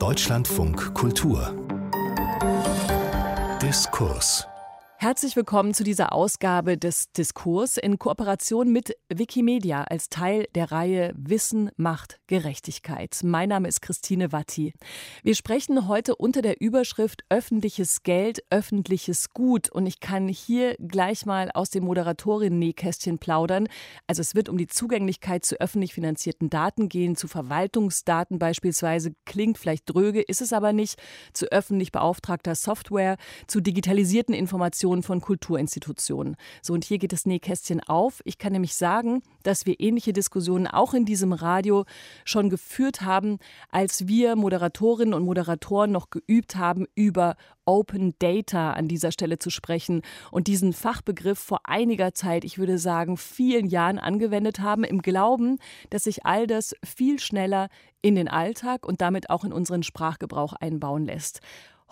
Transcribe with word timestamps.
Deutschlandfunk 0.00 0.94
Kultur. 0.94 1.54
Diskurs 3.60 4.48
Herzlich 5.02 5.34
willkommen 5.34 5.72
zu 5.72 5.82
dieser 5.82 6.12
Ausgabe 6.12 6.76
des 6.76 7.10
Diskurs 7.12 7.78
in 7.78 7.98
Kooperation 7.98 8.70
mit 8.70 8.98
Wikimedia 9.08 9.84
als 9.84 10.10
Teil 10.10 10.46
der 10.54 10.72
Reihe 10.72 11.14
Wissen 11.16 11.70
macht 11.78 12.20
Gerechtigkeit. 12.26 13.18
Mein 13.24 13.48
Name 13.48 13.66
ist 13.66 13.80
Christine 13.80 14.30
Watti. 14.30 14.74
Wir 15.22 15.34
sprechen 15.34 15.88
heute 15.88 16.16
unter 16.16 16.42
der 16.42 16.60
Überschrift 16.60 17.24
öffentliches 17.30 18.02
Geld, 18.02 18.44
öffentliches 18.50 19.32
Gut 19.32 19.70
und 19.70 19.86
ich 19.86 20.00
kann 20.00 20.28
hier 20.28 20.76
gleich 20.78 21.24
mal 21.24 21.50
aus 21.54 21.70
dem 21.70 21.84
Moderatorin-Nähkästchen 21.84 23.18
plaudern. 23.18 23.68
Also 24.06 24.20
es 24.20 24.34
wird 24.34 24.50
um 24.50 24.58
die 24.58 24.66
Zugänglichkeit 24.66 25.46
zu 25.46 25.58
öffentlich 25.62 25.94
finanzierten 25.94 26.50
Daten 26.50 26.90
gehen, 26.90 27.16
zu 27.16 27.26
Verwaltungsdaten 27.26 28.38
beispielsweise, 28.38 29.14
klingt 29.24 29.56
vielleicht 29.56 29.88
dröge, 29.88 30.20
ist 30.20 30.42
es 30.42 30.52
aber 30.52 30.74
nicht, 30.74 31.00
zu 31.32 31.46
öffentlich 31.46 31.90
beauftragter 31.90 32.54
Software, 32.54 33.16
zu 33.46 33.62
digitalisierten 33.62 34.34
Informationen 34.34 34.89
Informationen 34.94 35.02
von 35.02 35.20
Kulturinstitutionen. 35.20 36.36
So, 36.62 36.72
und 36.72 36.84
hier 36.84 36.98
geht 36.98 37.12
das 37.12 37.26
Nähkästchen 37.26 37.80
auf. 37.80 38.20
Ich 38.24 38.38
kann 38.38 38.52
nämlich 38.52 38.74
sagen, 38.74 39.22
dass 39.42 39.66
wir 39.66 39.80
ähnliche 39.80 40.12
Diskussionen 40.12 40.66
auch 40.66 40.94
in 40.94 41.04
diesem 41.04 41.32
Radio 41.32 41.84
schon 42.24 42.50
geführt 42.50 43.02
haben, 43.02 43.38
als 43.70 44.06
wir 44.06 44.36
Moderatorinnen 44.36 45.14
und 45.14 45.24
Moderatoren 45.24 45.92
noch 45.92 46.10
geübt 46.10 46.56
haben, 46.56 46.86
über 46.94 47.36
Open 47.64 48.14
Data 48.18 48.72
an 48.72 48.88
dieser 48.88 49.12
Stelle 49.12 49.38
zu 49.38 49.50
sprechen 49.50 50.02
und 50.30 50.46
diesen 50.48 50.72
Fachbegriff 50.72 51.38
vor 51.38 51.60
einiger 51.64 52.14
Zeit, 52.14 52.44
ich 52.44 52.58
würde 52.58 52.78
sagen, 52.78 53.16
vielen 53.16 53.66
Jahren 53.66 53.98
angewendet 53.98 54.60
haben, 54.60 54.82
im 54.82 55.02
Glauben, 55.02 55.58
dass 55.90 56.04
sich 56.04 56.26
all 56.26 56.46
das 56.46 56.74
viel 56.84 57.20
schneller 57.20 57.68
in 58.02 58.14
den 58.14 58.28
Alltag 58.28 58.86
und 58.86 59.00
damit 59.00 59.30
auch 59.30 59.44
in 59.44 59.52
unseren 59.52 59.82
Sprachgebrauch 59.82 60.54
einbauen 60.54 61.04
lässt. 61.04 61.40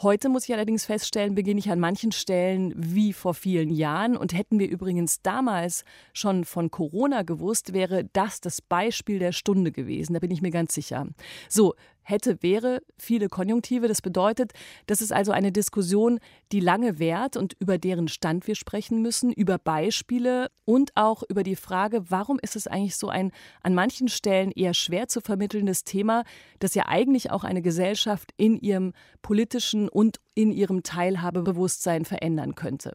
Heute 0.01 0.29
muss 0.29 0.45
ich 0.45 0.55
allerdings 0.55 0.85
feststellen, 0.85 1.35
beginne 1.35 1.59
ich 1.59 1.73
an 1.73 1.81
manchen 1.81 2.13
Stellen 2.13 2.73
wie 2.77 3.13
vor 3.13 3.35
vielen 3.35 3.69
Jahren. 3.69 4.17
Und 4.17 4.33
hätten 4.33 4.61
wir 4.61 4.69
übrigens 4.69 5.23
damals 5.23 5.85
schon 6.13 6.45
von 6.45 6.71
Corona 6.71 7.23
gewusst, 7.23 7.73
wäre 7.73 8.05
das 8.13 8.41
das 8.41 8.63
Beispiel 8.63 9.19
der 9.19 9.33
Stunde 9.33 9.73
gewesen. 9.73 10.15
Da 10.15 10.21
bin 10.21 10.31
ich 10.31 10.41
mir 10.41 10.53
ganz 10.53 10.73
sicher. 10.73 11.09
So, 11.49 11.75
hätte, 12.09 12.43
wäre, 12.43 12.81
viele 12.99 13.29
Konjunktive. 13.29 13.89
Das 13.89 14.03
bedeutet, 14.03 14.53
das 14.87 15.01
ist 15.03 15.13
also 15.13 15.33
eine 15.33 15.53
Diskussion, 15.53 16.19
die 16.53 16.61
lange 16.61 16.99
währt 16.99 17.37
und 17.37 17.55
über 17.61 17.79
deren 17.79 18.09
Stand 18.09 18.47
wir 18.47 18.55
sprechen 18.55 19.03
müssen, 19.03 19.33
über 19.33 19.59
Beispiele 19.59 20.51
und 20.65 20.93
auch 20.95 21.23
über 21.29 21.43
die 21.43 21.57
Frage, 21.57 22.11
warum 22.11 22.39
ist 22.41 22.57
es 22.57 22.67
eigentlich 22.67 22.97
so 22.97 23.09
ein 23.09 23.33
an 23.63 23.75
manchen 23.75 24.09
Stellen 24.09 24.51
eher 24.53 24.75
schwer 24.75 25.09
zu 25.09 25.21
vermittelndes 25.21 25.85
Thema, 25.85 26.25
das 26.59 26.75
ja 26.75 26.87
eigentlich 26.87 27.31
auch 27.31 27.45
eine 27.45 27.63
Gesellschaft 27.63 28.33
in 28.37 28.57
ihrem 28.57 28.93
politischen 29.23 29.89
und 29.89 30.19
in 30.35 30.51
ihrem 30.51 30.83
Teilhabebewusstsein 30.83 32.05
verändern 32.05 32.55
könnte. 32.55 32.93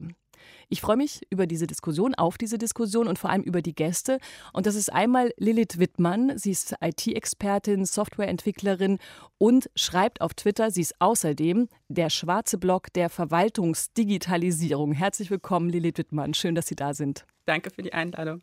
Ich 0.70 0.82
freue 0.82 0.98
mich 0.98 1.22
über 1.30 1.48
diese 1.48 1.68
Diskussion, 1.68 2.16
auf 2.16 2.38
diese 2.38 2.58
Diskussion 2.58 3.08
und 3.08 3.20
vor 3.20 3.30
allem 3.30 3.44
über 3.44 3.62
die 3.62 3.76
Gäste. 3.76 4.20
Und 4.54 4.66
das 4.66 4.76
ist 4.76 4.92
einmal 4.92 5.32
Lilith 5.38 5.80
Wittmann. 5.80 6.38
Sie 6.38 6.52
ist 6.52 6.76
IT-Expertin, 6.82 7.86
Softwareentwicklerin 7.86 9.00
und 9.38 9.70
schreibt 9.76 10.22
auf 10.22 10.34
Twitter. 10.34 10.72
Sie 10.72 10.82
ist 10.82 10.96
außerdem 11.00 11.68
der 11.90 12.10
schwarze 12.10 12.58
Block 12.58 12.92
der 12.94 13.10
Verwaltungsdigitalisierung. 13.10 14.94
Herzlich 14.94 15.30
willkommen, 15.30 15.70
Lilith 15.70 15.98
Wittmann. 15.98 16.34
Schön, 16.34 16.56
dass 16.56 16.68
Sie 16.68 16.76
da 16.76 16.94
sind. 16.94 17.26
Danke 17.46 17.72
für 17.72 17.82
die 17.82 17.94
Einladung. 17.94 18.42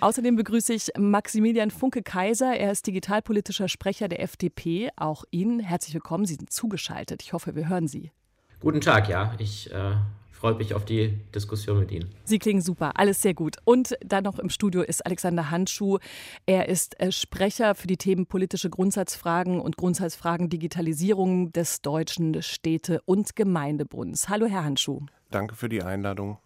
Außerdem 0.00 0.36
begrüße 0.36 0.72
ich 0.72 0.88
Maximilian 0.96 1.70
Funke-Kaiser. 1.70 2.56
Er 2.56 2.72
ist 2.72 2.86
digitalpolitischer 2.86 3.68
Sprecher 3.68 4.08
der 4.08 4.22
FDP. 4.22 4.88
Auch 4.96 5.24
Ihnen 5.30 5.60
herzlich 5.60 5.94
willkommen. 5.94 6.24
Sie 6.24 6.34
sind 6.34 6.50
zugeschaltet. 6.50 7.22
Ich 7.22 7.34
hoffe, 7.34 7.54
wir 7.54 7.68
hören 7.68 7.86
Sie. 7.86 8.12
Guten 8.60 8.80
Tag, 8.80 9.08
ja. 9.08 9.34
Ich 9.38 9.70
äh, 9.72 9.92
freue 10.40 10.54
mich 10.54 10.74
auf 10.74 10.86
die 10.86 11.18
Diskussion 11.34 11.80
mit 11.80 11.92
Ihnen. 11.92 12.08
Sie 12.24 12.38
klingen 12.38 12.62
super, 12.62 12.92
alles 12.94 13.20
sehr 13.20 13.34
gut. 13.34 13.58
Und 13.64 13.96
dann 14.00 14.24
noch 14.24 14.38
im 14.38 14.48
Studio 14.48 14.80
ist 14.80 15.04
Alexander 15.04 15.50
Handschuh. 15.50 15.98
Er 16.46 16.68
ist 16.68 16.98
äh, 16.98 17.12
Sprecher 17.12 17.74
für 17.74 17.86
die 17.86 17.98
Themen 17.98 18.24
politische 18.26 18.70
Grundsatzfragen 18.70 19.60
und 19.60 19.76
Grundsatzfragen 19.76 20.48
Digitalisierung 20.48 21.52
des 21.52 21.82
Deutschen 21.82 22.42
Städte- 22.42 23.02
und 23.04 23.36
Gemeindebunds. 23.36 24.30
Hallo, 24.30 24.46
Herr 24.46 24.64
Handschuh. 24.64 25.02
Danke 25.30 25.54
für 25.54 25.68
die 25.68 25.82
Einladung. 25.82 26.38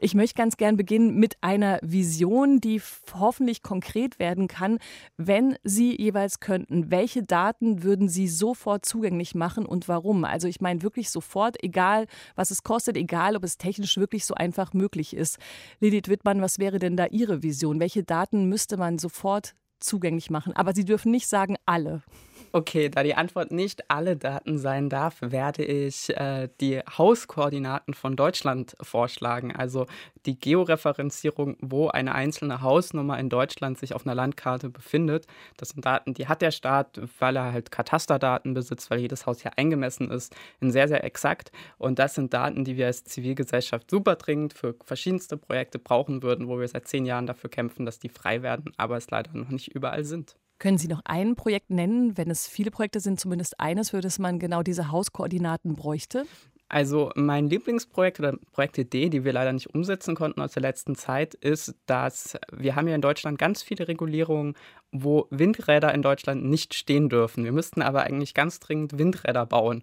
Ich 0.00 0.14
möchte 0.14 0.36
ganz 0.36 0.56
gern 0.56 0.76
beginnen 0.76 1.16
mit 1.16 1.36
einer 1.40 1.80
Vision, 1.82 2.60
die 2.60 2.80
hoffentlich 3.14 3.64
konkret 3.64 4.20
werden 4.20 4.46
kann, 4.46 4.78
wenn 5.16 5.56
Sie 5.64 6.00
jeweils 6.00 6.38
könnten. 6.38 6.92
Welche 6.92 7.24
Daten 7.24 7.82
würden 7.82 8.08
Sie 8.08 8.28
sofort 8.28 8.86
zugänglich 8.86 9.34
machen 9.34 9.66
und 9.66 9.88
warum? 9.88 10.24
Also 10.24 10.46
ich 10.46 10.60
meine 10.60 10.82
wirklich 10.82 11.10
sofort, 11.10 11.62
egal 11.64 12.06
was 12.36 12.52
es 12.52 12.62
kostet, 12.62 12.96
egal 12.96 13.34
ob 13.34 13.42
es 13.42 13.58
technisch 13.58 13.96
wirklich 13.96 14.24
so 14.24 14.34
einfach 14.34 14.72
möglich 14.72 15.16
ist. 15.16 15.38
Lilith 15.80 16.08
Wittmann, 16.08 16.40
was 16.40 16.60
wäre 16.60 16.78
denn 16.78 16.96
da 16.96 17.06
Ihre 17.06 17.42
Vision? 17.42 17.80
Welche 17.80 18.04
Daten 18.04 18.48
müsste 18.48 18.76
man 18.76 18.98
sofort 18.98 19.54
zugänglich 19.80 20.30
machen? 20.30 20.52
Aber 20.54 20.74
Sie 20.74 20.84
dürfen 20.84 21.10
nicht 21.10 21.26
sagen 21.26 21.56
alle. 21.66 22.02
Okay, 22.50 22.88
da 22.88 23.02
die 23.02 23.14
Antwort 23.14 23.50
nicht 23.50 23.90
alle 23.90 24.16
Daten 24.16 24.56
sein 24.56 24.88
darf, 24.88 25.18
werde 25.20 25.64
ich 25.64 26.08
äh, 26.16 26.48
die 26.62 26.80
Hauskoordinaten 26.80 27.92
von 27.92 28.16
Deutschland 28.16 28.74
vorschlagen. 28.80 29.54
Also 29.54 29.86
die 30.24 30.38
Georeferenzierung, 30.38 31.58
wo 31.60 31.88
eine 31.88 32.14
einzelne 32.14 32.62
Hausnummer 32.62 33.18
in 33.18 33.28
Deutschland 33.28 33.78
sich 33.78 33.94
auf 33.94 34.06
einer 34.06 34.14
Landkarte 34.14 34.70
befindet. 34.70 35.26
Das 35.58 35.70
sind 35.70 35.84
Daten, 35.84 36.14
die 36.14 36.26
hat 36.26 36.40
der 36.40 36.50
Staat, 36.50 36.98
weil 37.18 37.36
er 37.36 37.52
halt 37.52 37.70
Katasterdaten 37.70 38.54
besitzt, 38.54 38.90
weil 38.90 39.00
jedes 39.00 39.26
Haus 39.26 39.42
hier 39.42 39.58
eingemessen 39.58 40.10
ist, 40.10 40.34
in 40.60 40.70
sehr, 40.70 40.88
sehr 40.88 41.04
exakt. 41.04 41.52
Und 41.76 41.98
das 41.98 42.14
sind 42.14 42.32
Daten, 42.32 42.64
die 42.64 42.78
wir 42.78 42.86
als 42.86 43.04
Zivilgesellschaft 43.04 43.90
super 43.90 44.16
dringend 44.16 44.54
für 44.54 44.74
verschiedenste 44.84 45.36
Projekte 45.36 45.78
brauchen 45.78 46.22
würden, 46.22 46.48
wo 46.48 46.58
wir 46.58 46.68
seit 46.68 46.88
zehn 46.88 47.04
Jahren 47.04 47.26
dafür 47.26 47.50
kämpfen, 47.50 47.84
dass 47.84 47.98
die 47.98 48.08
frei 48.08 48.42
werden, 48.42 48.72
aber 48.78 48.96
es 48.96 49.10
leider 49.10 49.32
noch 49.34 49.50
nicht 49.50 49.68
überall 49.68 50.04
sind. 50.04 50.36
Können 50.58 50.78
Sie 50.78 50.88
noch 50.88 51.02
ein 51.04 51.36
Projekt 51.36 51.70
nennen, 51.70 52.16
wenn 52.16 52.30
es 52.30 52.48
viele 52.48 52.70
Projekte 52.70 53.00
sind, 53.00 53.20
zumindest 53.20 53.60
eines, 53.60 53.90
für 53.90 54.00
das 54.00 54.18
man 54.18 54.38
genau 54.38 54.62
diese 54.62 54.90
Hauskoordinaten 54.90 55.74
bräuchte? 55.74 56.26
Also 56.70 57.10
mein 57.14 57.48
Lieblingsprojekt 57.48 58.18
oder 58.18 58.36
Projektidee, 58.52 59.08
die 59.08 59.24
wir 59.24 59.32
leider 59.32 59.54
nicht 59.54 59.74
umsetzen 59.74 60.14
konnten 60.14 60.42
aus 60.42 60.52
der 60.52 60.60
letzten 60.60 60.96
Zeit, 60.96 61.32
ist, 61.34 61.74
dass 61.86 62.36
wir 62.52 62.76
haben 62.76 62.88
ja 62.88 62.94
in 62.94 63.00
Deutschland 63.00 63.38
ganz 63.38 63.62
viele 63.62 63.88
Regulierungen, 63.88 64.54
wo 64.92 65.28
Windräder 65.30 65.94
in 65.94 66.02
Deutschland 66.02 66.44
nicht 66.44 66.74
stehen 66.74 67.08
dürfen. 67.08 67.44
Wir 67.44 67.52
müssten 67.52 67.80
aber 67.80 68.02
eigentlich 68.02 68.34
ganz 68.34 68.60
dringend 68.60 68.98
Windräder 68.98 69.46
bauen. 69.46 69.82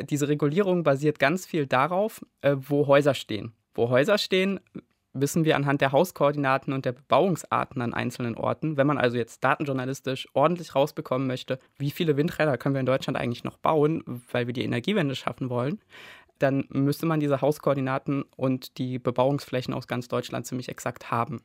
Diese 0.00 0.28
Regulierung 0.28 0.84
basiert 0.84 1.18
ganz 1.18 1.46
viel 1.46 1.66
darauf, 1.66 2.24
äh, 2.42 2.54
wo 2.56 2.86
Häuser 2.86 3.14
stehen. 3.14 3.52
Wo 3.74 3.88
Häuser 3.88 4.18
stehen, 4.18 4.60
wissen 5.12 5.44
wir 5.44 5.56
anhand 5.56 5.80
der 5.80 5.92
Hauskoordinaten 5.92 6.72
und 6.72 6.84
der 6.84 6.92
Bebauungsarten 6.92 7.82
an 7.82 7.94
einzelnen 7.94 8.36
Orten. 8.36 8.76
Wenn 8.76 8.86
man 8.86 8.98
also 8.98 9.16
jetzt 9.16 9.42
datenjournalistisch 9.42 10.28
ordentlich 10.34 10.74
rausbekommen 10.74 11.26
möchte, 11.26 11.58
wie 11.78 11.90
viele 11.90 12.16
Windräder 12.16 12.58
können 12.58 12.74
wir 12.74 12.80
in 12.80 12.86
Deutschland 12.86 13.18
eigentlich 13.18 13.44
noch 13.44 13.58
bauen, 13.58 14.22
weil 14.30 14.46
wir 14.46 14.54
die 14.54 14.64
Energiewende 14.64 15.14
schaffen 15.14 15.50
wollen, 15.50 15.80
dann 16.38 16.64
müsste 16.70 17.06
man 17.06 17.20
diese 17.20 17.40
Hauskoordinaten 17.40 18.24
und 18.36 18.78
die 18.78 18.98
Bebauungsflächen 18.98 19.74
aus 19.74 19.86
ganz 19.86 20.08
Deutschland 20.08 20.46
ziemlich 20.46 20.68
exakt 20.68 21.10
haben. 21.10 21.42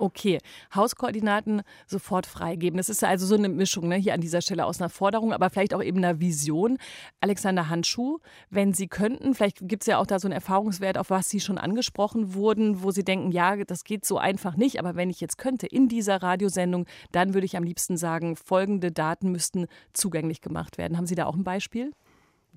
Okay, 0.00 0.38
Hauskoordinaten 0.72 1.62
sofort 1.88 2.26
freigeben. 2.26 2.76
Das 2.76 2.88
ist 2.88 3.02
also 3.02 3.26
so 3.26 3.34
eine 3.34 3.48
Mischung 3.48 3.88
ne, 3.88 3.96
hier 3.96 4.14
an 4.14 4.20
dieser 4.20 4.40
Stelle 4.40 4.64
aus 4.64 4.80
einer 4.80 4.90
Forderung, 4.90 5.32
aber 5.32 5.50
vielleicht 5.50 5.74
auch 5.74 5.82
eben 5.82 5.98
einer 5.98 6.20
Vision. 6.20 6.78
Alexander 7.20 7.68
Handschuh, 7.68 8.18
wenn 8.48 8.72
Sie 8.72 8.86
könnten, 8.86 9.34
vielleicht 9.34 9.66
gibt 9.66 9.82
es 9.82 9.88
ja 9.88 9.98
auch 9.98 10.06
da 10.06 10.20
so 10.20 10.28
einen 10.28 10.34
Erfahrungswert, 10.34 10.98
auf 10.98 11.10
was 11.10 11.28
Sie 11.28 11.40
schon 11.40 11.58
angesprochen 11.58 12.34
wurden, 12.34 12.84
wo 12.84 12.92
Sie 12.92 13.02
denken, 13.02 13.32
ja, 13.32 13.56
das 13.64 13.82
geht 13.82 14.04
so 14.04 14.18
einfach 14.18 14.56
nicht, 14.56 14.78
aber 14.78 14.94
wenn 14.94 15.10
ich 15.10 15.20
jetzt 15.20 15.36
könnte 15.36 15.66
in 15.66 15.88
dieser 15.88 16.22
Radiosendung, 16.22 16.86
dann 17.10 17.34
würde 17.34 17.46
ich 17.46 17.56
am 17.56 17.64
liebsten 17.64 17.96
sagen, 17.96 18.36
folgende 18.36 18.92
Daten 18.92 19.32
müssten 19.32 19.66
zugänglich 19.94 20.40
gemacht 20.40 20.78
werden. 20.78 20.96
Haben 20.96 21.06
Sie 21.06 21.16
da 21.16 21.26
auch 21.26 21.34
ein 21.34 21.42
Beispiel? 21.42 21.90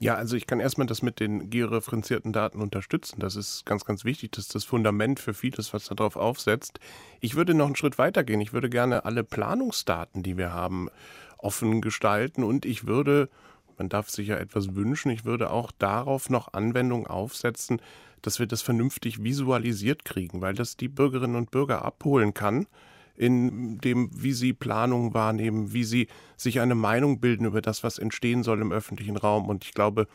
Ja, 0.02 0.16
also 0.16 0.36
ich 0.36 0.48
kann 0.48 0.60
erstmal 0.60 0.88
das 0.88 1.04
mit 1.04 1.20
den 1.20 1.52
georeferenzierten 1.52 2.34
Daten 2.34 2.60
unterstützen. 2.60 3.20
Das 3.20 3.36
ist 3.36 3.68
ganz, 3.68 3.86
ganz 3.86 4.04
wichtig. 4.04 4.32
Das 4.32 4.46
ist 4.46 4.56
das 4.56 4.64
Fundament 4.64 5.20
für 5.20 5.36
vieles, 5.36 5.76
was 5.76 5.86
darauf 5.86 6.16
aufsetzt. 6.16 6.80
Ich 7.20 7.36
würde 7.36 7.54
noch 7.54 7.68
einen 7.68 7.76
Schritt 7.76 8.00
weiter 8.00 8.24
gehen. 8.24 8.42
Ich 8.42 8.52
würde 8.52 8.68
gerne 8.68 9.06
alle 9.06 9.24
Planungsdaten, 9.24 10.24
die 10.24 10.38
wir 10.38 10.54
haben, 10.54 10.90
offen 11.38 11.82
gestalten 11.82 12.44
und 12.44 12.66
ich 12.66 12.88
würde, 12.88 13.30
man 13.78 13.90
darf 13.90 14.10
sich 14.10 14.30
ja 14.30 14.38
etwas 14.38 14.74
wünschen, 14.74 15.12
ich 15.12 15.24
würde 15.24 15.52
auch 15.52 15.72
darauf 15.72 16.32
noch 16.32 16.52
Anwendungen 16.52 17.06
aufsetzen, 17.06 17.80
dass 18.24 18.40
wir 18.40 18.48
das 18.48 18.64
vernünftig 18.64 19.24
visualisiert 19.24 20.04
kriegen, 20.04 20.42
weil 20.42 20.56
das 20.56 20.78
die 20.78 20.90
Bürgerinnen 20.90 21.36
und 21.36 21.52
Bürger 21.52 21.86
abholen 21.86 22.34
kann 22.34 22.66
in 23.22 23.78
dem, 23.78 24.10
wie 24.12 24.34
sie 24.34 24.52
Planungen 24.52 25.14
wahrnehmen, 25.14 25.74
wie 25.74 25.84
sie 25.84 26.08
sich 26.38 26.60
eine 26.60 26.74
Meinung 26.74 27.20
bilden 27.20 27.46
über 27.46 27.62
das, 27.62 27.84
was 27.84 28.00
entstehen 28.00 28.42
soll 28.42 28.60
im 28.62 28.72
öffentlichen 28.72 29.16
Raum. 29.16 29.48
Und 29.48 29.64
ich 29.64 29.76
glaube, 29.76 30.08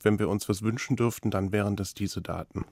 wenn 0.00 0.20
wir 0.20 0.28
uns 0.28 0.48
was 0.48 0.62
wünschen 0.62 0.94
dürften, 0.94 1.32
dann 1.32 1.50
wären 1.50 1.74
das 1.74 1.92
diese 1.92 2.22
Daten. 2.22 2.64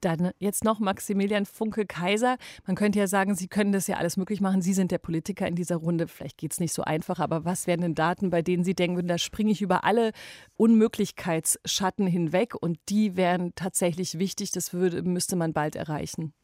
Dann 0.00 0.32
jetzt 0.40 0.64
noch 0.64 0.80
Maximilian 0.80 1.46
Funke-Kaiser. 1.46 2.36
Man 2.66 2.74
könnte 2.74 2.98
ja 2.98 3.06
sagen, 3.06 3.36
Sie 3.36 3.46
können 3.46 3.70
das 3.70 3.86
ja 3.86 3.98
alles 3.98 4.16
möglich 4.16 4.40
machen. 4.40 4.60
Sie 4.60 4.72
sind 4.72 4.90
der 4.90 4.98
Politiker 4.98 5.46
in 5.46 5.54
dieser 5.54 5.76
Runde. 5.76 6.08
Vielleicht 6.08 6.38
geht 6.38 6.50
es 6.50 6.58
nicht 6.58 6.72
so 6.72 6.82
einfach, 6.82 7.20
aber 7.20 7.44
was 7.44 7.68
wären 7.68 7.82
denn 7.82 7.94
Daten, 7.94 8.28
bei 8.28 8.42
denen 8.42 8.64
Sie 8.64 8.74
denken, 8.74 9.06
da 9.06 9.18
springe 9.18 9.52
ich 9.52 9.62
über 9.62 9.84
alle 9.84 10.10
Unmöglichkeitsschatten 10.56 12.08
hinweg 12.08 12.56
und 12.60 12.80
die 12.88 13.16
wären 13.16 13.54
tatsächlich 13.54 14.18
wichtig, 14.18 14.50
das 14.50 14.72
würde, 14.72 15.04
müsste 15.04 15.36
man 15.36 15.52
bald 15.52 15.76
erreichen? 15.76 16.34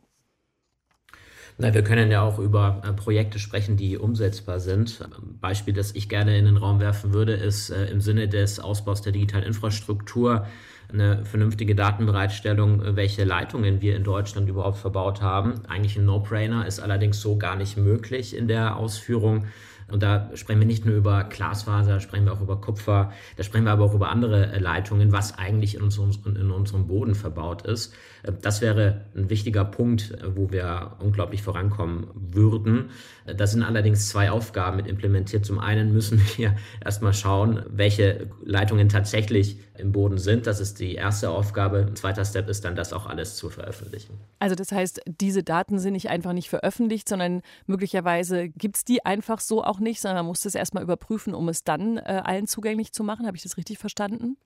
Na, 1.57 1.73
wir 1.73 1.83
können 1.83 2.11
ja 2.11 2.23
auch 2.23 2.39
über 2.39 2.83
äh, 2.85 2.93
Projekte 2.93 3.39
sprechen, 3.39 3.77
die 3.77 3.97
umsetzbar 3.97 4.61
sind. 4.61 5.01
Ein 5.01 5.39
Beispiel, 5.41 5.75
das 5.75 5.95
ich 5.95 6.09
gerne 6.09 6.39
in 6.39 6.45
den 6.45 6.57
Raum 6.57 6.81
werfen 6.81 7.13
würde, 7.13 7.33
ist 7.33 7.71
äh, 7.71 7.87
im 7.87 8.01
Sinne 8.01 8.29
des 8.29 8.61
Ausbaus 8.61 9.03
der 9.03 9.13
digitalen 9.13 9.45
Infrastruktur 9.45 10.47
eine 10.93 11.25
vernünftige 11.25 11.75
Datenbereitstellung, 11.75 12.83
äh, 12.83 12.97
welche 12.97 13.25
Leitungen 13.25 13.81
wir 13.81 13.97
in 13.97 14.05
Deutschland 14.05 14.49
überhaupt 14.49 14.79
verbaut 14.79 15.23
haben. 15.23 15.67
Eigentlich 15.67 15.97
ein 15.97 16.05
No-Brainer, 16.05 16.67
ist 16.67 16.81
allerdings 16.81 17.21
so 17.21 17.37
gar 17.37 17.57
nicht 17.57 17.77
möglich 17.77 18.37
in 18.37 18.49
der 18.49 18.77
Ausführung. 18.77 19.47
Und 19.91 20.03
da 20.03 20.31
sprechen 20.35 20.61
wir 20.61 20.67
nicht 20.67 20.85
nur 20.85 20.95
über 20.95 21.25
Glasfaser, 21.25 21.95
da 21.95 22.01
sprechen 22.01 22.27
wir 22.27 22.33
auch 22.35 22.43
über 22.43 22.61
Kupfer, 22.61 23.13
da 23.37 23.43
sprechen 23.43 23.65
wir 23.65 23.73
aber 23.73 23.85
auch 23.85 23.95
über 23.95 24.11
andere 24.11 24.53
äh, 24.53 24.59
Leitungen, 24.59 25.13
was 25.13 25.39
eigentlich 25.39 25.77
in 25.77 25.83
unserem, 25.83 26.11
in 26.27 26.51
unserem 26.51 26.87
Boden 26.87 27.15
verbaut 27.15 27.63
ist. 27.63 27.95
Äh, 28.23 28.33
das 28.41 28.61
wäre 28.61 29.03
ein 29.15 29.31
wichtiger 29.31 29.65
Punkt, 29.65 30.13
äh, 30.13 30.37
wo 30.37 30.51
wir 30.51 30.97
unglaublich 31.01 31.43
vorankommen 31.43 32.09
würden. 32.15 32.91
Da 33.27 33.47
sind 33.47 33.63
allerdings 33.63 34.09
zwei 34.09 34.31
Aufgaben 34.31 34.77
mit 34.77 34.87
implementiert. 34.87 35.45
Zum 35.45 35.59
einen 35.59 35.93
müssen 35.93 36.21
wir 36.37 36.57
erstmal 36.85 37.15
schauen, 37.15 37.63
welche 37.69 38.29
Leitungen 38.45 38.89
tatsächlich 38.89 39.59
im 39.79 39.93
Boden 39.93 40.19
sind. 40.19 40.47
Das 40.47 40.61
ist 40.61 40.81
die 40.81 40.95
erste 40.95 41.31
Aufgabe. 41.31 41.87
Ein 41.87 41.97
zweiter 41.97 42.25
Step 42.25 42.49
ist 42.49 42.65
dann, 42.65 42.75
das 42.75 42.93
auch 42.93 43.07
alles 43.07 43.37
zu 43.37 43.51
veröffentlichen. 43.51 44.19
Also 44.39 44.55
das 44.55 44.73
heißt, 44.73 45.03
diese 45.07 45.43
Daten 45.43 45.79
sind 45.79 45.93
nicht 45.93 46.09
einfach 46.09 46.33
nicht 46.33 46.49
veröffentlicht, 46.49 47.09
sondern 47.09 47.43
möglicherweise 47.67 48.49
gibt 48.49 48.77
es 48.77 48.85
die 48.85 49.05
einfach 49.05 49.41
so 49.41 49.63
auch 49.63 49.79
nicht, 49.79 50.01
sondern 50.01 50.19
man 50.19 50.27
muss 50.27 50.41
das 50.41 50.55
erstmal 50.55 50.83
überprüfen, 50.83 51.35
um 51.35 51.49
es 51.49 51.65
dann 51.65 51.99
äh, 51.99 52.23
allen 52.25 52.47
zugänglich 52.47 52.93
zu 52.93 53.05
machen. 53.05 53.27
Habe 53.27 53.37
ich 53.37 53.43
das 53.43 53.57
richtig 53.57 53.79
verstanden? 53.79 54.37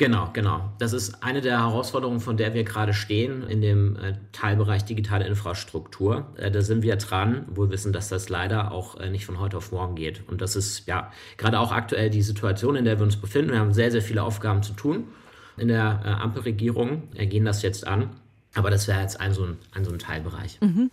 Genau, 0.00 0.30
genau. 0.32 0.72
Das 0.78 0.94
ist 0.94 1.22
eine 1.22 1.42
der 1.42 1.60
Herausforderungen, 1.60 2.20
von 2.20 2.38
der 2.38 2.54
wir 2.54 2.64
gerade 2.64 2.94
stehen 2.94 3.42
in 3.42 3.60
dem 3.60 3.96
äh, 3.96 4.14
Teilbereich 4.32 4.86
digitale 4.86 5.26
Infrastruktur. 5.26 6.26
Äh, 6.38 6.50
da 6.50 6.62
sind 6.62 6.82
wir 6.82 6.96
dran, 6.96 7.44
wo 7.50 7.64
wir 7.64 7.70
wissen, 7.70 7.92
dass 7.92 8.08
das 8.08 8.30
leider 8.30 8.72
auch 8.72 8.98
äh, 8.98 9.10
nicht 9.10 9.26
von 9.26 9.38
heute 9.38 9.58
auf 9.58 9.72
morgen 9.72 9.96
geht. 9.96 10.26
Und 10.26 10.40
das 10.40 10.56
ist 10.56 10.86
ja 10.86 11.12
gerade 11.36 11.60
auch 11.60 11.70
aktuell 11.70 12.08
die 12.08 12.22
Situation, 12.22 12.76
in 12.76 12.86
der 12.86 12.98
wir 12.98 13.04
uns 13.04 13.16
befinden. 13.16 13.52
Wir 13.52 13.60
haben 13.60 13.74
sehr, 13.74 13.90
sehr 13.90 14.00
viele 14.00 14.22
Aufgaben 14.22 14.62
zu 14.62 14.72
tun. 14.72 15.04
In 15.58 15.68
der 15.68 16.02
Ampelregierung 16.22 17.10
gehen 17.12 17.44
das 17.44 17.60
jetzt 17.60 17.86
an. 17.86 18.08
Aber 18.54 18.70
das 18.70 18.88
wäre 18.88 19.02
jetzt 19.02 19.20
ein 19.20 19.34
so 19.34 19.44
ein, 19.44 19.58
ein, 19.72 19.84
so 19.84 19.92
ein 19.92 19.98
Teilbereich. 19.98 20.58
Mhm. 20.62 20.90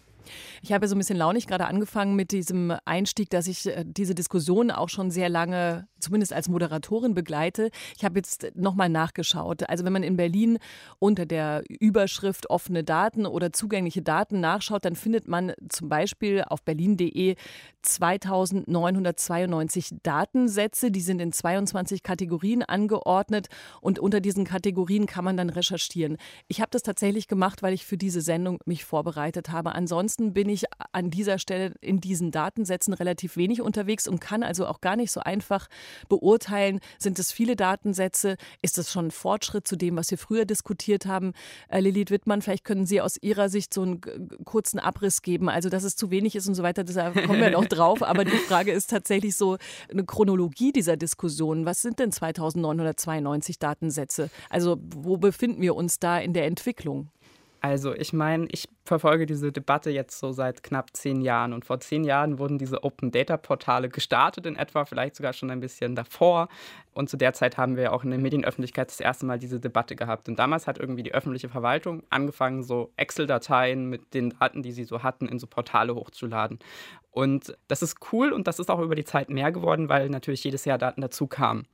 Ich 0.62 0.74
habe 0.74 0.86
so 0.90 0.96
ein 0.96 0.98
bisschen 0.98 1.16
launig 1.16 1.48
gerade 1.48 1.66
angefangen 1.66 2.18
mit 2.18 2.32
diesem 2.32 2.74
Einstieg, 2.84 3.30
dass 3.30 3.48
ich 3.48 3.70
diese 3.86 4.16
Diskussion 4.16 4.72
auch 4.72 4.90
schon 4.90 5.12
sehr 5.12 5.30
lange, 5.30 5.88
zumindest 6.00 6.34
als 6.34 6.50
Moderatorin 6.50 7.14
begleite. 7.14 7.70
Ich 7.96 8.06
habe 8.06 8.20
jetzt 8.20 8.52
nochmal 8.56 8.90
nachgeschaut. 8.90 9.70
Also 9.70 9.86
wenn 9.86 9.94
man 9.94 10.04
in 10.04 10.18
Berlin 10.18 10.60
unter 11.00 11.26
der 11.26 11.64
Überschrift 11.68 12.50
offene 12.50 12.84
Daten 12.84 13.26
oder 13.26 13.54
zugängliche 13.54 14.02
Daten 14.02 14.40
nachschaut, 14.40 14.86
dann 14.86 14.96
findet 14.96 15.28
man 15.28 15.54
zum 15.70 15.90
Beispiel 15.90 16.44
auf 16.44 16.64
berlin.de 16.64 17.36
2992 17.82 19.96
Datensätze. 20.04 20.92
Die 20.92 21.02
sind 21.02 21.22
in 21.22 21.32
22 21.32 22.04
Kategorien 22.04 22.64
angeordnet 22.64 23.48
und 23.82 24.00
unter 24.00 24.20
diesen 24.20 24.46
Kategorien 24.46 25.06
kann 25.06 25.26
man 25.26 25.38
dann 25.38 25.50
recherchieren. 25.50 26.18
Ich 26.48 26.62
habe 26.62 26.70
das 26.72 26.84
tatsächlich 26.84 27.28
gemacht, 27.28 27.64
weil 27.64 27.74
ich 27.74 27.86
für 27.86 27.98
diese 27.98 28.22
Sendung 28.22 28.60
mich 28.66 28.86
vorbereitet 28.86 29.50
habe. 29.50 29.74
Ansonsten 29.74 30.34
bin 30.34 30.50
ich 30.50 30.66
an 30.92 31.10
dieser 31.10 31.40
Stelle 31.40 31.74
in 31.82 32.00
diesen 32.00 32.32
Datensätzen 32.32 32.94
relativ 32.94 33.38
wenig 33.38 33.62
unterwegs 33.62 34.08
und 34.08 34.20
kann 34.20 34.44
also 34.44 34.68
auch 34.68 34.82
gar 34.82 34.96
nicht 34.96 35.12
so 35.12 35.22
einfach 35.22 35.68
beurteilen, 36.10 36.80
sind 36.98 37.20
es 37.20 37.32
viele 37.32 37.56
Datensätze, 37.56 38.38
ist 38.62 38.78
das 38.78 38.92
schon 38.92 39.08
ein 39.08 39.12
Fortschritt 39.12 39.68
zu 39.68 39.76
dem, 39.76 39.96
was 39.98 40.12
wir 40.12 40.18
früher 40.18 40.46
diskutiert 40.46 41.06
haben. 41.06 41.34
Äh, 41.70 41.80
Lilith 41.80 42.12
Wittmann, 42.12 42.42
vielleicht 42.42 42.64
können 42.64 42.86
Sie 42.86 43.02
aus 43.02 43.18
Ihrer 43.22 43.50
Sicht 43.50 43.74
so 43.74 43.82
einen 43.82 44.02
kurzen 44.46 44.80
Abriss 44.80 45.22
geben, 45.22 45.50
also 45.50 45.70
dass 45.70 45.84
es 45.84 45.96
zu 45.96 46.12
wenig 46.12 46.36
ist 46.36 46.48
und 46.48 46.56
so 46.56 46.64
weiter, 46.64 46.84
da 46.84 47.12
kommen 47.12 47.40
wir 47.40 47.52
noch 47.52 47.66
drauf, 47.68 48.04
aber 48.04 48.26
die 48.26 48.32
Frage 48.32 48.72
ist 48.72 48.90
tatsächlich 48.90 49.36
so 49.36 49.58
eine 49.92 50.06
Chronologie 50.06 50.72
dieser 50.72 50.98
Diskussion. 50.98 51.66
Was 51.66 51.82
sind 51.82 52.00
denn 52.00 52.12
2992 52.12 53.60
Datensätze? 53.60 54.30
Also 54.50 54.78
wo 54.96 55.18
befinden 55.18 55.62
wir 55.62 55.76
uns 55.76 56.00
da 56.00 56.20
in 56.20 56.34
der 56.34 56.46
Entwicklung? 56.46 57.10
Also 57.68 57.94
ich 57.94 58.14
meine, 58.14 58.48
ich 58.50 58.70
verfolge 58.86 59.26
diese 59.26 59.52
Debatte 59.52 59.90
jetzt 59.90 60.20
so 60.20 60.32
seit 60.32 60.64
knapp 60.64 60.96
zehn 60.96 61.20
Jahren 61.20 61.52
und 61.52 61.66
vor 61.66 61.82
zehn 61.82 62.06
Jahren 62.06 62.40
wurden 62.40 62.58
diese 62.58 62.86
Open 62.86 63.12
Data 63.12 63.36
Portale 63.36 63.90
gestartet 63.90 64.46
in 64.46 64.56
etwa, 64.56 64.86
vielleicht 64.86 65.18
sogar 65.18 65.34
schon 65.34 65.52
ein 65.52 65.60
bisschen 65.60 65.94
davor. 65.94 66.48
Und 66.94 67.10
zu 67.10 67.18
der 67.18 67.34
Zeit 67.34 67.58
haben 67.58 67.76
wir 67.76 67.92
auch 67.92 68.06
in 68.06 68.10
der 68.10 68.20
Medienöffentlichkeit 68.20 68.88
das 68.88 69.02
erste 69.02 69.26
Mal 69.26 69.38
diese 69.38 69.60
Debatte 69.60 69.98
gehabt. 69.98 70.30
Und 70.30 70.40
damals 70.40 70.66
hat 70.66 70.80
irgendwie 70.80 71.04
die 71.04 71.14
öffentliche 71.14 71.50
Verwaltung 71.50 72.04
angefangen, 72.10 72.64
so 72.64 72.94
Excel-Dateien 72.96 73.90
mit 73.90 74.14
den 74.14 74.30
Daten, 74.30 74.64
die 74.64 74.72
sie 74.72 74.86
so 74.86 75.04
hatten, 75.04 75.28
in 75.28 75.38
so 75.38 75.46
Portale 75.46 75.94
hochzuladen. 75.94 76.60
Und 77.12 77.58
das 77.68 77.82
ist 77.82 77.98
cool 78.14 78.32
und 78.32 78.48
das 78.48 78.60
ist 78.60 78.72
auch 78.72 78.80
über 78.80 78.96
die 78.96 79.04
Zeit 79.04 79.30
mehr 79.30 79.52
geworden, 79.52 79.90
weil 79.90 80.08
natürlich 80.08 80.44
jedes 80.46 80.64
Jahr 80.64 80.78
Daten 80.78 81.02
dazu 81.02 81.28
kamen. 81.28 81.68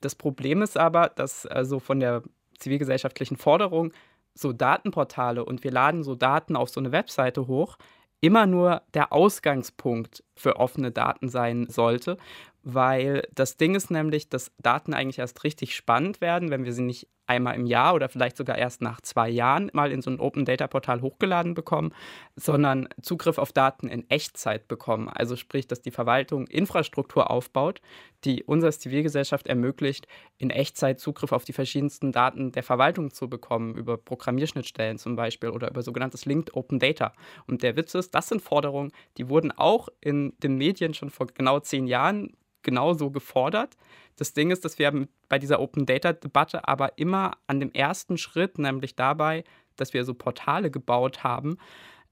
Das 0.00 0.16
Problem 0.16 0.60
ist 0.60 0.76
aber, 0.76 1.08
dass 1.08 1.46
also 1.46 1.78
von 1.78 2.00
der 2.00 2.24
zivilgesellschaftlichen 2.58 3.36
Forderung 3.36 3.92
so 4.36 4.52
Datenportale 4.52 5.44
und 5.44 5.64
wir 5.64 5.70
laden 5.70 6.02
so 6.02 6.14
Daten 6.14 6.56
auf 6.56 6.68
so 6.68 6.80
eine 6.80 6.92
Webseite 6.92 7.46
hoch, 7.46 7.76
immer 8.20 8.46
nur 8.46 8.82
der 8.94 9.12
Ausgangspunkt 9.12 10.24
für 10.34 10.56
offene 10.56 10.92
Daten 10.92 11.28
sein 11.28 11.68
sollte, 11.68 12.16
weil 12.62 13.28
das 13.34 13.56
Ding 13.56 13.74
ist 13.74 13.90
nämlich, 13.90 14.28
dass 14.28 14.52
Daten 14.58 14.94
eigentlich 14.94 15.18
erst 15.18 15.44
richtig 15.44 15.74
spannend 15.76 16.20
werden, 16.20 16.50
wenn 16.50 16.64
wir 16.64 16.72
sie 16.72 16.82
nicht 16.82 17.08
einmal 17.26 17.54
im 17.54 17.66
Jahr 17.66 17.94
oder 17.94 18.08
vielleicht 18.08 18.36
sogar 18.36 18.56
erst 18.58 18.82
nach 18.82 19.00
zwei 19.00 19.28
Jahren 19.28 19.70
mal 19.72 19.92
in 19.92 20.02
so 20.02 20.10
ein 20.10 20.20
Open 20.20 20.44
Data 20.44 20.66
Portal 20.66 21.02
hochgeladen 21.02 21.54
bekommen, 21.54 21.92
sondern 22.36 22.88
Zugriff 23.02 23.38
auf 23.38 23.52
Daten 23.52 23.88
in 23.88 24.08
Echtzeit 24.10 24.68
bekommen. 24.68 25.08
Also 25.08 25.36
sprich, 25.36 25.66
dass 25.66 25.82
die 25.82 25.90
Verwaltung 25.90 26.46
Infrastruktur 26.46 27.30
aufbaut, 27.30 27.80
die 28.24 28.42
uns 28.44 28.64
als 28.64 28.78
Zivilgesellschaft 28.78 29.46
ermöglicht, 29.46 30.06
in 30.38 30.50
Echtzeit 30.50 31.00
Zugriff 31.00 31.32
auf 31.32 31.44
die 31.44 31.52
verschiedensten 31.52 32.12
Daten 32.12 32.52
der 32.52 32.62
Verwaltung 32.62 33.10
zu 33.10 33.28
bekommen, 33.28 33.74
über 33.74 33.96
Programmierschnittstellen 33.96 34.98
zum 34.98 35.16
Beispiel 35.16 35.50
oder 35.50 35.70
über 35.70 35.82
sogenanntes 35.82 36.24
Linked 36.26 36.54
Open 36.54 36.78
Data. 36.78 37.12
Und 37.46 37.62
der 37.62 37.76
Witz 37.76 37.94
ist, 37.94 38.14
das 38.14 38.28
sind 38.28 38.42
Forderungen, 38.42 38.92
die 39.16 39.28
wurden 39.28 39.52
auch 39.52 39.88
in 40.00 40.34
den 40.38 40.56
Medien 40.56 40.94
schon 40.94 41.10
vor 41.10 41.26
genau 41.26 41.60
zehn 41.60 41.86
Jahren 41.86 42.36
genauso 42.66 43.10
gefordert. 43.10 43.78
Das 44.16 44.34
Ding 44.34 44.50
ist, 44.50 44.64
dass 44.66 44.78
wir 44.78 45.08
bei 45.30 45.38
dieser 45.38 45.60
Open 45.60 45.86
Data 45.86 46.12
Debatte 46.12 46.68
aber 46.68 46.98
immer 46.98 47.38
an 47.46 47.60
dem 47.60 47.72
ersten 47.72 48.18
Schritt, 48.18 48.58
nämlich 48.58 48.96
dabei, 48.96 49.44
dass 49.76 49.94
wir 49.94 50.04
so 50.04 50.12
Portale 50.12 50.70
gebaut 50.70 51.24
haben, 51.24 51.56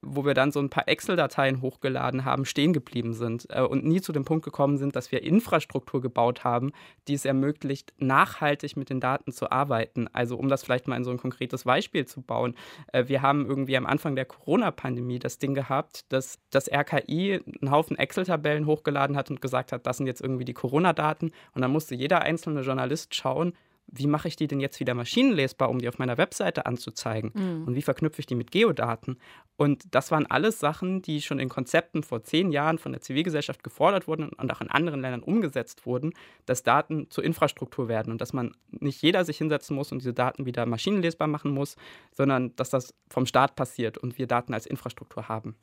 wo 0.07 0.25
wir 0.25 0.35
dann 0.35 0.53
so 0.53 0.61
ein 0.61 0.71
paar 0.71 0.89
Excel-Dateien 0.89 1.61
hochgeladen 1.61 2.25
haben, 2.25 2.45
stehen 2.45 2.73
geblieben 2.73 3.15
sind 3.15 3.47
äh, 3.51 3.63
und 3.63 3.85
nie 3.85 4.01
zu 4.01 4.13
dem 4.13 4.25
Punkt 4.25 4.45
gekommen 4.45 4.79
sind, 4.79 4.97
dass 4.97 5.13
wir 5.13 5.23
Infrastruktur 5.23 6.01
gebaut 6.01 6.45
haben, 6.45 6.73
die 7.09 7.15
es 7.15 7.25
ermöglicht, 7.25 7.93
nachhaltig 7.99 8.77
mit 8.77 8.91
den 8.91 9.01
Daten 9.01 9.33
zu 9.33 9.51
arbeiten. 9.51 10.09
Also 10.13 10.37
um 10.37 10.49
das 10.49 10.63
vielleicht 10.65 10.89
mal 10.89 10.97
in 10.97 11.05
so 11.05 11.11
ein 11.11 11.19
konkretes 11.19 11.65
Beispiel 11.65 12.07
zu 12.07 12.23
bauen. 12.23 12.55
Äh, 12.93 13.09
wir 13.09 13.23
haben 13.23 13.47
irgendwie 13.47 13.77
am 13.77 13.87
Anfang 13.87 14.17
der 14.17 14.25
Corona-Pandemie 14.25 15.19
das 15.19 15.39
Ding 15.39 15.55
gehabt, 15.55 16.13
dass 16.13 16.39
das 16.51 16.71
RKI 16.71 17.41
einen 17.61 17.71
Haufen 17.71 17.99
Excel-Tabellen 17.99 18.67
hochgeladen 18.67 19.17
hat 19.17 19.31
und 19.31 19.41
gesagt 19.41 19.73
hat, 19.73 19.87
das 19.87 19.99
sind 19.99 20.07
jetzt 20.07 20.21
irgendwie 20.21 20.45
die 20.45 20.55
Corona-Daten. 20.55 21.33
Und 21.55 21.63
dann 21.63 21.73
musste 21.73 21.95
jeder 21.95 22.23
einzelne 22.23 22.61
Journalist 22.63 23.15
schauen, 23.15 23.55
wie 23.87 24.07
mache 24.07 24.29
ich 24.29 24.37
die 24.37 24.47
denn 24.47 24.61
jetzt 24.61 24.81
wieder 24.81 24.95
maschinenlesbar, 24.95 25.71
um 25.71 25.79
die 25.79 25.89
auf 25.89 25.99
meiner 25.99 26.19
Webseite 26.19 26.67
anzuzeigen? 26.67 27.33
Mhm. 27.35 27.65
Und 27.67 27.75
wie 27.75 27.83
verknüpfe 27.83 28.21
ich 28.21 28.27
die 28.27 28.35
mit 28.35 28.51
Geodaten? 28.51 29.19
Und 29.57 29.95
das 29.95 30.11
waren 30.11 30.27
alles 30.27 30.59
Sachen, 30.59 31.03
die 31.03 31.23
schon 31.23 31.39
in 31.39 31.49
Konzepten 31.49 32.03
vor 32.03 32.23
zehn 32.23 32.51
Jahren 32.51 32.79
von 32.79 32.93
der 32.93 33.01
Zivilgesellschaft 33.01 33.63
gefordert 33.63 34.09
wurden 34.09 34.31
und 34.31 34.53
auch 34.53 34.61
in 34.61 34.71
anderen 34.71 35.01
Ländern 35.01 35.23
umgesetzt 35.23 35.87
wurden, 35.87 36.13
dass 36.47 36.63
Daten 36.63 37.09
zur 37.11 37.25
Infrastruktur 37.25 37.89
werden 37.89 38.11
und 38.11 38.21
dass 38.21 38.33
man 38.33 38.57
nicht 38.71 39.01
jeder 39.03 39.25
sich 39.25 39.39
hinsetzen 39.39 39.77
muss 39.77 39.93
und 39.93 39.99
diese 39.99 40.15
Daten 40.15 40.47
wieder 40.47 40.67
maschinenlesbar 40.67 41.29
machen 41.29 41.53
muss, 41.53 41.77
sondern 42.11 42.57
dass 42.57 42.71
das 42.71 42.95
vom 43.09 43.27
Staat 43.27 43.55
passiert 43.55 43.99
und 43.99 44.19
wir 44.19 44.27
Daten 44.27 44.55
als 44.55 44.67
Infrastruktur 44.67 45.29
haben. 45.29 45.55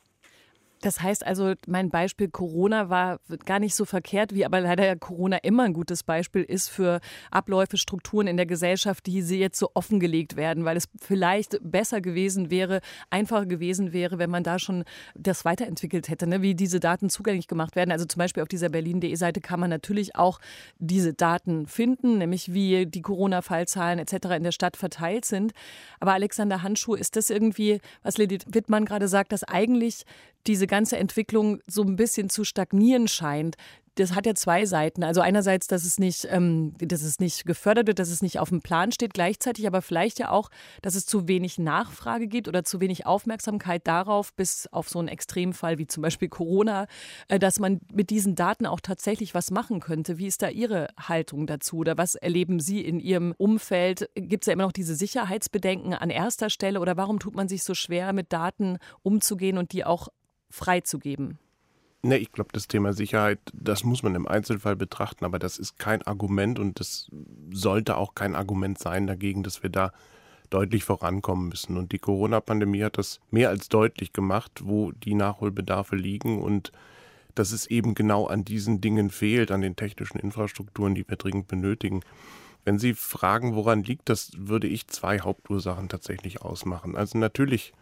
Das 0.81 1.01
heißt 1.01 1.25
also, 1.25 1.53
mein 1.67 1.89
Beispiel 1.89 2.27
Corona 2.27 2.89
war 2.89 3.19
gar 3.45 3.59
nicht 3.59 3.75
so 3.75 3.85
verkehrt, 3.85 4.33
wie 4.33 4.45
aber 4.45 4.61
leider 4.61 4.95
Corona 4.95 5.37
immer 5.37 5.63
ein 5.63 5.73
gutes 5.73 6.03
Beispiel 6.03 6.41
ist 6.43 6.69
für 6.69 6.99
Abläufe, 7.29 7.77
Strukturen 7.77 8.27
in 8.27 8.37
der 8.37 8.47
Gesellschaft, 8.47 9.05
die 9.05 9.21
sie 9.21 9.39
jetzt 9.39 9.59
so 9.59 9.69
offengelegt 9.75 10.35
werden, 10.35 10.65
weil 10.65 10.77
es 10.77 10.89
vielleicht 10.99 11.59
besser 11.61 12.01
gewesen 12.01 12.49
wäre, 12.49 12.81
einfacher 13.11 13.45
gewesen 13.45 13.93
wäre, 13.93 14.17
wenn 14.17 14.31
man 14.31 14.43
da 14.43 14.57
schon 14.57 14.83
das 15.15 15.45
weiterentwickelt 15.45 16.09
hätte, 16.09 16.25
ne? 16.25 16.41
wie 16.41 16.55
diese 16.55 16.79
Daten 16.79 17.09
zugänglich 17.09 17.47
gemacht 17.47 17.75
werden. 17.75 17.91
Also 17.91 18.05
zum 18.05 18.19
Beispiel 18.19 18.41
auf 18.41 18.49
dieser 18.49 18.69
berlin.de 18.69 19.15
Seite 19.15 19.39
kann 19.39 19.59
man 19.59 19.69
natürlich 19.69 20.15
auch 20.15 20.39
diese 20.79 21.13
Daten 21.13 21.67
finden, 21.67 22.17
nämlich 22.17 22.53
wie 22.53 22.87
die 22.87 23.01
Corona-Fallzahlen 23.01 23.99
etc. 23.99 24.35
in 24.37 24.43
der 24.43 24.51
Stadt 24.51 24.77
verteilt 24.77 25.25
sind. 25.25 25.53
Aber 25.99 26.13
Alexander 26.13 26.63
Handschuh, 26.63 26.95
ist 26.95 27.15
das 27.15 27.29
irgendwie, 27.29 27.79
was 28.01 28.17
Lady 28.17 28.39
Wittmann 28.47 28.85
gerade 28.85 29.07
sagt, 29.07 29.31
dass 29.31 29.43
eigentlich 29.43 30.05
diese 30.47 30.67
ganze 30.67 30.97
Entwicklung 30.97 31.59
so 31.67 31.83
ein 31.83 31.95
bisschen 31.95 32.29
zu 32.29 32.43
stagnieren 32.43 33.07
scheint 33.07 33.57
das 33.95 34.15
hat 34.15 34.25
ja 34.25 34.35
zwei 34.35 34.65
Seiten. 34.65 35.03
Also 35.03 35.21
einerseits, 35.21 35.67
dass 35.67 35.83
es 35.83 35.99
nicht, 35.99 36.27
ähm, 36.29 36.73
dass 36.79 37.01
es 37.01 37.19
nicht 37.19 37.45
gefördert 37.45 37.87
wird, 37.87 37.99
dass 37.99 38.09
es 38.09 38.21
nicht 38.21 38.39
auf 38.39 38.49
dem 38.49 38.61
Plan 38.61 38.91
steht, 38.91 39.13
gleichzeitig 39.13 39.67
aber 39.67 39.81
vielleicht 39.81 40.19
ja 40.19 40.29
auch, 40.29 40.49
dass 40.81 40.95
es 40.95 41.05
zu 41.05 41.27
wenig 41.27 41.59
Nachfrage 41.59 42.27
gibt 42.27 42.47
oder 42.47 42.63
zu 42.63 42.79
wenig 42.79 43.05
Aufmerksamkeit 43.05 43.85
darauf, 43.87 44.33
bis 44.33 44.67
auf 44.67 44.87
so 44.87 44.99
einen 44.99 45.09
Extremfall 45.09 45.77
wie 45.77 45.87
zum 45.87 46.03
Beispiel 46.03 46.29
Corona, 46.29 46.87
äh, 47.27 47.37
dass 47.37 47.59
man 47.59 47.81
mit 47.91 48.09
diesen 48.09 48.35
Daten 48.35 48.65
auch 48.65 48.79
tatsächlich 48.79 49.33
was 49.35 49.51
machen 49.51 49.81
könnte. 49.81 50.17
Wie 50.17 50.27
ist 50.27 50.41
da 50.41 50.49
Ihre 50.49 50.87
Haltung 50.97 51.45
dazu 51.45 51.77
oder 51.77 51.97
was 51.97 52.15
erleben 52.15 52.59
Sie 52.59 52.81
in 52.81 52.99
Ihrem 52.99 53.33
Umfeld? 53.37 54.09
Gibt 54.15 54.43
es 54.43 54.47
ja 54.47 54.53
immer 54.53 54.63
noch 54.63 54.71
diese 54.71 54.95
Sicherheitsbedenken 54.95 55.93
an 55.93 56.09
erster 56.09 56.49
Stelle 56.49 56.79
oder 56.79 56.95
warum 56.95 57.19
tut 57.19 57.35
man 57.35 57.49
sich 57.49 57.63
so 57.63 57.73
schwer, 57.73 58.13
mit 58.13 58.31
Daten 58.31 58.77
umzugehen 59.03 59.57
und 59.57 59.73
die 59.73 59.83
auch 59.83 60.07
freizugeben? 60.51 61.39
Ne, 62.03 62.17
ich 62.17 62.31
glaube, 62.31 62.49
das 62.51 62.67
Thema 62.67 62.93
Sicherheit, 62.93 63.39
das 63.53 63.83
muss 63.83 64.01
man 64.01 64.15
im 64.15 64.27
Einzelfall 64.27 64.75
betrachten, 64.75 65.23
aber 65.23 65.37
das 65.37 65.59
ist 65.59 65.77
kein 65.77 66.01
Argument 66.01 66.57
und 66.57 66.79
das 66.79 67.09
sollte 67.51 67.95
auch 67.97 68.15
kein 68.15 68.35
Argument 68.35 68.79
sein 68.79 69.05
dagegen, 69.05 69.43
dass 69.43 69.61
wir 69.61 69.69
da 69.69 69.91
deutlich 70.49 70.83
vorankommen 70.83 71.49
müssen. 71.49 71.77
Und 71.77 71.91
die 71.91 71.99
Corona-Pandemie 71.99 72.83
hat 72.83 72.97
das 72.97 73.19
mehr 73.29 73.49
als 73.49 73.69
deutlich 73.69 74.13
gemacht, 74.13 74.61
wo 74.63 74.91
die 74.91 75.13
Nachholbedarfe 75.13 75.95
liegen 75.95 76.41
und 76.41 76.71
dass 77.35 77.51
es 77.51 77.67
eben 77.67 77.93
genau 77.93 78.25
an 78.27 78.43
diesen 78.45 78.81
Dingen 78.81 79.09
fehlt, 79.09 79.51
an 79.51 79.61
den 79.61 79.75
technischen 79.75 80.19
Infrastrukturen, 80.19 80.95
die 80.95 81.07
wir 81.07 81.17
dringend 81.17 81.47
benötigen. 81.47 82.01
Wenn 82.65 82.77
Sie 82.77 82.93
fragen, 82.93 83.55
woran 83.55 83.83
liegt 83.83 84.09
das, 84.09 84.31
würde 84.35 84.67
ich 84.67 84.87
zwei 84.87 85.19
Hauptursachen 85.19 85.87
tatsächlich 85.87 86.41
ausmachen. 86.41 86.95
Also 86.95 87.17
natürlich 87.17 87.73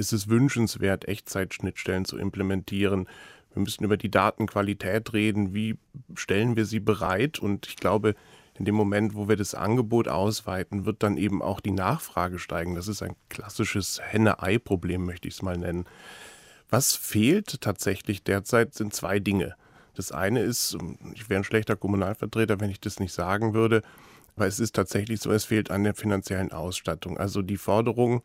ist 0.00 0.12
es 0.12 0.28
wünschenswert, 0.28 1.06
Echtzeitschnittstellen 1.06 2.04
zu 2.04 2.18
implementieren. 2.18 3.06
Wir 3.52 3.62
müssen 3.62 3.84
über 3.84 3.96
die 3.96 4.10
Datenqualität 4.10 5.12
reden. 5.12 5.54
Wie 5.54 5.78
stellen 6.14 6.56
wir 6.56 6.64
sie 6.64 6.80
bereit? 6.80 7.38
Und 7.38 7.66
ich 7.66 7.76
glaube, 7.76 8.14
in 8.58 8.64
dem 8.64 8.74
Moment, 8.74 9.14
wo 9.14 9.28
wir 9.28 9.36
das 9.36 9.54
Angebot 9.54 10.08
ausweiten, 10.08 10.86
wird 10.86 11.02
dann 11.02 11.16
eben 11.16 11.42
auch 11.42 11.60
die 11.60 11.70
Nachfrage 11.70 12.38
steigen. 12.38 12.74
Das 12.74 12.88
ist 12.88 13.02
ein 13.02 13.14
klassisches 13.28 14.00
Henne-Ei-Problem, 14.02 15.04
möchte 15.04 15.28
ich 15.28 15.34
es 15.34 15.42
mal 15.42 15.56
nennen. 15.56 15.84
Was 16.68 16.94
fehlt 16.94 17.60
tatsächlich 17.60 18.22
derzeit, 18.22 18.74
sind 18.74 18.94
zwei 18.94 19.18
Dinge. 19.18 19.54
Das 19.94 20.12
eine 20.12 20.40
ist, 20.40 20.78
ich 21.14 21.28
wäre 21.28 21.40
ein 21.40 21.44
schlechter 21.44 21.76
Kommunalvertreter, 21.76 22.60
wenn 22.60 22.70
ich 22.70 22.80
das 22.80 23.00
nicht 23.00 23.12
sagen 23.12 23.54
würde, 23.54 23.82
aber 24.36 24.46
es 24.46 24.60
ist 24.60 24.76
tatsächlich 24.76 25.20
so, 25.20 25.32
es 25.32 25.44
fehlt 25.44 25.70
an 25.70 25.84
der 25.84 25.94
finanziellen 25.94 26.52
Ausstattung. 26.52 27.18
Also 27.18 27.42
die 27.42 27.56
Forderung, 27.56 28.22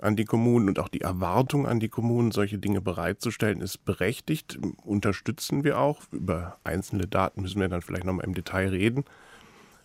an 0.00 0.16
die 0.16 0.24
Kommunen 0.24 0.68
und 0.68 0.78
auch 0.78 0.88
die 0.88 1.00
Erwartung 1.00 1.66
an 1.66 1.80
die 1.80 1.88
Kommunen, 1.88 2.30
solche 2.30 2.58
Dinge 2.58 2.80
bereitzustellen, 2.80 3.60
ist 3.60 3.84
berechtigt. 3.84 4.58
Unterstützen 4.84 5.64
wir 5.64 5.78
auch. 5.78 6.02
Über 6.10 6.58
einzelne 6.64 7.06
Daten 7.06 7.42
müssen 7.42 7.60
wir 7.60 7.68
dann 7.68 7.82
vielleicht 7.82 8.04
nochmal 8.04 8.26
im 8.26 8.34
Detail 8.34 8.68
reden. 8.68 9.04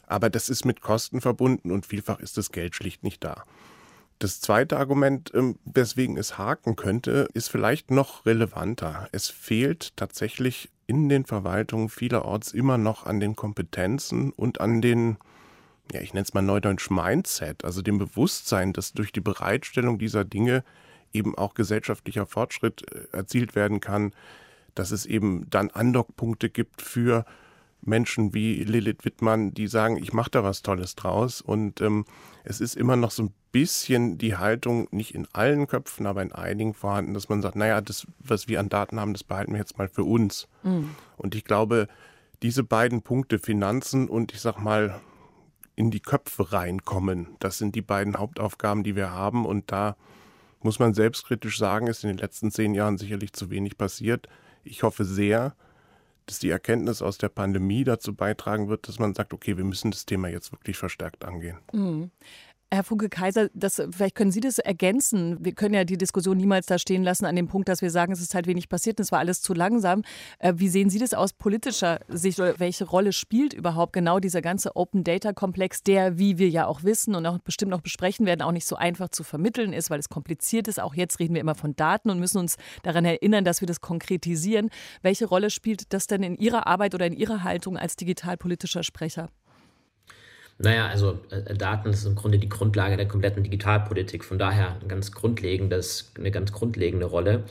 Aber 0.07 0.29
das 0.29 0.49
ist 0.49 0.65
mit 0.65 0.81
Kosten 0.81 1.21
verbunden 1.21 1.71
und 1.71 1.85
vielfach 1.85 2.19
ist 2.19 2.37
das 2.37 2.51
Geld 2.51 2.75
schlicht 2.75 3.03
nicht 3.03 3.23
da. 3.23 3.43
Das 4.19 4.39
zweite 4.39 4.77
Argument, 4.77 5.31
ähm, 5.33 5.57
weswegen 5.65 6.15
es 6.15 6.37
haken 6.37 6.75
könnte, 6.75 7.27
ist 7.33 7.49
vielleicht 7.49 7.91
noch 7.91 8.25
relevanter. 8.25 9.09
Es 9.11 9.29
fehlt 9.29 9.97
tatsächlich 9.97 10.69
in 10.87 11.09
den 11.09 11.25
Verwaltungen 11.25 11.89
vielerorts 11.89 12.53
immer 12.53 12.77
noch 12.77 13.05
an 13.05 13.19
den 13.19 13.35
Kompetenzen 13.35 14.31
und 14.31 14.61
an 14.61 14.81
den 14.81 15.17
ja, 15.91 16.01
ich 16.01 16.13
nenne 16.13 16.23
es 16.23 16.33
mal 16.33 16.41
Neudeutsch 16.41 16.89
Mindset, 16.89 17.63
also 17.63 17.81
dem 17.81 17.97
Bewusstsein, 17.97 18.73
dass 18.73 18.93
durch 18.93 19.11
die 19.11 19.21
Bereitstellung 19.21 19.99
dieser 19.99 20.25
Dinge 20.25 20.63
eben 21.13 21.37
auch 21.37 21.53
gesellschaftlicher 21.53 22.25
Fortschritt 22.25 22.85
äh, 22.91 23.17
erzielt 23.17 23.55
werden 23.55 23.79
kann, 23.79 24.13
dass 24.73 24.91
es 24.91 25.05
eben 25.05 25.49
dann 25.49 25.69
Andockpunkte 25.71 26.49
gibt 26.49 26.81
für 26.81 27.25
Menschen 27.81 28.33
wie 28.33 28.63
Lilith 28.63 29.05
Wittmann, 29.05 29.53
die 29.53 29.67
sagen, 29.67 29.97
ich 29.97 30.11
mache 30.11 30.31
da 30.31 30.43
was 30.43 30.63
Tolles 30.63 30.95
draus. 30.95 31.41
Und 31.41 31.81
ähm, 31.81 32.05
es 32.43 32.59
ist 32.59 32.75
immer 32.75 32.95
noch 32.95 33.11
so 33.11 33.23
ein 33.23 33.33
bisschen 33.51 34.17
die 34.17 34.35
Haltung, 34.35 34.87
nicht 34.91 35.13
in 35.13 35.27
allen 35.33 35.67
Köpfen, 35.67 36.07
aber 36.07 36.21
in 36.21 36.31
einigen 36.31 36.73
vorhanden, 36.73 37.13
dass 37.13 37.29
man 37.29 37.41
sagt, 37.41 37.55
naja, 37.55 37.79
das, 37.81 38.07
was 38.19 38.47
wir 38.47 38.59
an 38.59 38.69
Daten 38.69 38.99
haben, 38.99 39.13
das 39.13 39.23
behalten 39.23 39.53
wir 39.53 39.59
jetzt 39.59 39.77
mal 39.77 39.87
für 39.87 40.03
uns. 40.03 40.47
Mhm. 40.63 40.89
Und 41.15 41.35
ich 41.35 41.45
glaube, 41.45 41.87
diese 42.41 42.63
beiden 42.63 43.01
Punkte, 43.01 43.39
Finanzen 43.39 44.09
und 44.09 44.33
ich 44.33 44.41
sag 44.41 44.59
mal, 44.59 44.99
in 45.75 45.91
die 45.91 45.99
Köpfe 45.99 46.51
reinkommen. 46.53 47.35
Das 47.39 47.57
sind 47.57 47.75
die 47.75 47.81
beiden 47.81 48.17
Hauptaufgaben, 48.17 48.83
die 48.83 48.95
wir 48.95 49.11
haben. 49.11 49.45
Und 49.45 49.71
da 49.71 49.95
muss 50.61 50.79
man 50.79 50.93
selbstkritisch 50.93 51.57
sagen, 51.57 51.87
ist 51.87 52.03
in 52.03 52.09
den 52.09 52.17
letzten 52.17 52.51
zehn 52.51 52.73
Jahren 52.73 52.97
sicherlich 52.97 53.33
zu 53.33 53.49
wenig 53.49 53.77
passiert. 53.77 54.27
Ich 54.63 54.83
hoffe 54.83 55.05
sehr, 55.05 55.55
dass 56.25 56.39
die 56.39 56.49
Erkenntnis 56.49 57.01
aus 57.01 57.17
der 57.17 57.29
Pandemie 57.29 57.83
dazu 57.83 58.15
beitragen 58.15 58.67
wird, 58.67 58.87
dass 58.87 58.99
man 58.99 59.13
sagt, 59.13 59.33
okay, 59.33 59.57
wir 59.57 59.63
müssen 59.63 59.91
das 59.91 60.05
Thema 60.05 60.27
jetzt 60.27 60.51
wirklich 60.51 60.77
verstärkt 60.77 61.23
angehen. 61.23 61.59
Mhm. 61.71 62.09
Herr 62.71 62.83
Funke-Kaiser, 62.83 63.49
vielleicht 63.91 64.15
können 64.15 64.31
Sie 64.31 64.39
das 64.39 64.59
ergänzen. 64.59 65.37
Wir 65.39 65.53
können 65.53 65.75
ja 65.75 65.83
die 65.83 65.97
Diskussion 65.97 66.35
niemals 66.35 66.65
da 66.65 66.79
stehen 66.79 67.03
lassen 67.03 67.25
an 67.25 67.35
dem 67.35 67.47
Punkt, 67.47 67.69
dass 67.69 67.81
wir 67.81 67.91
sagen, 67.91 68.11
es 68.11 68.21
ist 68.21 68.33
halt 68.33 68.47
wenig 68.47 68.69
passiert, 68.69 68.99
es 68.99 69.11
war 69.11 69.19
alles 69.19 69.41
zu 69.41 69.53
langsam. 69.53 70.01
Äh, 70.39 70.53
wie 70.57 70.67
sehen 70.67 70.89
Sie 70.89 70.99
das 70.99 71.13
aus 71.13 71.33
politischer 71.33 71.99
Sicht 72.07 72.39
welche 72.39 72.85
Rolle 72.85 73.13
spielt 73.13 73.53
überhaupt 73.53 73.93
genau 73.93 74.19
dieser 74.19 74.41
ganze 74.41 74.75
Open-Data-Komplex, 74.75 75.83
der, 75.83 76.17
wie 76.17 76.37
wir 76.37 76.49
ja 76.49 76.65
auch 76.67 76.83
wissen 76.83 77.15
und 77.15 77.25
auch 77.25 77.37
bestimmt 77.39 77.71
noch 77.71 77.81
besprechen 77.81 78.25
werden, 78.25 78.41
auch 78.41 78.51
nicht 78.51 78.67
so 78.67 78.75
einfach 78.75 79.09
zu 79.09 79.23
vermitteln 79.23 79.71
ist, 79.71 79.89
weil 79.89 79.99
es 79.99 80.09
kompliziert 80.09 80.67
ist. 80.67 80.81
Auch 80.81 80.95
jetzt 80.95 81.19
reden 81.19 81.35
wir 81.35 81.41
immer 81.41 81.55
von 81.55 81.75
Daten 81.75 82.09
und 82.09 82.19
müssen 82.19 82.39
uns 82.39 82.57
daran 82.83 83.05
erinnern, 83.05 83.45
dass 83.45 83.61
wir 83.61 83.67
das 83.67 83.79
konkretisieren. 83.79 84.69
Welche 85.01 85.25
Rolle 85.25 85.49
spielt 85.49 85.93
das 85.93 86.07
denn 86.07 86.23
in 86.23 86.35
Ihrer 86.35 86.67
Arbeit 86.67 86.95
oder 86.95 87.05
in 87.05 87.13
Ihrer 87.13 87.43
Haltung 87.43 87.77
als 87.77 87.95
digitalpolitischer 87.95 88.83
Sprecher? 88.83 89.29
Naja, 90.57 90.87
also 90.87 91.19
äh, 91.31 91.53
Daten 91.53 91.89
ist 91.89 92.05
im 92.05 92.15
Grunde 92.15 92.39
die 92.39 92.49
Grundlage 92.49 92.95
der 92.97 93.07
kompletten 93.07 93.43
Digitalpolitik. 93.43 94.23
Von 94.23 94.39
daher 94.39 94.77
ein 94.81 94.87
ganz 94.87 95.11
grundlegendes, 95.11 96.11
eine 96.17 96.31
ganz 96.31 96.51
grundlegende 96.51 97.05
Rolle. 97.05 97.43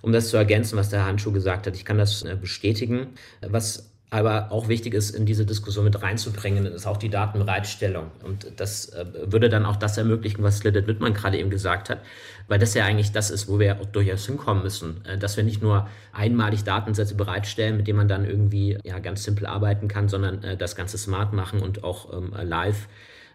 Um 0.00 0.12
das 0.12 0.28
zu 0.28 0.36
ergänzen, 0.36 0.76
was 0.76 0.88
der 0.88 1.04
Handschuh 1.04 1.32
gesagt 1.32 1.66
hat, 1.66 1.74
ich 1.74 1.84
kann 1.84 1.98
das 1.98 2.22
äh, 2.22 2.36
bestätigen. 2.40 3.08
Was 3.40 3.91
aber 4.12 4.52
auch 4.52 4.68
wichtig 4.68 4.92
ist, 4.92 5.16
in 5.16 5.24
diese 5.24 5.46
Diskussion 5.46 5.86
mit 5.86 6.02
reinzubringen, 6.02 6.66
ist 6.66 6.86
auch 6.86 6.98
die 6.98 7.08
Datenbereitstellung. 7.08 8.10
Und 8.22 8.46
das 8.56 8.90
äh, 8.90 9.06
würde 9.24 9.48
dann 9.48 9.64
auch 9.64 9.76
das 9.76 9.96
ermöglichen, 9.96 10.42
was 10.42 10.62
Lilith 10.62 10.86
Wittmann 10.86 11.14
gerade 11.14 11.38
eben 11.38 11.48
gesagt 11.48 11.88
hat, 11.88 12.00
weil 12.46 12.58
das 12.58 12.74
ja 12.74 12.84
eigentlich 12.84 13.12
das 13.12 13.30
ist, 13.30 13.48
wo 13.48 13.58
wir 13.58 13.80
auch 13.80 13.86
durchaus 13.86 14.26
hinkommen 14.26 14.62
müssen, 14.62 15.02
äh, 15.06 15.16
dass 15.16 15.38
wir 15.38 15.44
nicht 15.44 15.62
nur 15.62 15.88
einmalig 16.12 16.62
Datensätze 16.62 17.14
bereitstellen, 17.14 17.78
mit 17.78 17.88
denen 17.88 17.96
man 17.96 18.08
dann 18.08 18.26
irgendwie 18.26 18.76
ja 18.84 18.98
ganz 18.98 19.24
simpel 19.24 19.46
arbeiten 19.46 19.88
kann, 19.88 20.10
sondern 20.10 20.44
äh, 20.44 20.58
das 20.58 20.76
Ganze 20.76 20.98
smart 20.98 21.32
machen 21.32 21.62
und 21.62 21.82
auch 21.82 22.12
ähm, 22.12 22.34
live 22.42 22.88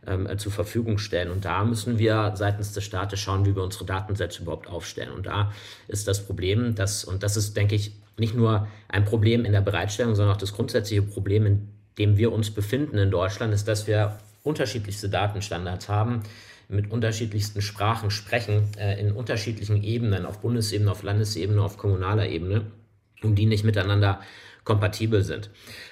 ähm, 0.05 0.29
zur 0.37 0.51
Verfügung 0.51 0.99
stellen. 0.99 1.31
Und 1.31 1.43
da 1.43 1.65
müssen 1.65 1.97
wir 1.97 2.33
seitens 2.35 2.73
des 2.73 2.83
Staates 2.83 3.19
schauen, 3.19 3.47
wie 3.47 3.55
wir 3.55 3.63
unsere 3.63 3.85
Datensätze 3.85 4.43
überhaupt 4.43 4.67
aufstellen. 4.67 5.11
Und 5.11 5.25
da 5.25 5.51
ist 5.87 6.07
das 6.07 6.23
Problem, 6.23 6.75
dass, 6.75 7.03
und 7.03 7.23
das 7.23 7.35
ist, 7.35 7.57
denke 7.57 7.73
ich, 7.73 7.93
nicht 8.17 8.35
nur 8.35 8.67
ein 8.87 9.05
Problem 9.05 9.45
in 9.45 9.51
der 9.51 9.61
Bereitstellung, 9.61 10.15
sondern 10.15 10.35
auch 10.35 10.39
das 10.39 10.53
grundsätzliche 10.53 11.01
Problem, 11.01 11.45
in 11.45 11.67
dem 11.97 12.17
wir 12.17 12.31
uns 12.31 12.51
befinden 12.51 12.97
in 12.97 13.11
Deutschland, 13.11 13.53
ist, 13.53 13.67
dass 13.67 13.87
wir 13.87 14.17
unterschiedlichste 14.43 15.09
Datenstandards 15.09 15.89
haben, 15.89 16.23
mit 16.69 16.91
unterschiedlichsten 16.91 17.61
Sprachen 17.61 18.11
sprechen, 18.11 18.63
äh, 18.77 18.99
in 18.99 19.11
unterschiedlichen 19.11 19.83
Ebenen, 19.83 20.25
auf 20.25 20.39
Bundesebene, 20.39 20.91
auf 20.91 21.03
Landesebene, 21.03 21.61
auf 21.61 21.77
kommunaler 21.77 22.27
Ebene, 22.27 22.63
und 23.23 23.35
die 23.35 23.45
nicht 23.45 23.63
miteinander 23.63 24.19
kompatibel 24.63 25.23
sind. 25.23 25.49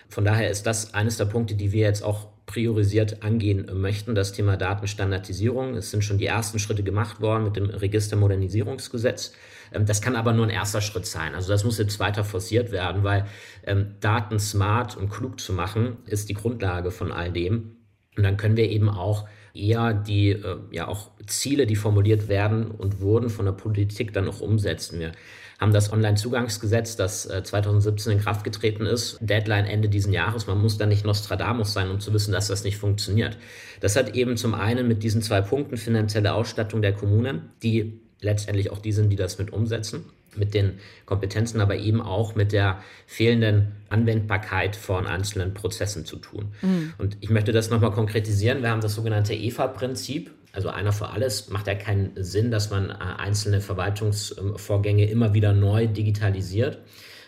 Von 0.09 0.25
daher 0.25 0.49
ist 0.49 0.63
das 0.67 0.93
eines 0.93 1.17
der 1.17 1.25
Punkte, 1.25 1.55
die 1.55 1.71
wir 1.71 1.81
jetzt 1.81 2.03
auch 2.03 2.27
priorisiert 2.45 3.23
angehen 3.23 3.69
möchten, 3.73 4.13
das 4.13 4.33
Thema 4.33 4.57
Datenstandardisierung. 4.57 5.75
Es 5.75 5.91
sind 5.91 6.03
schon 6.03 6.17
die 6.17 6.27
ersten 6.27 6.59
Schritte 6.59 6.83
gemacht 6.83 7.21
worden 7.21 7.45
mit 7.45 7.55
dem 7.55 7.69
Registermodernisierungsgesetz. 7.69 9.33
Ähm, 9.75 9.85
das 9.85 10.01
kann 10.01 10.15
aber 10.15 10.33
nur 10.33 10.45
ein 10.45 10.51
erster 10.51 10.81
Schritt 10.81 11.05
sein. 11.05 11.35
Also 11.35 11.51
das 11.51 11.63
muss 11.63 11.77
jetzt 11.77 11.99
weiter 11.99 12.23
forciert 12.23 12.71
werden, 12.71 13.03
weil 13.03 13.25
ähm, 13.65 13.95
Daten 13.99 14.39
smart 14.39 14.97
und 14.97 15.09
klug 15.09 15.39
zu 15.39 15.53
machen, 15.53 15.97
ist 16.05 16.29
die 16.29 16.33
Grundlage 16.33 16.91
von 16.91 17.11
all 17.11 17.31
dem. 17.31 17.75
Und 18.17 18.23
dann 18.23 18.37
können 18.37 18.57
wir 18.57 18.69
eben 18.69 18.89
auch 18.89 19.27
eher 19.53 19.93
die 19.93 20.31
äh, 20.31 20.57
ja 20.71 20.87
auch 20.87 21.11
Ziele, 21.27 21.65
die 21.65 21.75
formuliert 21.75 22.27
werden 22.27 22.71
und 22.71 23.01
wurden 23.01 23.29
von 23.29 23.45
der 23.45 23.51
Politik 23.51 24.13
dann 24.13 24.27
auch 24.27 24.41
umsetzen. 24.41 24.99
Wir 24.99 25.11
haben 25.59 25.71
das 25.71 25.91
Onlinezugangsgesetz, 25.91 26.97
das 26.97 27.23
2017 27.23 28.11
äh, 28.11 28.15
in 28.15 28.21
Kraft 28.21 28.43
getreten 28.43 28.85
ist, 28.85 29.17
Deadline 29.21 29.65
Ende 29.65 29.87
diesen 29.87 30.11
Jahres. 30.11 30.47
Man 30.47 30.61
muss 30.61 30.77
da 30.77 30.85
nicht 30.85 31.05
Nostradamus 31.05 31.71
sein, 31.71 31.89
um 31.89 32.01
zu 32.01 32.13
wissen, 32.13 32.33
dass 32.33 32.47
das 32.47 32.65
nicht 32.65 32.77
funktioniert. 32.77 33.37
Das 33.79 33.95
hat 33.95 34.15
eben 34.15 34.35
zum 34.35 34.53
einen 34.53 34.87
mit 34.87 35.01
diesen 35.03 35.21
zwei 35.21 35.39
Punkten 35.39 35.77
finanzielle 35.77 36.33
Ausstattung 36.33 36.81
der 36.81 36.93
Kommunen, 36.93 37.51
die 37.63 38.01
letztendlich 38.25 38.71
auch 38.71 38.79
die 38.79 38.91
sind, 38.91 39.09
die 39.09 39.15
das 39.15 39.37
mit 39.37 39.53
umsetzen 39.53 40.05
mit 40.37 40.53
den 40.53 40.79
Kompetenzen, 41.05 41.61
aber 41.61 41.75
eben 41.77 42.01
auch 42.01 42.35
mit 42.35 42.51
der 42.51 42.79
fehlenden 43.07 43.73
Anwendbarkeit 43.89 44.75
von 44.75 45.07
einzelnen 45.07 45.53
Prozessen 45.53 46.05
zu 46.05 46.17
tun. 46.17 46.53
Mhm. 46.61 46.93
Und 46.97 47.17
ich 47.21 47.29
möchte 47.29 47.51
das 47.51 47.69
nochmal 47.69 47.91
konkretisieren. 47.91 48.61
Wir 48.61 48.69
haben 48.69 48.81
das 48.81 48.95
sogenannte 48.95 49.33
EFA-Prinzip. 49.33 50.31
Also 50.51 50.69
einer 50.69 50.93
für 50.93 51.09
alles 51.09 51.49
macht 51.49 51.67
ja 51.67 51.75
keinen 51.75 52.11
Sinn, 52.15 52.49
dass 52.49 52.69
man 52.69 52.89
äh, 52.89 52.95
einzelne 53.17 53.59
Verwaltungsvorgänge 53.59 55.09
immer 55.09 55.33
wieder 55.33 55.53
neu 55.53 55.87
digitalisiert. 55.87 56.79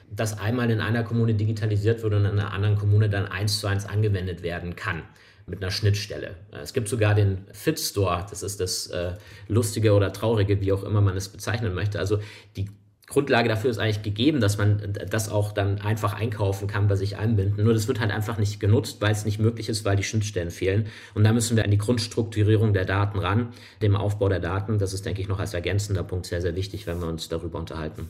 Dass 0.09 0.39
einmal 0.39 0.71
in 0.71 0.79
einer 0.79 1.03
Kommune 1.03 1.33
digitalisiert 1.33 2.01
wird 2.01 2.13
und 2.13 2.21
in 2.21 2.39
einer 2.39 2.53
anderen 2.53 2.77
Kommune 2.77 3.09
dann 3.09 3.25
eins 3.25 3.59
zu 3.59 3.67
eins 3.67 3.85
angewendet 3.85 4.41
werden 4.41 4.77
kann 4.77 5.03
mit 5.47 5.63
einer 5.63 5.71
Schnittstelle. 5.71 6.35
Äh, 6.51 6.59
es 6.61 6.73
gibt 6.73 6.87
sogar 6.87 7.15
den 7.15 7.39
Fit 7.53 7.79
Store, 7.79 8.25
das 8.29 8.43
ist 8.43 8.59
das 8.59 8.87
äh, 8.87 9.13
Lustige 9.47 9.93
oder 9.93 10.13
Traurige, 10.13 10.61
wie 10.61 10.71
auch 10.71 10.83
immer 10.83 11.01
man 11.01 11.17
es 11.17 11.29
bezeichnen 11.29 11.73
möchte. 11.73 11.99
Also 11.99 12.19
die 12.55 12.67
Grundlage 13.07 13.47
dafür 13.47 13.69
ist 13.69 13.77
eigentlich 13.77 14.03
gegeben, 14.03 14.41
dass 14.41 14.57
man 14.57 14.93
das 15.09 15.29
auch 15.29 15.53
dann 15.53 15.79
einfach 15.79 16.13
einkaufen 16.13 16.67
kann, 16.67 16.89
bei 16.89 16.97
sich 16.97 17.17
einbinden. 17.17 17.63
Nur 17.63 17.73
das 17.73 17.87
wird 17.87 18.01
halt 18.01 18.11
einfach 18.11 18.37
nicht 18.37 18.59
genutzt, 18.59 18.97
weil 18.99 19.13
es 19.13 19.23
nicht 19.23 19.39
möglich 19.39 19.69
ist, 19.69 19.85
weil 19.85 19.95
die 19.95 20.03
Schnittstellen 20.03 20.51
fehlen. 20.51 20.87
Und 21.13 21.23
da 21.23 21.31
müssen 21.31 21.55
wir 21.55 21.63
an 21.63 21.71
die 21.71 21.77
Grundstrukturierung 21.77 22.73
der 22.73 22.83
Daten 22.83 23.19
ran, 23.19 23.53
dem 23.81 23.95
Aufbau 23.95 24.27
der 24.27 24.41
Daten. 24.41 24.77
Das 24.77 24.93
ist, 24.93 25.05
denke 25.05 25.21
ich, 25.21 25.29
noch 25.29 25.39
als 25.39 25.53
ergänzender 25.53 26.03
Punkt 26.03 26.25
sehr, 26.25 26.41
sehr 26.41 26.57
wichtig, 26.57 26.85
wenn 26.85 26.99
wir 26.99 27.07
uns 27.07 27.29
darüber 27.29 27.59
unterhalten. 27.59 28.09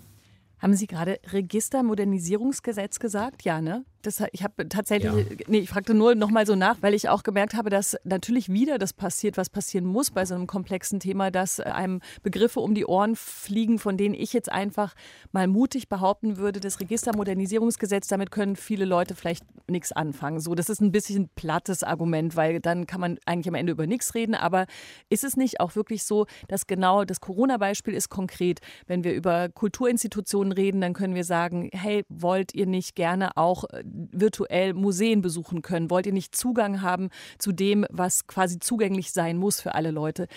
Haben 0.57 0.73
Sie 0.73 0.87
gerade 0.87 1.19
Registermodernisierungsgesetz 1.31 2.97
gesagt? 2.97 3.43
Ja, 3.43 3.61
ne? 3.61 3.85
Das, 4.07 4.23
ich 4.31 4.41
habe 4.41 4.69
tatsächlich, 4.69 5.11
ja. 5.11 5.35
nee, 5.47 5.57
ich 5.57 5.69
fragte 5.69 5.93
nur 5.93 6.15
noch 6.15 6.31
mal 6.31 6.47
so 6.47 6.55
nach, 6.55 6.77
weil 6.79 6.93
ich 6.93 7.09
auch 7.09 7.23
gemerkt 7.23 7.55
habe, 7.55 7.69
dass 7.69 7.97
natürlich 8.05 8.47
wieder 8.47 8.77
das 8.77 8.93
passiert, 8.93 9.35
was 9.35 9.49
passieren 9.49 9.83
muss 9.83 10.11
bei 10.11 10.23
so 10.25 10.33
einem 10.33 10.47
komplexen 10.47 11.01
Thema, 11.01 11.29
dass 11.29 11.59
einem 11.59 11.99
Begriffe 12.23 12.61
um 12.61 12.73
die 12.73 12.85
Ohren 12.85 13.17
fliegen, 13.17 13.79
von 13.79 13.97
denen 13.97 14.15
ich 14.15 14.31
jetzt 14.31 14.49
einfach 14.49 14.95
mal 15.33 15.47
mutig 15.47 15.89
behaupten 15.89 16.37
würde, 16.37 16.61
das 16.61 16.79
Registermodernisierungsgesetz, 16.79 18.07
damit 18.07 18.31
können 18.31 18.55
viele 18.55 18.85
Leute 18.85 19.13
vielleicht 19.13 19.43
nichts 19.69 19.91
anfangen. 19.91 20.39
So, 20.39 20.55
das 20.55 20.69
ist 20.69 20.79
ein 20.79 20.93
bisschen 20.93 21.23
ein 21.23 21.29
plattes 21.35 21.83
Argument, 21.83 22.37
weil 22.37 22.61
dann 22.61 22.87
kann 22.87 23.01
man 23.01 23.19
eigentlich 23.25 23.49
am 23.49 23.55
Ende 23.55 23.73
über 23.73 23.87
nichts 23.87 24.15
reden. 24.15 24.35
Aber 24.35 24.67
ist 25.09 25.25
es 25.25 25.35
nicht 25.35 25.59
auch 25.59 25.75
wirklich 25.75 26.05
so, 26.05 26.27
dass 26.47 26.65
genau 26.65 27.03
das 27.03 27.19
Corona-Beispiel 27.19 27.93
ist 27.93 28.07
konkret, 28.07 28.61
wenn 28.85 29.03
wir 29.03 29.13
über 29.13 29.49
Kulturinstitutionen 29.49 30.53
reden, 30.53 30.79
dann 30.79 30.93
können 30.93 31.13
wir 31.13 31.25
sagen, 31.25 31.69
hey, 31.73 32.05
wollt 32.07 32.53
ihr 32.55 32.67
nicht 32.67 32.95
gerne 32.95 33.35
auch 33.35 33.65
äh, 33.65 33.83
virtuell 34.11 34.73
Museen 34.73 35.21
besuchen 35.21 35.61
können? 35.61 35.89
Wollt 35.89 36.05
ihr 36.05 36.13
nicht 36.13 36.35
Zugang 36.35 36.81
haben 36.81 37.09
zu 37.37 37.51
dem, 37.51 37.85
was 37.89 38.27
quasi 38.27 38.59
zugänglich 38.59 39.11
sein 39.11 39.37
muss 39.37 39.61
für 39.61 39.75
alle 39.75 39.91
Leute? 39.91 40.27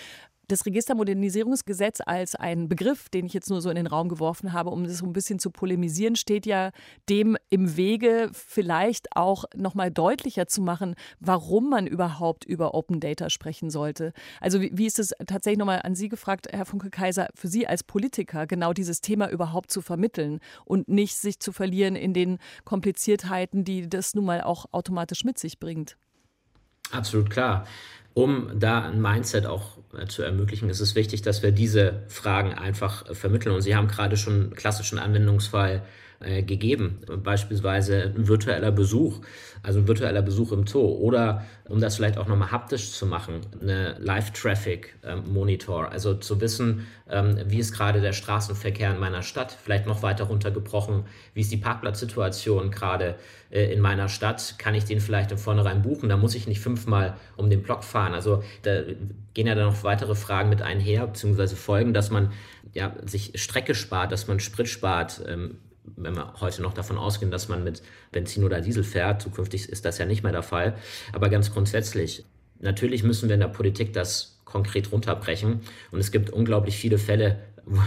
Das 0.50 0.66
Registermodernisierungsgesetz 0.66 2.00
als 2.04 2.34
ein 2.34 2.68
Begriff, 2.68 3.08
den 3.08 3.26
ich 3.26 3.34
jetzt 3.34 3.50
nur 3.50 3.60
so 3.60 3.70
in 3.70 3.76
den 3.76 3.86
Raum 3.86 4.08
geworfen 4.08 4.52
habe, 4.52 4.70
um 4.70 4.84
das 4.84 4.98
so 4.98 5.06
ein 5.06 5.12
bisschen 5.12 5.38
zu 5.38 5.50
polemisieren, 5.50 6.16
steht 6.16 6.46
ja 6.46 6.70
dem 7.08 7.36
im 7.50 7.76
Wege, 7.76 8.30
vielleicht 8.32 9.16
auch 9.16 9.44
noch 9.54 9.74
mal 9.74 9.90
deutlicher 9.90 10.46
zu 10.46 10.60
machen, 10.60 10.94
warum 11.20 11.70
man 11.70 11.86
überhaupt 11.86 12.44
über 12.44 12.74
Open 12.74 13.00
Data 13.00 13.30
sprechen 13.30 13.70
sollte. 13.70 14.12
Also 14.40 14.60
wie, 14.60 14.70
wie 14.74 14.86
ist 14.86 14.98
es 14.98 15.12
tatsächlich 15.26 15.58
noch 15.58 15.66
mal 15.66 15.80
an 15.82 15.94
Sie 15.94 16.08
gefragt, 16.08 16.48
Herr 16.50 16.66
Funke-Kaiser, 16.66 17.28
für 17.34 17.48
Sie 17.48 17.66
als 17.66 17.84
Politiker 17.84 18.46
genau 18.46 18.72
dieses 18.72 19.00
Thema 19.00 19.30
überhaupt 19.30 19.70
zu 19.70 19.82
vermitteln 19.82 20.40
und 20.64 20.88
nicht 20.88 21.16
sich 21.16 21.38
zu 21.38 21.52
verlieren 21.52 21.96
in 21.96 22.12
den 22.12 22.38
Kompliziertheiten, 22.64 23.64
die 23.64 23.88
das 23.88 24.14
nun 24.14 24.24
mal 24.24 24.40
auch 24.40 24.66
automatisch 24.72 25.24
mit 25.24 25.38
sich 25.38 25.58
bringt? 25.60 25.96
Absolut 26.90 27.30
klar 27.30 27.66
um 28.14 28.58
da 28.58 28.82
ein 28.82 29.00
Mindset 29.00 29.46
auch 29.46 29.78
äh, 29.96 30.06
zu 30.06 30.22
ermöglichen, 30.22 30.68
ist 30.70 30.80
es 30.80 30.94
wichtig, 30.94 31.22
dass 31.22 31.42
wir 31.42 31.52
diese 31.52 32.02
Fragen 32.08 32.54
einfach 32.54 33.08
äh, 33.08 33.14
vermitteln. 33.14 33.54
Und 33.54 33.62
Sie 33.62 33.76
haben 33.76 33.88
gerade 33.88 34.16
schon 34.16 34.34
einen 34.34 34.54
klassischen 34.54 34.98
Anwendungsfall 34.98 35.82
äh, 36.22 36.42
gegeben, 36.42 36.98
beispielsweise 37.22 38.12
ein 38.14 38.28
virtueller 38.28 38.72
Besuch, 38.72 39.20
also 39.62 39.78
ein 39.78 39.88
virtueller 39.88 40.20
Besuch 40.20 40.52
im 40.52 40.66
Zoo. 40.66 40.84
Oder 40.84 41.46
um 41.66 41.80
das 41.80 41.96
vielleicht 41.96 42.18
auch 42.18 42.28
nochmal 42.28 42.50
haptisch 42.50 42.92
zu 42.92 43.06
machen, 43.06 43.40
eine 43.58 43.96
Live-Traffic-Monitor, 44.00 45.84
ähm, 45.86 45.90
also 45.90 46.12
zu 46.12 46.38
wissen, 46.42 46.86
ähm, 47.08 47.38
wie 47.46 47.58
ist 47.58 47.72
gerade 47.72 48.02
der 48.02 48.12
Straßenverkehr 48.12 48.90
in 48.90 49.00
meiner 49.00 49.22
Stadt, 49.22 49.56
vielleicht 49.64 49.86
noch 49.86 50.02
weiter 50.02 50.24
runtergebrochen, 50.24 51.04
wie 51.32 51.40
ist 51.40 51.52
die 51.52 51.56
Parkplatzsituation 51.56 52.70
gerade 52.70 53.14
äh, 53.50 53.72
in 53.72 53.80
meiner 53.80 54.10
Stadt, 54.10 54.56
kann 54.58 54.74
ich 54.74 54.84
den 54.84 55.00
vielleicht 55.00 55.32
im 55.32 55.38
Vornherein 55.38 55.80
buchen, 55.80 56.10
da 56.10 56.18
muss 56.18 56.34
ich 56.34 56.46
nicht 56.46 56.60
fünfmal 56.60 57.16
um 57.36 57.48
den 57.48 57.62
Block 57.62 57.82
fahren. 57.82 58.12
Also 58.12 58.44
da 58.60 58.82
gehen 59.32 59.46
ja 59.46 59.54
dann 59.54 59.68
noch 59.68 59.84
weitere 59.84 60.14
Fragen 60.14 60.50
mit 60.50 60.60
einher, 60.60 61.06
beziehungsweise 61.06 61.56
folgen, 61.56 61.94
dass 61.94 62.10
man 62.10 62.32
ja, 62.74 62.94
sich 63.06 63.32
Strecke 63.36 63.74
spart, 63.74 64.12
dass 64.12 64.28
man 64.28 64.38
Sprit 64.38 64.68
spart, 64.68 65.22
ähm, 65.26 65.56
wenn 65.84 66.14
wir 66.14 66.34
heute 66.40 66.62
noch 66.62 66.74
davon 66.74 66.98
ausgehen, 66.98 67.30
dass 67.30 67.48
man 67.48 67.64
mit 67.64 67.82
Benzin 68.12 68.44
oder 68.44 68.60
Diesel 68.60 68.84
fährt, 68.84 69.22
zukünftig 69.22 69.68
ist 69.68 69.84
das 69.84 69.98
ja 69.98 70.06
nicht 70.06 70.22
mehr 70.22 70.32
der 70.32 70.42
Fall. 70.42 70.74
Aber 71.12 71.28
ganz 71.28 71.52
grundsätzlich, 71.52 72.24
natürlich 72.58 73.02
müssen 73.02 73.28
wir 73.28 73.34
in 73.34 73.40
der 73.40 73.48
Politik 73.48 73.92
das 73.92 74.40
konkret 74.44 74.92
runterbrechen. 74.92 75.60
Und 75.90 76.00
es 76.00 76.10
gibt 76.10 76.30
unglaublich 76.30 76.76
viele 76.76 76.98
Fälle, 76.98 77.38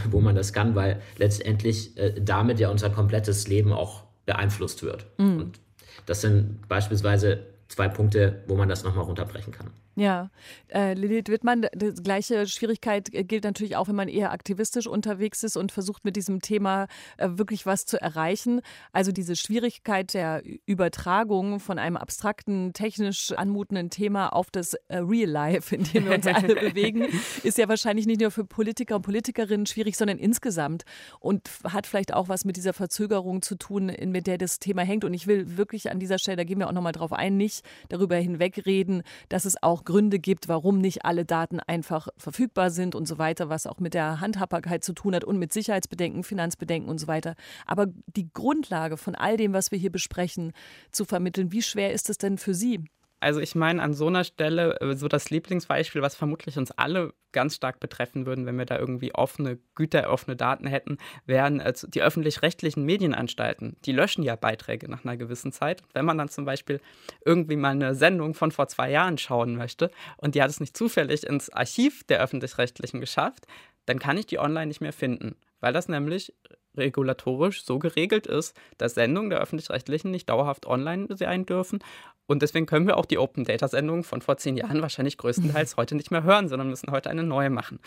wo, 0.09 0.21
man 0.21 0.35
das 0.35 0.53
kann, 0.53 0.75
weil 0.75 1.01
letztendlich 1.17 1.97
äh, 1.97 2.13
damit 2.19 2.59
ja 2.59 2.69
unser 2.69 2.89
komplettes 2.89 3.47
Leben 3.47 3.73
auch 3.73 4.03
beeinflusst 4.25 4.83
wird. 4.83 5.05
Mhm. 5.17 5.37
Und 5.39 5.59
das 6.05 6.21
sind 6.21 6.67
beispielsweise 6.67 7.45
zwei 7.67 7.87
Punkte, 7.87 8.43
wo 8.47 8.55
man 8.55 8.69
das 8.69 8.83
nochmal 8.83 9.05
runterbrechen 9.05 9.51
kann. 9.51 9.71
Ja, 9.95 10.31
äh, 10.69 10.95
Lilith 10.95 11.29
Wittmann, 11.29 11.67
die 11.75 11.91
gleiche 11.93 12.47
Schwierigkeit 12.47 13.09
gilt 13.11 13.43
natürlich 13.43 13.75
auch, 13.75 13.87
wenn 13.87 13.95
man 13.95 14.07
eher 14.07 14.31
aktivistisch 14.31 14.87
unterwegs 14.87 15.43
ist 15.43 15.55
und 15.55 15.71
versucht 15.71 16.03
mit 16.03 16.15
diesem 16.15 16.41
Thema 16.41 16.87
äh, 17.17 17.29
wirklich 17.33 17.67
was 17.67 17.85
zu 17.85 18.01
erreichen. 18.01 18.61
Also 18.91 19.11
diese 19.11 19.35
Schwierigkeit 19.35 20.15
der 20.15 20.41
Übertragung 20.65 21.59
von 21.59 21.77
einem 21.77 21.97
abstrakten, 21.97 22.73
technisch 22.73 23.33
anmutenden 23.33 23.91
Thema 23.91 24.29
auf 24.29 24.49
das 24.49 24.73
äh, 24.87 24.97
Real 24.97 25.29
Life, 25.29 25.75
in 25.75 25.83
dem 25.83 26.05
wir 26.05 26.15
uns 26.15 26.25
alle 26.25 26.55
bewegen, 26.59 27.05
ist 27.43 27.59
ja 27.59 27.69
wahrscheinlich 27.69 28.07
nicht 28.07 28.19
nur 28.19 28.31
für 28.31 28.45
Politiker 28.45 28.95
und 28.95 29.03
Politikerinnen 29.03 29.67
schwierig, 29.67 29.95
sondern 29.95 30.17
insgesamt 30.17 30.85
und 31.19 31.51
hat 31.65 31.85
vielleicht 31.85 32.15
auch 32.15 32.29
was 32.29 32.45
mit 32.45 32.57
dieser 32.57 32.73
Verzögerung 32.73 33.43
zu 33.43 33.55
tun, 33.55 33.89
in, 33.89 34.11
mit 34.11 34.25
der 34.25 34.39
das 34.39 34.57
Thema 34.57 34.81
hängt. 34.81 35.03
Und 35.03 35.13
ich 35.13 35.27
will 35.27 35.55
wirklich 35.55 35.91
an 35.91 35.99
dieser 35.99 36.17
Stelle, 36.17 36.37
da 36.37 36.43
gehen 36.45 36.57
wir 36.57 36.67
auch 36.67 36.73
nochmal 36.73 36.93
drauf 36.93 37.13
ein, 37.13 37.37
nicht 37.37 37.63
darüber 37.89 38.15
hinwegreden, 38.15 39.03
dass 39.29 39.45
es 39.45 39.61
auch 39.61 39.82
Gründe 39.83 40.19
gibt, 40.19 40.47
warum 40.47 40.79
nicht 40.79 41.05
alle 41.05 41.25
Daten 41.25 41.59
einfach 41.59 42.07
verfügbar 42.17 42.69
sind 42.69 42.95
und 42.95 43.07
so 43.07 43.17
weiter, 43.17 43.49
was 43.49 43.67
auch 43.67 43.79
mit 43.79 43.93
der 43.93 44.19
Handhabbarkeit 44.19 44.83
zu 44.83 44.93
tun 44.93 45.15
hat 45.15 45.23
und 45.23 45.37
mit 45.37 45.53
Sicherheitsbedenken, 45.53 46.23
Finanzbedenken 46.23 46.89
und 46.89 46.99
so 46.99 47.07
weiter. 47.07 47.35
Aber 47.65 47.87
die 48.15 48.31
Grundlage 48.33 48.97
von 48.97 49.15
all 49.15 49.37
dem, 49.37 49.53
was 49.53 49.71
wir 49.71 49.79
hier 49.79 49.91
besprechen, 49.91 50.53
zu 50.91 51.05
vermitteln, 51.05 51.51
wie 51.51 51.61
schwer 51.61 51.93
ist 51.93 52.09
es 52.09 52.17
denn 52.17 52.37
für 52.37 52.53
Sie? 52.53 52.83
Also 53.23 53.39
ich 53.39 53.55
meine 53.55 53.81
an 53.81 53.93
so 53.93 54.07
einer 54.07 54.25
Stelle 54.25 54.81
äh, 54.81 54.95
so 54.95 55.07
das 55.07 55.29
Lieblingsbeispiel, 55.29 56.01
was 56.01 56.13
vermutlich 56.13 56.57
uns 56.57 56.71
alle 56.71 57.13
ganz 57.31 57.55
stark 57.55 57.79
betreffen 57.79 58.25
würden, 58.25 58.45
wenn 58.45 58.57
wir 58.57 58.65
da 58.65 58.77
irgendwie 58.77 59.15
offene 59.15 59.59
Güter, 59.75 60.09
offene 60.09 60.35
Daten 60.35 60.67
hätten, 60.67 60.97
wären 61.25 61.61
also 61.61 61.87
die 61.87 62.01
öffentlich-rechtlichen 62.01 62.83
Medienanstalten. 62.83 63.77
Die 63.85 63.93
löschen 63.93 64.23
ja 64.23 64.35
Beiträge 64.35 64.91
nach 64.91 65.05
einer 65.05 65.15
gewissen 65.15 65.53
Zeit. 65.53 65.83
Wenn 65.93 66.03
man 66.03 66.17
dann 66.17 66.27
zum 66.27 66.43
Beispiel 66.43 66.81
irgendwie 67.25 67.55
mal 67.55 67.69
eine 67.69 67.95
Sendung 67.95 68.33
von 68.33 68.51
vor 68.51 68.67
zwei 68.67 68.91
Jahren 68.91 69.17
schauen 69.17 69.55
möchte 69.55 69.89
und 70.17 70.35
die 70.35 70.41
hat 70.41 70.49
es 70.49 70.59
nicht 70.59 70.75
zufällig 70.75 71.25
ins 71.25 71.49
Archiv 71.49 72.03
der 72.03 72.21
öffentlich-rechtlichen 72.21 72.99
geschafft, 72.99 73.47
dann 73.85 73.99
kann 73.99 74.17
ich 74.17 74.25
die 74.25 74.39
online 74.39 74.67
nicht 74.67 74.81
mehr 74.81 74.93
finden, 74.93 75.37
weil 75.61 75.71
das 75.71 75.87
nämlich 75.87 76.33
regulatorisch 76.77 77.63
so 77.63 77.79
geregelt 77.79 78.27
ist, 78.27 78.55
dass 78.77 78.95
Sendungen 78.95 79.29
der 79.29 79.39
öffentlich-rechtlichen 79.39 80.11
nicht 80.11 80.29
dauerhaft 80.29 80.65
online 80.65 81.07
sein 81.15 81.45
dürfen. 81.45 81.79
Und 82.25 82.41
deswegen 82.41 82.65
können 82.65 82.87
wir 82.87 82.97
auch 82.97 83.05
die 83.05 83.17
Open 83.17 83.43
Data 83.43 83.67
Sendungen 83.67 84.03
von 84.03 84.21
vor 84.21 84.37
zehn 84.37 84.55
Jahren 84.55 84.81
wahrscheinlich 84.81 85.17
größtenteils 85.17 85.75
heute 85.77 85.95
nicht 85.95 86.09
mehr 86.09 86.23
hören, 86.23 86.47
sondern 86.47 86.69
müssen 86.69 86.89
heute 86.91 87.09
eine 87.09 87.23
neue 87.23 87.49
machen. 87.49 87.79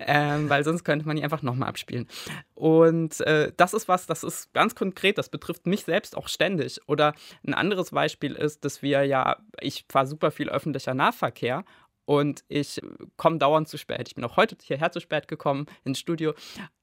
Ähm, 0.00 0.50
weil 0.50 0.64
sonst 0.64 0.82
könnte 0.84 1.06
man 1.06 1.16
die 1.16 1.22
einfach 1.22 1.42
nochmal 1.42 1.68
abspielen. 1.68 2.08
Und 2.54 3.20
äh, 3.20 3.52
das 3.56 3.72
ist 3.72 3.86
was, 3.86 4.06
das 4.06 4.24
ist 4.24 4.52
ganz 4.52 4.74
konkret, 4.74 5.16
das 5.16 5.28
betrifft 5.28 5.66
mich 5.66 5.84
selbst 5.84 6.16
auch 6.16 6.28
ständig. 6.28 6.80
Oder 6.88 7.14
ein 7.46 7.54
anderes 7.54 7.92
Beispiel 7.92 8.32
ist, 8.32 8.64
dass 8.64 8.82
wir 8.82 9.04
ja, 9.04 9.36
ich 9.60 9.84
fahre 9.88 10.06
super 10.06 10.32
viel 10.32 10.50
öffentlicher 10.50 10.94
Nahverkehr 10.94 11.64
und 12.04 12.44
ich 12.48 12.80
komme 13.16 13.38
dauernd 13.38 13.68
zu 13.68 13.78
spät. 13.78 14.08
Ich 14.08 14.14
bin 14.14 14.24
auch 14.24 14.36
heute 14.36 14.56
hierher 14.62 14.92
zu 14.92 15.00
spät 15.00 15.28
gekommen 15.28 15.66
ins 15.84 15.98
Studio 15.98 16.34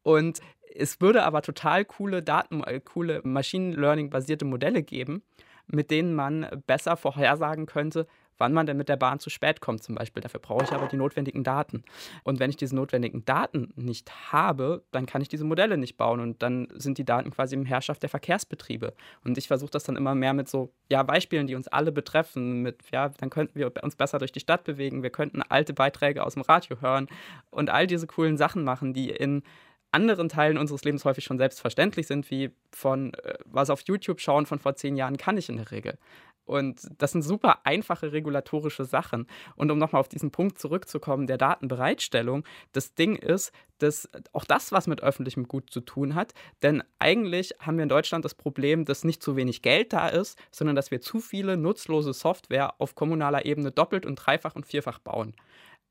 und 0.03 0.39
es 0.73 1.01
würde 1.01 1.23
aber 1.23 1.41
total 1.41 1.86
coole 1.86 2.23
Daten, 2.23 2.63
äh, 2.63 2.79
coole 2.79 3.21
Machine 3.23 3.75
Learning 3.75 4.10
basierte 4.10 4.45
Modelle 4.45 4.84
geben, 4.84 5.23
mit 5.67 5.91
denen 5.91 6.13
man 6.13 6.47
besser 6.65 6.97
vorhersagen 6.97 7.65
könnte, 7.65 8.07
wann 8.38 8.54
man 8.54 8.65
denn 8.65 8.78
mit 8.78 8.89
der 8.89 8.98
Bahn 8.98 9.20
zu 9.20 9.30
spät 9.30 9.62
kommt 9.62 9.84
zum 9.84 9.96
Beispiel. 9.96 10.22
Dafür 10.22 10.39
brauche 10.39 10.63
ich 10.63 10.72
aber 10.72 10.88
die 10.88 10.98
notwendigen 10.98 11.44
Daten. 11.44 11.84
Und 12.24 12.39
wenn 12.39 12.50
ich 12.50 12.58
diese 12.58 12.76
notwendigen 12.76 13.26
Daten 13.26 13.72
nicht 13.76 14.32
habe, 14.32 14.84
dann 14.91 15.06
kann 15.06 15.22
ich 15.22 15.28
diese 15.28 15.44
Modelle 15.44 15.78
nicht 15.78 15.98
bauen 15.98 16.20
und 16.20 16.41
dann 16.41 16.67
sind 16.74 16.98
die 16.98 17.06
Daten 17.06 17.32
quasi 17.32 17.56
im 17.56 17.65
Herrschaft 17.65 18.02
der 18.02 18.10
Verkehrsbetriebe. 18.10 18.94
Und 19.24 19.38
ich 19.38 19.48
versuche 19.48 19.72
das 19.72 19.84
dann 19.84 19.96
immer 19.96 20.15
mehr 20.15 20.34
mit 20.34 20.50
so 20.50 20.74
ja, 20.89 21.04
Beispielen, 21.04 21.48
die 21.48 21.56
uns 21.56 21.67
alle 21.67 21.91
betreffen, 21.91 22.62
mit 22.62 22.80
ja, 22.91 23.10
dann 23.10 23.30
könnten 23.30 23.60
wir 23.60 23.72
uns 23.84 23.96
besser 23.96 24.20
durch 24.20 24.32
die 24.32 24.39
Stadt 24.39 24.63
bewegen, 24.63 25.04
wir 25.04 25.10
könnten 25.10 25.41
alte 25.41 25.74
Beiträge 25.74 26.26
aus 26.26 26.34
dem 26.34 26.44
Radio 26.44 26.82
hören 26.82 27.08
und 27.50 27.70
all 27.70 27.88
diese 27.88 28.08
coolen 28.08 28.38
Sachen 28.38 28.63
machen, 28.63 28.94
die 28.94 29.10
in 29.10 29.44
anderen 29.91 30.30
Teilen 30.30 30.58
unseres 30.58 30.84
Lebens 30.84 31.06
häufig 31.06 31.24
schon 31.24 31.38
selbstverständlich 31.38 32.08
sind, 32.08 32.32
wie 32.32 32.52
von 32.72 33.13
äh, 33.13 33.36
was 33.46 33.70
auf 33.70 33.82
YouTube 33.86 34.22
schauen 34.22 34.46
von 34.46 34.60
vor 34.60 34.76
zehn 34.76 34.96
Jahren 34.96 35.17
kann 35.17 35.38
ich 35.38 35.50
in 35.50 35.58
der 35.58 35.72
Regel. 35.72 35.98
Und 36.45 36.82
das 36.97 37.12
sind 37.12 37.21
super 37.21 37.65
einfache 37.65 38.12
regulatorische 38.12 38.86
Sachen. 38.86 39.27
Und 39.56 39.71
um 39.71 39.77
nochmal 39.77 39.99
auf 39.99 40.10
diesen 40.10 40.32
Punkt 40.32 40.60
zurückzukommen, 40.60 41.27
der 41.27 41.38
Datenbereitstellung, 41.38 42.43
das 42.73 42.93
Ding 42.93 43.15
ist, 43.15 43.51
dass 43.77 44.10
auch 44.32 44.45
das 44.45 44.71
was 44.71 44.88
mit 44.88 45.01
öffentlichem 45.01 45.47
Gut 45.47 45.69
zu 45.69 45.82
tun 45.82 46.15
hat. 46.15 46.34
Denn 46.62 46.84
eigentlich 46.99 47.54
haben 47.60 47.77
wir 47.77 47.84
in 47.84 47.89
Deutschland 47.89 48.25
das 48.25 48.36
Problem, 48.36 48.86
dass 48.86 49.04
nicht 49.04 49.23
zu 49.23 49.36
wenig 49.36 49.62
Geld 49.62 49.93
da 49.93 50.08
ist, 50.08 50.38
sondern 50.51 50.75
dass 50.75 50.91
wir 50.91 51.01
zu 51.01 51.19
viele 51.19 51.58
nutzlose 51.58 52.13
Software 52.13 52.80
auf 52.80 52.95
kommunaler 52.95 53.45
Ebene 53.45 53.71
doppelt 53.71 54.06
und 54.06 54.15
dreifach 54.15 54.56
und 54.56 54.65
vierfach 54.65 54.99
bauen. 54.99 55.34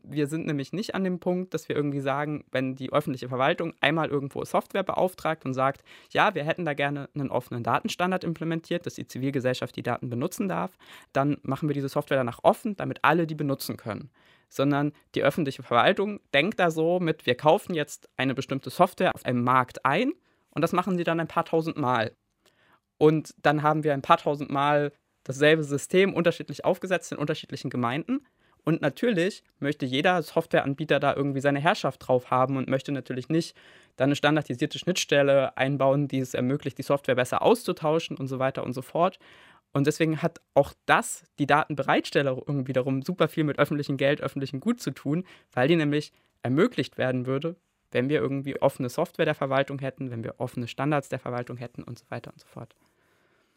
Wir 0.03 0.27
sind 0.27 0.47
nämlich 0.47 0.73
nicht 0.73 0.95
an 0.95 1.05
dem 1.05 1.21
Punkt, 1.21 1.53
dass 1.55 1.69
wir 1.69 1.77
irgendwie 1.77 2.01
sagen, 2.01 2.45
wenn 2.51 2.75
die 2.75 2.93
öffentliche 2.93 3.29
Verwaltung 3.29 3.75
einmal 3.81 4.09
irgendwo 4.09 4.45
Software 4.45 4.83
beauftragt 4.83 5.45
und 5.45 5.55
sagt, 5.55 5.83
ja, 6.11 6.35
wir 6.35 6.45
hätten 6.45 6.65
da 6.65 6.75
gerne 6.75 7.09
einen 7.15 7.31
offenen 7.31 7.63
Datenstandard 7.63 8.25
implementiert, 8.25 8.87
dass 8.87 8.95
die 8.95 9.07
Zivilgesellschaft 9.07 9.77
die 9.77 9.83
Daten 9.83 10.09
benutzen 10.09 10.49
darf, 10.49 10.77
dann 11.13 11.39
machen 11.43 11.69
wir 11.69 11.75
diese 11.75 11.89
Software 11.89 12.19
danach 12.19 12.41
offen, 12.43 12.77
damit 12.77 13.01
alle 13.03 13.27
die 13.27 13.35
benutzen 13.35 13.77
können. 13.77 14.11
Sondern 14.49 14.93
die 15.15 15.23
öffentliche 15.23 15.63
Verwaltung 15.63 16.21
denkt 16.35 16.59
da 16.59 16.71
so 16.71 16.99
mit, 16.99 17.27
wir 17.27 17.37
kaufen 17.37 17.75
jetzt 17.75 18.09
eine 18.17 18.35
bestimmte 18.35 18.71
Software 18.71 19.15
auf 19.15 19.25
einem 19.25 19.45
Markt 19.45 19.85
ein 19.85 20.13
und 20.51 20.63
das 20.63 20.73
machen 20.73 20.97
sie 20.97 21.05
dann 21.05 21.21
ein 21.21 21.29
paar 21.29 21.45
tausend 21.45 21.77
Mal. 21.77 22.17
Und 22.99 23.35
dann 23.43 23.63
haben 23.63 23.85
wir 23.85 23.95
ein 23.95 24.03
paar 24.03 24.19
tausend 24.19 24.51
Mal 24.51 24.93
dasselbe 25.25 25.65
System 25.65 26.15
unterschiedlich 26.15 26.65
aufgesetzt 26.65 27.13
in 27.13 27.19
unterschiedlichen 27.19 27.71
Gemeinden. 27.71 28.27
Und 28.65 28.83
natürlich 28.83 29.43
möchte 29.59 29.87
jeder 29.87 30.23
Softwareanbieter 30.23 31.01
da 31.01 31.15
irgendwie 31.15 31.41
seine 31.41 31.61
Herrschaft 31.61 32.07
drauf 32.07 32.31
haben 32.31 32.57
und 32.57 32.69
möchte 32.69 32.93
natürlich 32.93 33.29
nicht 33.29 33.57
dann 33.97 34.09
eine 34.09 34.17
standardisierte 34.17 34.79
Schnittstelle 34.79 35.57
einbauen, 35.57 36.09
die 36.09 36.19
es 36.19 36.35
ermöglicht, 36.35 36.79
die 36.79 36.83
Software 36.83 37.15
besser 37.15 37.43
auszutauschen 37.43 38.17
und 38.17 38.29
so 38.29 38.39
weiter 38.39 38.65
und 38.65 38.73
so 38.73 38.83
fort. 38.83 39.19
Und 39.73 39.87
deswegen 39.87 40.21
hat 40.21 40.41
auch 40.55 40.73
das, 40.87 41.25
die 41.39 41.47
Datenbereitstellung 41.47 42.67
wiederum 42.67 43.03
super 43.03 43.29
viel 43.29 43.45
mit 43.45 43.59
öffentlichem 43.59 43.97
Geld, 43.97 44.21
öffentlichem 44.21 44.61
Gut 44.61 44.81
zu 44.81 44.91
tun, 44.91 45.25
weil 45.53 45.69
die 45.69 45.77
nämlich 45.77 46.13
ermöglicht 46.43 46.99
werden 46.99 47.27
würde, 47.27 47.57
wenn 47.93 48.09
wir 48.09 48.21
irgendwie 48.21 48.61
offene 48.61 48.89
Software 48.89 49.27
der 49.27 49.35
Verwaltung 49.35 49.79
hätten, 49.79 50.11
wenn 50.11 50.25
wir 50.25 50.35
offene 50.39 50.67
Standards 50.67 51.09
der 51.09 51.19
Verwaltung 51.19 51.57
hätten 51.57 51.83
und 51.83 51.99
so 51.99 52.05
weiter 52.09 52.33
und 52.33 52.41
so 52.41 52.47
fort. 52.47 52.75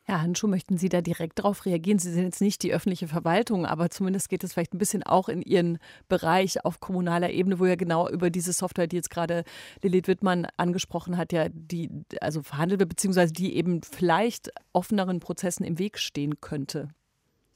Herr 0.06 0.22
Handschuh, 0.22 0.48
möchten 0.48 0.78
Sie 0.78 0.90
da 0.90 1.02
direkt 1.02 1.40
darauf 1.40 1.66
reagieren? 1.66 1.98
Sie 1.98 2.12
sind 2.12 2.24
jetzt 2.26 2.42
nicht 2.42 2.62
die 2.62 2.74
öffentliche 2.74 3.08
Verwaltung, 3.08 3.66
aber 3.66 3.90
zumindest 3.90 4.28
geht 4.28 4.44
es 4.44 4.52
vielleicht 4.52 4.74
ein 4.74 4.78
bisschen 4.78 5.02
auch 5.04 5.30
in 5.30 5.42
Ihren 5.42 5.78
Bereich 6.10 6.66
auf 6.66 6.82
kommunaler 6.82 7.30
Ebene, 7.30 7.58
wo 7.58 7.66
ja 7.66 7.76
genau 7.76 8.10
über 8.10 8.30
diese 8.30 8.52
Software, 8.52 8.88
die 8.88 8.98
jetzt 8.98 9.10
gerade 9.10 9.46
Lilith 9.82 10.10
Wittmann 10.10 10.46
angesprochen 10.58 11.18
hat, 11.18 11.32
ja, 11.32 11.48
die 11.50 11.90
also 12.20 12.44
verhandelt 12.44 12.82
wird, 12.82 12.90
beziehungsweise 12.90 13.32
die 13.32 13.56
eben 13.56 13.82
vielleicht 13.82 14.52
offeneren 14.74 15.22
Prozessen 15.22 15.64
im 15.64 15.80
Weg 15.80 15.98
stehen 15.98 16.42
könnte. 16.42 16.90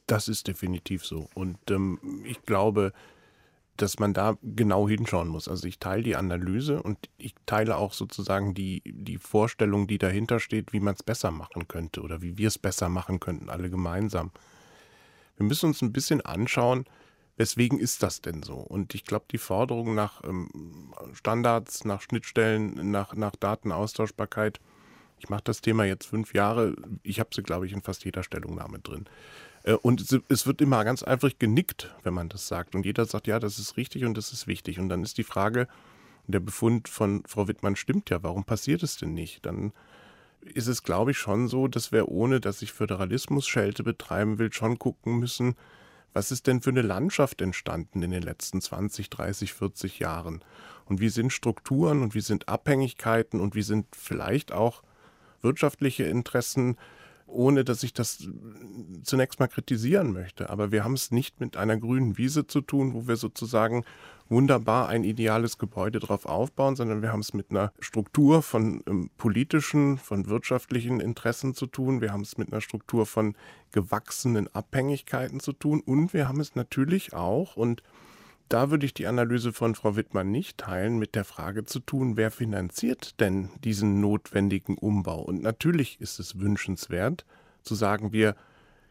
Das 0.05 0.29
ist 0.29 0.47
definitiv 0.47 1.05
so. 1.05 1.27
Und 1.35 1.57
ähm, 1.69 1.99
ich 2.25 2.41
glaube, 2.43 2.93
dass 3.81 3.99
man 3.99 4.13
da 4.13 4.37
genau 4.43 4.87
hinschauen 4.87 5.27
muss. 5.27 5.47
Also 5.47 5.67
ich 5.67 5.79
teile 5.79 6.03
die 6.03 6.15
Analyse 6.15 6.81
und 6.81 6.97
ich 7.17 7.33
teile 7.45 7.77
auch 7.77 7.93
sozusagen 7.93 8.53
die, 8.53 8.81
die 8.85 9.17
Vorstellung, 9.17 9.87
die 9.87 9.97
dahinter 9.97 10.39
steht, 10.39 10.73
wie 10.73 10.79
man 10.79 10.95
es 10.95 11.03
besser 11.03 11.31
machen 11.31 11.67
könnte 11.67 12.01
oder 12.01 12.21
wie 12.21 12.37
wir 12.37 12.47
es 12.47 12.57
besser 12.57 12.89
machen 12.89 13.19
könnten, 13.19 13.49
alle 13.49 13.69
gemeinsam. 13.69 14.31
Wir 15.37 15.45
müssen 15.45 15.67
uns 15.67 15.81
ein 15.81 15.93
bisschen 15.93 16.21
anschauen, 16.21 16.85
weswegen 17.37 17.79
ist 17.79 18.03
das 18.03 18.21
denn 18.21 18.43
so? 18.43 18.55
Und 18.55 18.95
ich 18.95 19.05
glaube, 19.05 19.25
die 19.31 19.37
Forderung 19.37 19.95
nach 19.95 20.23
ähm, 20.23 20.93
Standards, 21.13 21.85
nach 21.85 22.01
Schnittstellen, 22.01 22.91
nach, 22.91 23.13
nach 23.13 23.35
Datenaustauschbarkeit, 23.35 24.59
ich 25.19 25.29
mache 25.29 25.43
das 25.43 25.61
Thema 25.61 25.85
jetzt 25.85 26.05
fünf 26.05 26.33
Jahre, 26.33 26.75
ich 27.03 27.19
habe 27.19 27.29
sie, 27.33 27.43
glaube 27.43 27.65
ich, 27.65 27.73
in 27.73 27.81
fast 27.81 28.05
jeder 28.05 28.23
Stellungnahme 28.23 28.79
drin. 28.79 29.05
Äh, 29.67 29.73
und 29.73 30.01
es 30.29 30.47
wird 30.47 30.61
immer 30.61 30.83
ganz 30.85 31.03
einfach 31.03 31.31
genickt, 31.37 31.93
wenn 32.03 32.13
man 32.13 32.29
das 32.29 32.47
sagt. 32.47 32.73
Und 32.73 32.85
jeder 32.85 33.05
sagt, 33.05 33.27
ja, 33.27 33.39
das 33.39 33.59
ist 33.59 33.77
richtig 33.77 34.05
und 34.05 34.17
das 34.17 34.31
ist 34.31 34.47
wichtig. 34.47 34.79
Und 34.79 34.89
dann 34.89 35.03
ist 35.03 35.17
die 35.17 35.23
Frage, 35.23 35.67
der 36.25 36.39
Befund 36.39 36.87
von 36.87 37.23
Frau 37.27 37.47
Wittmann 37.47 37.75
stimmt 37.75 38.09
ja, 38.09 38.23
warum 38.23 38.43
passiert 38.43 38.83
es 38.83 38.97
denn 38.97 39.13
nicht? 39.13 39.45
Dann 39.45 39.73
ist 40.41 40.67
es, 40.67 40.83
glaube 40.83 41.11
ich, 41.11 41.17
schon 41.17 41.47
so, 41.47 41.67
dass 41.67 41.91
wir, 41.91 42.09
ohne 42.09 42.39
dass 42.39 42.61
ich 42.61 42.71
Föderalismus-Schelte 42.71 43.83
betreiben 43.83 44.39
will, 44.39 44.51
schon 44.51 44.79
gucken 44.79 45.19
müssen, 45.19 45.55
was 46.13 46.31
ist 46.31 46.47
denn 46.47 46.61
für 46.61 46.71
eine 46.71 46.81
Landschaft 46.81 47.41
entstanden 47.41 48.01
in 48.01 48.11
den 48.11 48.23
letzten 48.23 48.59
20, 48.59 49.09
30, 49.09 49.53
40 49.53 49.99
Jahren? 49.99 50.43
Und 50.85 50.99
wie 50.99 51.09
sind 51.09 51.31
Strukturen 51.31 52.01
und 52.01 52.15
wie 52.15 52.21
sind 52.21 52.47
Abhängigkeiten 52.47 53.39
und 53.39 53.55
wie 53.55 53.61
sind 53.61 53.87
vielleicht 53.95 54.51
auch 54.51 54.83
wirtschaftliche 55.41 56.03
Interessen 56.03 56.77
ohne 57.27 57.63
dass 57.63 57.83
ich 57.83 57.93
das 57.93 58.27
zunächst 59.03 59.39
mal 59.39 59.47
kritisieren 59.47 60.13
möchte. 60.13 60.49
Aber 60.49 60.71
wir 60.71 60.83
haben 60.83 60.93
es 60.93 61.11
nicht 61.11 61.39
mit 61.39 61.57
einer 61.57 61.77
grünen 61.77 62.17
Wiese 62.17 62.47
zu 62.47 62.61
tun, 62.61 62.93
wo 62.93 63.07
wir 63.07 63.17
sozusagen 63.17 63.83
wunderbar 64.29 64.89
ein 64.89 65.03
ideales 65.03 65.57
Gebäude 65.57 65.99
drauf 65.99 66.25
aufbauen, 66.25 66.75
sondern 66.75 67.01
wir 67.01 67.11
haben 67.11 67.19
es 67.21 67.33
mit 67.33 67.51
einer 67.51 67.71
Struktur 67.79 68.41
von 68.41 68.83
ähm, 68.87 69.09
politischen, 69.17 69.97
von 69.97 70.27
wirtschaftlichen 70.27 70.99
Interessen 70.99 71.53
zu 71.53 71.67
tun. 71.67 72.01
Wir 72.01 72.11
haben 72.11 72.21
es 72.21 72.37
mit 72.37 72.51
einer 72.51 72.61
Struktur 72.61 73.05
von 73.05 73.35
gewachsenen 73.71 74.53
Abhängigkeiten 74.53 75.39
zu 75.39 75.53
tun. 75.53 75.81
Und 75.81 76.13
wir 76.13 76.27
haben 76.27 76.39
es 76.39 76.55
natürlich 76.55 77.13
auch, 77.13 77.55
und 77.55 77.83
da 78.49 78.71
würde 78.71 78.85
ich 78.85 78.93
die 78.93 79.07
Analyse 79.07 79.53
von 79.53 79.75
Frau 79.75 79.95
Wittmann 79.95 80.31
nicht 80.31 80.57
teilen, 80.57 80.99
mit 80.99 81.15
der 81.15 81.25
Frage 81.25 81.65
zu 81.65 81.79
tun, 81.79 82.17
wer 82.17 82.31
finanziert 82.31 83.19
denn 83.19 83.49
diesen 83.63 83.99
notwendigen 83.99 84.77
Umbau? 84.77 85.21
Und 85.21 85.41
natürlich 85.41 85.99
ist 85.99 86.19
es 86.19 86.39
wünschenswert 86.39 87.25
zu 87.63 87.75
sagen, 87.75 88.13
wir 88.13 88.35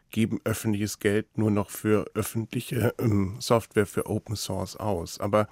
geben 0.09 0.39
öffentliches 0.43 0.99
Geld 0.99 1.37
nur 1.37 1.51
noch 1.51 1.69
für 1.69 2.05
öffentliche 2.13 2.93
ähm, 2.99 3.37
Software 3.39 3.85
für 3.85 4.05
Open 4.07 4.35
Source 4.35 4.77
aus. 4.77 5.19
Aber 5.19 5.47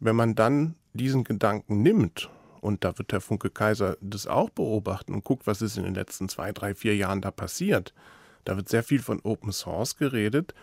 wenn 0.00 0.16
man 0.16 0.34
dann 0.34 0.76
diesen 0.92 1.24
Gedanken 1.24 1.82
nimmt, 1.82 2.30
und 2.60 2.84
da 2.84 2.96
wird 2.98 3.12
Herr 3.12 3.20
Funke 3.20 3.50
Kaiser 3.50 3.96
das 4.00 4.26
auch 4.26 4.50
beobachten 4.50 5.14
und 5.14 5.24
guckt, 5.24 5.46
was 5.46 5.62
ist 5.62 5.76
in 5.76 5.84
den 5.84 5.94
letzten 5.94 6.28
zwei, 6.28 6.52
drei, 6.52 6.74
vier 6.74 6.96
Jahren 6.96 7.20
da 7.20 7.30
passiert, 7.30 7.94
da 8.44 8.56
wird 8.56 8.68
sehr 8.68 8.82
viel 8.82 9.00
von 9.00 9.20
Open 9.22 9.52
Source 9.52 9.96
geredet. 9.96 10.54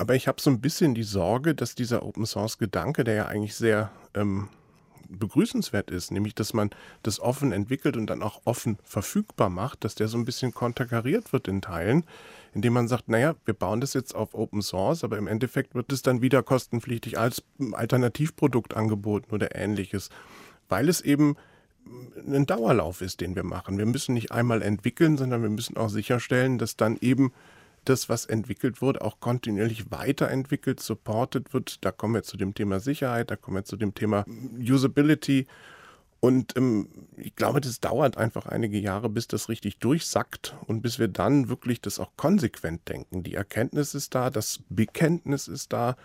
Aber 0.00 0.14
ich 0.14 0.28
habe 0.28 0.40
so 0.40 0.48
ein 0.48 0.62
bisschen 0.62 0.94
die 0.94 1.02
Sorge, 1.02 1.54
dass 1.54 1.74
dieser 1.74 2.02
Open 2.02 2.24
Source 2.24 2.56
Gedanke, 2.56 3.04
der 3.04 3.14
ja 3.14 3.26
eigentlich 3.26 3.54
sehr 3.54 3.90
ähm, 4.14 4.48
begrüßenswert 5.10 5.90
ist, 5.90 6.10
nämlich 6.10 6.34
dass 6.34 6.54
man 6.54 6.70
das 7.02 7.20
offen 7.20 7.52
entwickelt 7.52 7.98
und 7.98 8.06
dann 8.06 8.22
auch 8.22 8.40
offen 8.46 8.78
verfügbar 8.82 9.50
macht, 9.50 9.84
dass 9.84 9.96
der 9.96 10.08
so 10.08 10.16
ein 10.16 10.24
bisschen 10.24 10.54
konterkariert 10.54 11.34
wird 11.34 11.48
in 11.48 11.60
Teilen, 11.60 12.06
indem 12.54 12.72
man 12.72 12.88
sagt, 12.88 13.10
naja, 13.10 13.34
wir 13.44 13.52
bauen 13.52 13.82
das 13.82 13.92
jetzt 13.92 14.14
auf 14.14 14.32
Open 14.32 14.62
Source, 14.62 15.04
aber 15.04 15.18
im 15.18 15.26
Endeffekt 15.26 15.74
wird 15.74 15.92
es 15.92 16.00
dann 16.00 16.22
wieder 16.22 16.42
kostenpflichtig 16.42 17.18
als 17.18 17.42
Alternativprodukt 17.72 18.74
angeboten 18.74 19.34
oder 19.34 19.54
ähnliches, 19.54 20.08
weil 20.70 20.88
es 20.88 21.02
eben 21.02 21.36
ein 22.26 22.46
Dauerlauf 22.46 23.02
ist, 23.02 23.20
den 23.20 23.36
wir 23.36 23.44
machen. 23.44 23.76
Wir 23.76 23.84
müssen 23.84 24.14
nicht 24.14 24.32
einmal 24.32 24.62
entwickeln, 24.62 25.18
sondern 25.18 25.42
wir 25.42 25.50
müssen 25.50 25.76
auch 25.76 25.90
sicherstellen, 25.90 26.56
dass 26.56 26.78
dann 26.78 26.96
eben 27.02 27.34
das, 27.84 28.08
was 28.08 28.26
entwickelt 28.26 28.82
wurde, 28.82 29.02
auch 29.02 29.20
kontinuierlich 29.20 29.90
weiterentwickelt, 29.90 30.80
supported 30.80 31.52
wird. 31.54 31.84
Da 31.84 31.92
kommen 31.92 32.14
wir 32.14 32.22
zu 32.22 32.36
dem 32.36 32.54
Thema 32.54 32.80
Sicherheit, 32.80 33.30
da 33.30 33.36
kommen 33.36 33.58
wir 33.58 33.64
zu 33.64 33.76
dem 33.76 33.94
Thema 33.94 34.24
Usability. 34.58 35.46
Und 36.20 36.54
ähm, 36.56 36.88
ich 37.16 37.34
glaube, 37.34 37.62
das 37.62 37.80
dauert 37.80 38.18
einfach 38.18 38.44
einige 38.46 38.78
Jahre, 38.78 39.08
bis 39.08 39.26
das 39.26 39.48
richtig 39.48 39.78
durchsackt 39.78 40.54
und 40.66 40.82
bis 40.82 40.98
wir 40.98 41.08
dann 41.08 41.48
wirklich 41.48 41.80
das 41.80 41.98
auch 41.98 42.10
konsequent 42.16 42.88
denken. 42.88 43.22
Die 43.22 43.34
Erkenntnis 43.34 43.94
ist 43.94 44.14
da, 44.14 44.28
das 44.28 44.60
Bekenntnis 44.68 45.48
ist 45.48 45.72
da. 45.72 45.96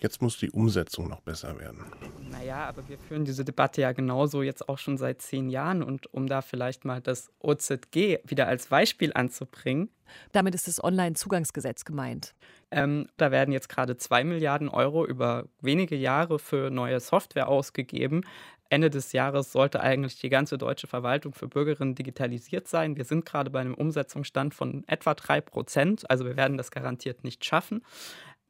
Jetzt 0.00 0.22
muss 0.22 0.38
die 0.38 0.50
Umsetzung 0.50 1.08
noch 1.08 1.20
besser 1.20 1.58
werden. 1.58 1.84
Naja, 2.30 2.66
aber 2.66 2.88
wir 2.88 2.98
führen 2.98 3.26
diese 3.26 3.44
Debatte 3.44 3.82
ja 3.82 3.92
genauso 3.92 4.42
jetzt 4.42 4.66
auch 4.68 4.78
schon 4.78 4.96
seit 4.96 5.20
zehn 5.20 5.50
Jahren. 5.50 5.82
Und 5.82 6.12
um 6.14 6.26
da 6.26 6.40
vielleicht 6.40 6.86
mal 6.86 7.02
das 7.02 7.30
OZG 7.40 8.20
wieder 8.24 8.46
als 8.46 8.68
Beispiel 8.68 9.12
anzubringen. 9.14 9.90
Damit 10.32 10.54
ist 10.54 10.66
das 10.66 10.82
Online-Zugangsgesetz 10.82 11.84
gemeint. 11.84 12.34
Ähm, 12.70 13.08
da 13.16 13.30
werden 13.30 13.52
jetzt 13.52 13.68
gerade 13.68 13.96
zwei 13.96 14.24
Milliarden 14.24 14.68
Euro 14.68 15.06
über 15.06 15.44
wenige 15.60 15.96
Jahre 15.96 16.38
für 16.38 16.70
neue 16.70 16.98
Software 16.98 17.48
ausgegeben. 17.48 18.22
Ende 18.70 18.88
des 18.88 19.12
Jahres 19.12 19.50
sollte 19.50 19.80
eigentlich 19.80 20.20
die 20.20 20.28
ganze 20.28 20.56
deutsche 20.56 20.86
Verwaltung 20.86 21.34
für 21.34 21.48
Bürgerinnen 21.48 21.96
digitalisiert 21.96 22.68
sein. 22.68 22.96
Wir 22.96 23.04
sind 23.04 23.26
gerade 23.26 23.50
bei 23.50 23.60
einem 23.60 23.74
Umsetzungsstand 23.74 24.54
von 24.54 24.84
etwa 24.86 25.14
drei 25.14 25.40
Prozent. 25.40 26.08
Also 26.08 26.24
wir 26.24 26.36
werden 26.36 26.56
das 26.56 26.70
garantiert 26.70 27.24
nicht 27.24 27.44
schaffen. 27.44 27.82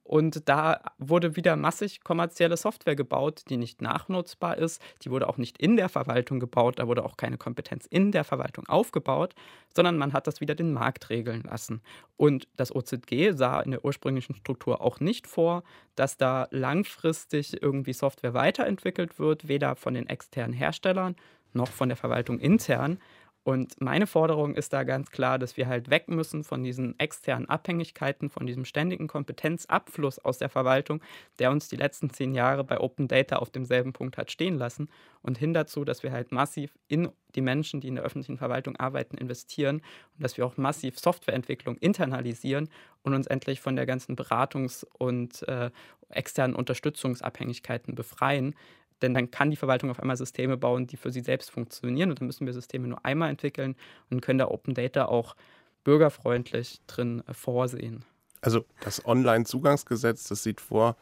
Und 0.02 0.48
da 0.48 0.80
wurde 0.98 1.36
wieder 1.36 1.54
massig 1.56 2.02
kommerzielle 2.02 2.56
Software 2.56 2.96
gebaut, 2.96 3.42
die 3.48 3.56
nicht 3.56 3.80
nachnutzbar 3.80 4.58
ist. 4.58 4.82
Die 5.02 5.10
wurde 5.10 5.28
auch 5.28 5.36
nicht 5.36 5.58
in 5.58 5.76
der 5.76 5.88
Verwaltung 5.88 6.40
gebaut. 6.40 6.78
Da 6.78 6.88
wurde 6.88 7.04
auch 7.04 7.16
keine 7.16 7.38
Kompetenz 7.38 7.86
in 7.86 8.10
der 8.10 8.24
Verwaltung 8.24 8.66
aufgebaut, 8.66 9.34
sondern 9.74 9.98
man 9.98 10.12
hat 10.12 10.26
das 10.26 10.40
wieder 10.40 10.54
den 10.54 10.72
Markt 10.72 11.10
regeln 11.10 11.42
lassen. 11.42 11.80
Und 12.16 12.48
das 12.56 12.74
OZG 12.74 13.32
sah 13.36 13.60
in 13.60 13.70
der 13.70 13.84
ursprünglichen 13.84 14.34
Struktur 14.34 14.80
auch 14.80 14.98
nicht 14.98 15.26
vor, 15.26 15.62
dass 15.94 16.16
da 16.16 16.48
langfristig 16.50 17.62
irgendwie 17.62 17.92
Software 17.92 18.34
weiterentwickelt 18.34 19.18
wird, 19.18 19.48
weder 19.48 19.76
von 19.76 19.94
den 19.94 20.08
externen 20.08 20.54
Herstellern 20.54 21.14
noch 21.52 21.68
von 21.68 21.88
der 21.88 21.96
Verwaltung 21.96 22.38
intern. 22.38 22.98
Und 23.42 23.80
meine 23.80 24.06
Forderung 24.06 24.54
ist 24.54 24.74
da 24.74 24.84
ganz 24.84 25.10
klar, 25.10 25.38
dass 25.38 25.56
wir 25.56 25.66
halt 25.66 25.88
weg 25.88 26.08
müssen 26.08 26.44
von 26.44 26.62
diesen 26.62 26.98
externen 26.98 27.48
Abhängigkeiten, 27.48 28.28
von 28.28 28.46
diesem 28.46 28.66
ständigen 28.66 29.08
Kompetenzabfluss 29.08 30.18
aus 30.18 30.36
der 30.36 30.50
Verwaltung, 30.50 31.00
der 31.38 31.50
uns 31.50 31.68
die 31.68 31.76
letzten 31.76 32.10
zehn 32.10 32.34
Jahre 32.34 32.64
bei 32.64 32.78
Open 32.78 33.08
Data 33.08 33.36
auf 33.36 33.50
demselben 33.50 33.94
Punkt 33.94 34.18
hat 34.18 34.30
stehen 34.30 34.58
lassen. 34.58 34.90
Und 35.22 35.38
hin 35.38 35.54
dazu, 35.54 35.84
dass 35.84 36.02
wir 36.02 36.12
halt 36.12 36.32
massiv 36.32 36.78
in 36.86 37.08
die 37.34 37.40
Menschen, 37.40 37.80
die 37.80 37.88
in 37.88 37.94
der 37.94 38.04
öffentlichen 38.04 38.36
Verwaltung 38.36 38.76
arbeiten, 38.76 39.16
investieren 39.16 39.76
und 40.16 40.22
dass 40.22 40.36
wir 40.36 40.44
auch 40.44 40.58
massiv 40.58 40.98
Softwareentwicklung 40.98 41.78
internalisieren 41.78 42.68
und 43.02 43.14
uns 43.14 43.26
endlich 43.26 43.60
von 43.60 43.74
der 43.74 43.86
ganzen 43.86 44.16
Beratungs- 44.16 44.84
und 44.98 45.46
äh, 45.48 45.70
externen 46.10 46.56
Unterstützungsabhängigkeiten 46.56 47.94
befreien, 47.94 48.54
denn 49.02 49.14
dann 49.14 49.30
kann 49.30 49.50
die 49.50 49.56
Verwaltung 49.56 49.90
auf 49.90 50.00
einmal 50.00 50.16
Systeme 50.16 50.56
bauen, 50.56 50.86
die 50.86 50.96
für 50.96 51.10
sie 51.10 51.20
selbst 51.20 51.50
funktionieren. 51.50 52.10
Und 52.10 52.20
dann 52.20 52.26
müssen 52.26 52.46
wir 52.46 52.52
Systeme 52.52 52.88
nur 52.88 53.04
einmal 53.04 53.30
entwickeln 53.30 53.76
und 54.10 54.20
können 54.20 54.38
da 54.38 54.48
Open 54.48 54.74
Data 54.74 55.06
auch 55.06 55.36
bürgerfreundlich 55.84 56.80
drin 56.86 57.22
äh, 57.26 57.34
vorsehen. 57.34 58.04
Also 58.42 58.64
das 58.80 59.04
Online-Zugangsgesetz, 59.04 60.24
das 60.24 60.42
sieht 60.42 60.60
vor, 60.60 60.96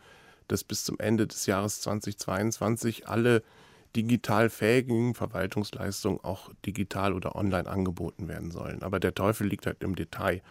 dass 0.48 0.64
bis 0.64 0.84
zum 0.84 0.98
Ende 0.98 1.26
des 1.26 1.46
Jahres 1.46 1.80
2022 1.82 3.06
alle 3.06 3.42
digital 3.94 4.50
fähigen 4.50 5.14
Verwaltungsleistungen 5.14 6.20
auch 6.22 6.50
digital 6.66 7.12
oder 7.12 7.36
online 7.36 7.68
angeboten 7.68 8.28
werden 8.28 8.50
sollen. 8.50 8.82
Aber 8.82 9.00
der 9.00 9.14
Teufel 9.14 9.46
liegt 9.46 9.66
halt 9.66 9.82
im 9.82 9.94
Detail. 9.94 10.42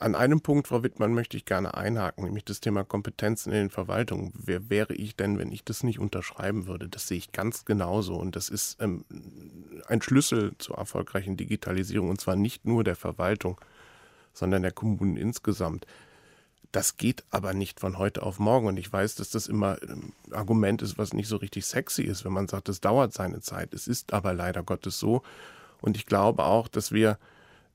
An 0.00 0.14
einem 0.14 0.40
Punkt, 0.40 0.68
Frau 0.68 0.84
Wittmann, 0.84 1.12
möchte 1.12 1.36
ich 1.36 1.44
gerne 1.44 1.74
einhaken, 1.74 2.24
nämlich 2.24 2.44
das 2.44 2.60
Thema 2.60 2.84
Kompetenzen 2.84 3.50
in 3.50 3.58
den 3.58 3.70
Verwaltungen. 3.70 4.32
Wer 4.34 4.70
wäre 4.70 4.94
ich 4.94 5.16
denn, 5.16 5.38
wenn 5.38 5.50
ich 5.50 5.64
das 5.64 5.82
nicht 5.82 5.98
unterschreiben 5.98 6.66
würde? 6.68 6.88
Das 6.88 7.08
sehe 7.08 7.18
ich 7.18 7.32
ganz 7.32 7.64
genauso. 7.64 8.14
Und 8.14 8.36
das 8.36 8.48
ist 8.48 8.80
ähm, 8.80 9.04
ein 9.88 10.00
Schlüssel 10.00 10.52
zur 10.58 10.78
erfolgreichen 10.78 11.36
Digitalisierung, 11.36 12.10
und 12.10 12.20
zwar 12.20 12.36
nicht 12.36 12.64
nur 12.64 12.84
der 12.84 12.94
Verwaltung, 12.94 13.60
sondern 14.32 14.62
der 14.62 14.70
Kommunen 14.70 15.16
insgesamt. 15.16 15.84
Das 16.70 16.96
geht 16.96 17.24
aber 17.30 17.52
nicht 17.52 17.80
von 17.80 17.98
heute 17.98 18.22
auf 18.22 18.38
morgen. 18.38 18.68
Und 18.68 18.76
ich 18.76 18.92
weiß, 18.92 19.16
dass 19.16 19.30
das 19.30 19.48
immer 19.48 19.82
ein 19.82 20.12
ähm, 20.28 20.32
Argument 20.32 20.80
ist, 20.80 20.96
was 20.96 21.12
nicht 21.12 21.28
so 21.28 21.38
richtig 21.38 21.66
sexy 21.66 22.02
ist, 22.02 22.24
wenn 22.24 22.32
man 22.32 22.46
sagt, 22.46 22.68
es 22.68 22.80
dauert 22.80 23.12
seine 23.12 23.40
Zeit. 23.40 23.74
Es 23.74 23.88
ist 23.88 24.12
aber 24.12 24.32
leider 24.32 24.62
Gottes 24.62 25.00
so. 25.00 25.22
Und 25.80 25.96
ich 25.96 26.06
glaube 26.06 26.44
auch, 26.44 26.68
dass 26.68 26.92
wir 26.92 27.18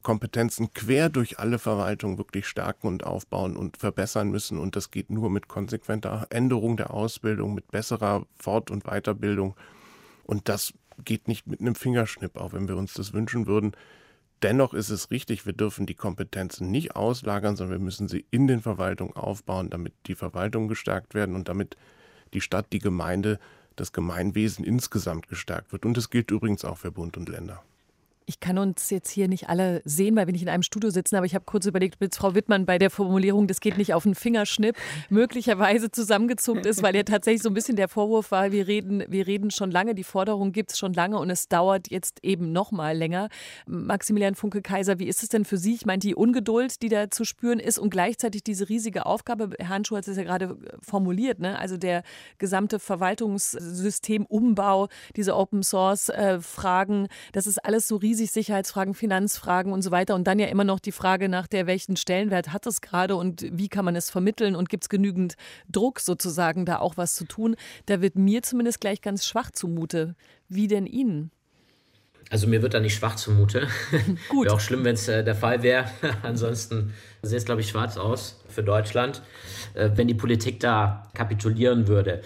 Kompetenzen 0.04 0.74
quer 0.74 1.10
durch 1.10 1.40
alle 1.40 1.58
Verwaltungen 1.58 2.18
wirklich 2.18 2.48
stärken 2.48 2.88
und 2.88 3.06
aufbauen 3.06 3.58
und 3.58 3.78
verbessern 3.78 4.30
müssen. 4.30 4.60
Und 4.60 4.76
das 4.76 4.92
geht 4.92 5.10
nur 5.10 5.30
mit 5.30 5.48
konsequenter 5.48 6.28
Änderung 6.30 6.78
der 6.78 6.94
Ausbildung, 6.94 7.54
mit 7.54 7.72
besserer 7.72 8.26
Fort- 8.36 8.70
und 8.70 8.84
Weiterbildung. 8.84 9.56
Und 10.26 10.50
das 10.50 10.74
geht 11.04 11.28
nicht 11.28 11.48
mit 11.48 11.62
einem 11.62 11.76
Fingerschnipp, 11.76 12.38
auch 12.38 12.54
wenn 12.54 12.68
wir 12.68 12.78
uns 12.78 12.94
das 12.94 13.14
wünschen 13.14 13.48
würden. 13.48 13.72
Dennoch 14.44 14.74
ist 14.74 14.90
es 14.90 15.10
richtig, 15.10 15.46
wir 15.46 15.54
dürfen 15.54 15.86
die 15.86 15.96
Kompetenzen 15.96 16.70
nicht 16.70 16.96
auslagern, 16.96 17.56
sondern 17.56 17.80
wir 17.80 17.86
müssen 17.86 18.10
sie 18.10 18.26
in 18.30 18.48
den 18.48 18.62
Verwaltungen 18.62 19.16
aufbauen, 19.16 19.70
damit 19.70 19.94
die 20.06 20.16
Verwaltungen 20.16 20.68
gestärkt 20.68 21.14
werden 21.14 21.34
und 21.34 21.48
damit 21.48 21.78
die 22.34 22.42
Stadt, 22.42 22.68
die 22.74 22.80
Gemeinde, 22.80 23.40
das 23.78 23.94
Gemeinwesen 23.94 24.66
insgesamt 24.66 25.30
gestärkt 25.30 25.72
wird. 25.72 25.86
Und 25.86 25.96
das 25.96 26.10
gilt 26.10 26.30
übrigens 26.30 26.66
auch 26.66 26.78
für 26.78 26.92
Bund 26.92 27.16
und 27.16 27.30
Länder. 27.30 27.64
Ich 28.26 28.40
kann 28.40 28.58
uns 28.58 28.90
jetzt 28.90 29.10
hier 29.10 29.28
nicht 29.28 29.50
alle 29.50 29.82
sehen, 29.86 30.16
weil 30.16 30.28
wir 30.28 30.32
nicht 30.32 30.44
in 30.44 30.50
einem 30.50 30.64
Studio 30.64 30.90
sitzen, 30.90 31.16
aber 31.16 31.26
ich 31.26 31.36
habe 31.36 31.46
kurz 31.46 31.66
überlegt, 31.66 31.98
ob 32.02 32.16
Frau 32.16 32.36
Wittmann 32.36 32.66
bei 32.66 32.78
der 32.78 32.90
Formulierung, 32.90 33.48
das 33.48 33.60
geht 33.60 33.78
nicht 33.78 33.94
auf 33.94 34.04
den 34.04 34.16
Fingerschnipp, 34.16 34.78
möglicherweise 35.10 35.92
zusammengezuckt 35.92 36.66
ist, 36.66 36.84
weil 36.84 36.96
ja 36.96 37.04
tatsächlich 37.04 37.44
so 37.44 37.50
ein 37.50 37.54
bisschen 37.54 37.76
der 37.76 37.90
Vorwurf 37.90 38.32
war, 38.32 38.52
wir 38.52 38.68
reden, 38.68 39.04
wir 39.08 39.28
reden 39.28 39.52
schon 39.52 39.72
lange, 39.72 39.96
die 39.96 40.04
Forderung 40.04 40.52
gibt 40.52 40.72
es 40.72 40.78
schon 40.78 40.94
lange 40.94 41.20
und 41.20 41.30
es 41.30 41.50
dauert 41.50 41.92
jetzt 41.92 42.24
eben 42.24 42.52
noch 42.52 42.72
mal 42.72 42.96
länger. 42.96 43.30
Maximilian 43.68 44.36
Funke-Kaiser, 44.36 45.00
wie 45.00 45.08
ist 45.08 45.24
es 45.24 45.30
denn 45.30 45.46
für 45.46 45.58
Sie? 45.58 45.74
Ich 45.74 45.86
meine, 45.86 46.00
die 46.00 46.16
Ungeduld, 46.16 46.82
die 46.82 46.90
da 46.90 47.10
zu 47.10 47.26
spüren 47.26 47.60
ist 47.60 47.80
und 47.80 47.90
gleichzeitig 47.90 48.44
diese 48.44 48.70
riesige 48.70 49.06
Aufgabe, 49.06 49.52
Herr 49.58 49.70
Handschuh 49.70 49.98
hat 49.98 50.08
es 50.08 50.18
ja 50.18 50.24
gerade 50.24 50.58
formuliert, 50.82 51.40
ne? 51.40 51.60
also 51.60 51.78
der 51.78 52.04
gesamte 52.38 52.80
Verwaltungssystemumbau, 52.80 54.88
diese 55.16 55.36
Open-Source-Fragen, 55.36 57.06
äh, 57.06 57.10
das 57.34 57.48
ist 57.48 57.64
alles 57.66 57.88
so 57.88 57.98
riesig 57.98 58.13
riesig 58.14 58.32
Sicherheitsfragen, 58.32 58.94
Finanzfragen 58.94 59.74
und 59.74 59.82
so 59.82 59.90
weiter. 59.90 60.14
Und 60.14 60.26
dann 60.26 60.38
ja 60.38 60.46
immer 60.46 60.64
noch 60.64 60.80
die 60.80 60.92
Frage 60.92 61.30
nach 61.30 61.48
der, 61.48 61.66
welchen 61.66 61.96
Stellenwert 61.96 62.54
hat 62.54 62.68
es 62.68 62.82
gerade 62.82 63.16
und 63.16 63.44
wie 63.52 63.70
kann 63.70 63.86
man 63.86 63.96
es 63.96 64.12
vermitteln 64.12 64.56
und 64.56 64.70
gibt 64.70 64.84
es 64.84 64.90
genügend 64.90 65.34
Druck 65.68 66.00
sozusagen, 66.00 66.66
da 66.66 66.78
auch 66.78 66.96
was 66.96 67.16
zu 67.16 67.26
tun. 67.26 67.56
Da 67.88 68.02
wird 68.02 68.16
mir 68.16 68.44
zumindest 68.44 68.82
gleich 68.82 69.02
ganz 69.02 69.26
schwach 69.26 69.50
zumute. 69.50 70.16
Wie 70.48 70.68
denn 70.68 70.86
Ihnen? 70.86 71.32
Also 72.30 72.46
mir 72.48 72.62
wird 72.62 72.76
da 72.76 72.80
nicht 72.80 72.96
schwach 72.96 73.16
zumute. 73.16 73.68
Gut. 74.30 74.46
Wäre 74.46 74.56
auch 74.56 74.60
schlimm, 74.60 74.84
wenn 74.84 74.94
es 74.94 75.08
äh, 75.08 75.24
der 75.24 75.36
Fall 75.36 75.64
wäre. 75.64 75.86
Ansonsten 76.22 76.94
sieht 77.24 77.40
es, 77.40 77.46
glaube 77.46 77.62
ich, 77.62 77.70
schwarz 77.70 77.98
aus 77.98 78.44
für 78.48 78.62
Deutschland, 78.62 79.24
äh, 79.74 79.90
wenn 79.96 80.08
die 80.08 80.14
Politik 80.14 80.60
da 80.60 81.10
kapitulieren 81.16 81.88
würde. 81.88 82.22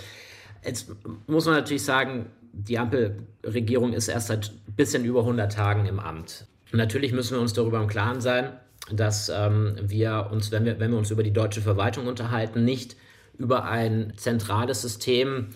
Jetzt 0.66 0.92
muss 1.28 1.46
man 1.46 1.56
natürlich 1.56 1.86
sagen, 1.86 2.26
die 2.58 2.80
Ampelregierung 2.80 3.94
ist 3.94 4.08
erst 4.08 4.28
seit 4.28 4.52
ein 4.68 4.74
bisschen 4.74 5.06
über 5.06 5.22
100 5.22 5.52
Tagen 5.52 5.86
im 5.86 6.00
Amt. 6.00 6.46
natürlich 6.72 7.14
müssen 7.14 7.36
wir 7.36 7.42
uns 7.42 7.54
darüber 7.54 7.80
im 7.80 7.88
Klaren 7.88 8.22
sein, 8.22 8.54
dass 8.92 9.30
ähm, 9.30 9.76
wir 9.82 10.30
uns, 10.32 10.52
wenn 10.52 10.66
wir, 10.66 10.80
wenn 10.80 10.92
wir 10.92 10.98
uns 10.98 11.12
über 11.12 11.24
die 11.24 11.34
deutsche 11.34 11.62
Verwaltung 11.62 12.08
unterhalten, 12.08 12.64
nicht 12.64 12.96
über 13.38 13.66
ein 13.66 14.14
zentrales 14.16 14.82
System 14.82 15.50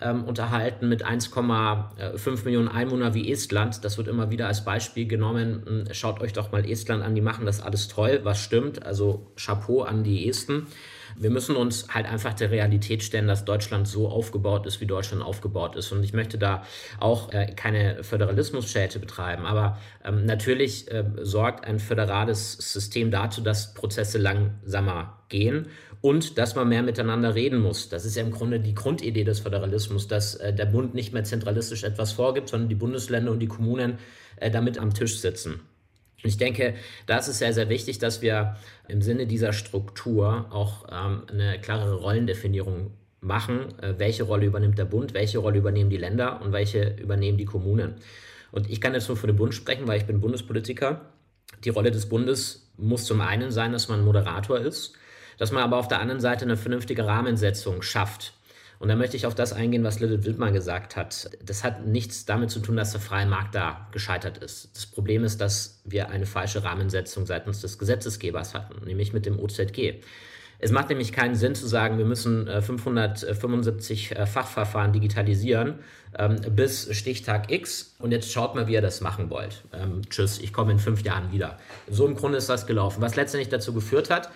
ähm, 0.00 0.24
unterhalten 0.24 0.88
mit 0.88 1.04
1,5 1.04 2.44
Millionen 2.44 2.68
Einwohnern 2.68 3.14
wie 3.14 3.30
Estland. 3.30 3.84
Das 3.84 3.98
wird 3.98 4.08
immer 4.08 4.30
wieder 4.30 4.46
als 4.46 4.64
Beispiel 4.64 5.06
genommen. 5.06 5.62
Hm, 5.66 5.84
schaut 5.92 6.20
euch 6.20 6.32
doch 6.32 6.52
mal 6.52 6.68
Estland 6.68 7.02
an, 7.02 7.14
die 7.14 7.20
machen 7.20 7.46
das 7.46 7.60
alles 7.60 7.88
toll, 7.88 8.20
was 8.22 8.40
stimmt. 8.40 8.84
Also 8.84 9.26
Chapeau 9.36 9.82
an 9.82 10.04
die 10.04 10.28
Esten. 10.28 10.66
Wir 11.20 11.30
müssen 11.30 11.56
uns 11.56 11.88
halt 11.88 12.06
einfach 12.06 12.34
der 12.34 12.50
Realität 12.50 13.02
stellen, 13.02 13.26
dass 13.26 13.44
Deutschland 13.44 13.88
so 13.88 14.08
aufgebaut 14.08 14.66
ist, 14.66 14.80
wie 14.80 14.86
Deutschland 14.86 15.22
aufgebaut 15.22 15.76
ist. 15.76 15.92
Und 15.92 16.02
ich 16.04 16.12
möchte 16.12 16.38
da 16.38 16.62
auch 16.98 17.32
äh, 17.32 17.52
keine 17.54 18.04
Föderalismusschelte 18.04 18.98
betreiben. 18.98 19.46
Aber 19.46 19.78
ähm, 20.04 20.24
natürlich 20.26 20.90
äh, 20.90 21.04
sorgt 21.22 21.64
ein 21.66 21.78
föderales 21.78 22.52
System 22.54 23.10
dazu, 23.10 23.40
dass 23.40 23.74
Prozesse 23.74 24.18
langsamer 24.18 25.18
gehen 25.28 25.66
und 26.00 26.38
dass 26.38 26.54
man 26.54 26.68
mehr 26.68 26.82
miteinander 26.82 27.34
reden 27.34 27.58
muss. 27.60 27.88
Das 27.88 28.04
ist 28.04 28.16
ja 28.16 28.22
im 28.22 28.30
Grunde 28.30 28.60
die 28.60 28.74
Grundidee 28.74 29.24
des 29.24 29.40
Föderalismus, 29.40 30.06
dass 30.08 30.36
äh, 30.36 30.52
der 30.52 30.66
Bund 30.66 30.94
nicht 30.94 31.12
mehr 31.12 31.24
zentralistisch 31.24 31.84
etwas 31.84 32.12
vorgibt, 32.12 32.48
sondern 32.48 32.68
die 32.68 32.74
Bundesländer 32.74 33.32
und 33.32 33.40
die 33.40 33.48
Kommunen 33.48 33.98
äh, 34.36 34.50
damit 34.50 34.78
am 34.78 34.94
Tisch 34.94 35.18
sitzen. 35.18 35.60
Ich 36.22 36.36
denke, 36.36 36.74
da 37.06 37.18
ist 37.18 37.26
sehr, 37.26 37.52
sehr 37.52 37.68
wichtig, 37.68 37.98
dass 37.98 38.22
wir 38.22 38.56
im 38.88 39.02
Sinne 39.02 39.26
dieser 39.26 39.52
Struktur 39.52 40.46
auch 40.50 40.86
ähm, 40.90 41.22
eine 41.30 41.60
klarere 41.60 41.94
Rollendefinierung 41.94 42.90
machen. 43.20 43.78
Äh, 43.80 43.94
welche 43.98 44.24
Rolle 44.24 44.46
übernimmt 44.46 44.78
der 44.78 44.84
Bund, 44.84 45.14
welche 45.14 45.38
Rolle 45.38 45.58
übernehmen 45.58 45.90
die 45.90 45.96
Länder 45.96 46.40
und 46.42 46.52
welche 46.52 46.96
übernehmen 46.96 47.38
die 47.38 47.44
Kommunen. 47.44 47.94
Und 48.50 48.68
ich 48.68 48.80
kann 48.80 48.94
jetzt 48.94 49.08
nur 49.08 49.16
für 49.16 49.26
den 49.26 49.36
Bund 49.36 49.54
sprechen, 49.54 49.86
weil 49.86 49.98
ich 49.98 50.06
bin 50.06 50.20
Bundespolitiker. 50.20 51.02
Die 51.64 51.70
Rolle 51.70 51.90
des 51.90 52.08
Bundes 52.08 52.70
muss 52.76 53.04
zum 53.04 53.20
einen 53.20 53.50
sein, 53.50 53.72
dass 53.72 53.88
man 53.88 54.04
Moderator 54.04 54.58
ist, 54.58 54.94
dass 55.38 55.52
man 55.52 55.62
aber 55.62 55.76
auf 55.76 55.88
der 55.88 56.00
anderen 56.00 56.20
Seite 56.20 56.44
eine 56.44 56.56
vernünftige 56.56 57.06
Rahmensetzung 57.06 57.82
schafft 57.82 58.32
und 58.78 58.88
da 58.88 58.96
möchte 58.96 59.16
ich 59.16 59.26
auf 59.26 59.34
das 59.34 59.52
eingehen, 59.52 59.82
was 59.82 59.98
Lilith 59.98 60.24
Wildmann 60.24 60.52
gesagt 60.52 60.96
hat. 60.96 61.30
Das 61.44 61.64
hat 61.64 61.86
nichts 61.86 62.26
damit 62.26 62.50
zu 62.50 62.60
tun, 62.60 62.76
dass 62.76 62.92
der 62.92 63.00
freie 63.00 63.26
Markt 63.26 63.54
da 63.54 63.88
gescheitert 63.90 64.38
ist. 64.38 64.70
Das 64.74 64.86
Problem 64.86 65.24
ist, 65.24 65.40
dass 65.40 65.80
wir 65.84 66.10
eine 66.10 66.26
falsche 66.26 66.62
Rahmensetzung 66.62 67.26
seitens 67.26 67.60
des 67.60 67.78
Gesetzesgebers 67.78 68.54
hatten, 68.54 68.84
nämlich 68.84 69.12
mit 69.12 69.26
dem 69.26 69.38
OZG. 69.38 70.00
Es 70.60 70.72
macht 70.72 70.88
nämlich 70.88 71.12
keinen 71.12 71.36
Sinn 71.36 71.54
zu 71.54 71.68
sagen, 71.68 71.98
wir 71.98 72.04
müssen 72.04 72.46
575 72.46 74.10
äh, 74.10 74.14
äh, 74.14 74.26
Fachverfahren 74.26 74.92
digitalisieren 74.92 75.78
ähm, 76.18 76.36
bis 76.50 76.88
Stichtag 76.96 77.52
X 77.52 77.94
und 78.00 78.10
jetzt 78.10 78.32
schaut 78.32 78.56
mal, 78.56 78.66
wie 78.66 78.72
ihr 78.72 78.82
das 78.82 79.00
machen 79.00 79.30
wollt. 79.30 79.62
Ähm, 79.72 80.02
tschüss, 80.10 80.40
ich 80.40 80.52
komme 80.52 80.72
in 80.72 80.80
fünf 80.80 81.02
Jahren 81.02 81.30
wieder. 81.30 81.58
So 81.88 82.06
im 82.06 82.16
Grunde 82.16 82.38
ist 82.38 82.48
das 82.48 82.66
gelaufen, 82.66 83.00
was 83.00 83.14
letztendlich 83.14 83.50
dazu 83.50 83.72
geführt 83.72 84.10
hat, 84.10 84.30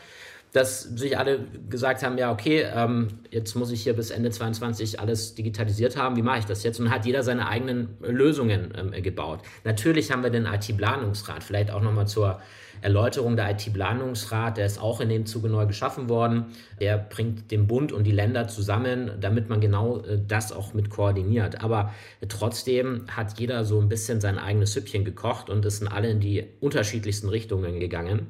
dass 0.52 0.82
sich 0.82 1.16
alle 1.18 1.40
gesagt 1.70 2.02
haben, 2.02 2.18
ja, 2.18 2.30
okay, 2.30 2.66
ähm, 2.74 3.08
jetzt 3.30 3.54
muss 3.54 3.70
ich 3.70 3.82
hier 3.82 3.94
bis 3.94 4.10
Ende 4.10 4.30
22 4.30 5.00
alles 5.00 5.34
digitalisiert 5.34 5.96
haben, 5.96 6.16
wie 6.16 6.22
mache 6.22 6.40
ich 6.40 6.44
das 6.44 6.62
jetzt? 6.62 6.78
Und 6.78 6.90
hat 6.90 7.06
jeder 7.06 7.22
seine 7.22 7.48
eigenen 7.48 7.96
Lösungen 8.00 8.72
ähm, 8.76 9.02
gebaut. 9.02 9.40
Natürlich 9.64 10.12
haben 10.12 10.22
wir 10.22 10.30
den 10.30 10.44
IT-Planungsrat, 10.44 11.42
vielleicht 11.42 11.70
auch 11.70 11.80
nochmal 11.80 12.06
zur 12.06 12.40
Erläuterung 12.82 13.36
der 13.36 13.50
IT-Planungsrat, 13.52 14.58
der 14.58 14.66
ist 14.66 14.80
auch 14.80 15.00
in 15.00 15.08
dem 15.08 15.24
Zuge 15.24 15.48
neu 15.48 15.66
geschaffen 15.66 16.08
worden. 16.08 16.46
Der 16.80 16.98
bringt 16.98 17.50
den 17.50 17.66
Bund 17.66 17.92
und 17.92 18.04
die 18.04 18.12
Länder 18.12 18.48
zusammen, 18.48 19.12
damit 19.20 19.48
man 19.48 19.60
genau 19.60 20.00
äh, 20.00 20.18
das 20.26 20.52
auch 20.52 20.74
mit 20.74 20.90
koordiniert. 20.90 21.62
Aber 21.62 21.92
trotzdem 22.28 23.06
hat 23.08 23.38
jeder 23.38 23.64
so 23.64 23.80
ein 23.80 23.88
bisschen 23.88 24.20
sein 24.20 24.38
eigenes 24.38 24.72
Süppchen 24.72 25.04
gekocht 25.04 25.48
und 25.48 25.64
es 25.64 25.78
sind 25.78 25.88
alle 25.88 26.10
in 26.10 26.20
die 26.20 26.44
unterschiedlichsten 26.60 27.28
Richtungen 27.28 27.78
gegangen. 27.78 28.26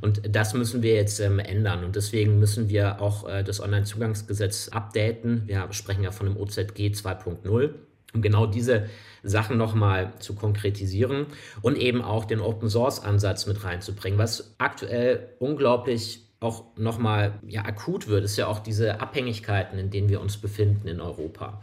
Und 0.00 0.22
das 0.28 0.54
müssen 0.54 0.82
wir 0.82 0.94
jetzt 0.94 1.18
ähm, 1.20 1.38
ändern. 1.38 1.82
Und 1.84 1.96
deswegen 1.96 2.38
müssen 2.38 2.68
wir 2.68 3.00
auch 3.00 3.28
äh, 3.28 3.42
das 3.42 3.60
Onlinezugangsgesetz 3.60 4.68
updaten. 4.68 5.44
Wir 5.46 5.66
sprechen 5.70 6.04
ja 6.04 6.10
von 6.10 6.26
dem 6.26 6.36
OZG 6.36 6.92
2.0 6.92 7.70
um 8.14 8.22
genau 8.22 8.46
diese 8.46 8.86
Sachen 9.24 9.56
nochmal 9.56 10.12
zu 10.20 10.34
konkretisieren 10.34 11.26
und 11.62 11.76
eben 11.76 12.02
auch 12.02 12.24
den 12.24 12.40
Open 12.40 12.68
Source 12.68 13.00
Ansatz 13.00 13.46
mit 13.46 13.64
reinzubringen, 13.64 14.18
was 14.18 14.54
aktuell 14.58 15.34
unglaublich 15.38 16.20
auch 16.40 16.64
nochmal 16.76 17.38
ja, 17.46 17.64
akut 17.64 18.06
wird, 18.06 18.24
ist 18.24 18.36
ja 18.36 18.46
auch 18.46 18.58
diese 18.58 19.00
Abhängigkeiten, 19.00 19.78
in 19.78 19.90
denen 19.90 20.08
wir 20.08 20.20
uns 20.20 20.36
befinden 20.36 20.88
in 20.88 21.00
Europa. 21.00 21.62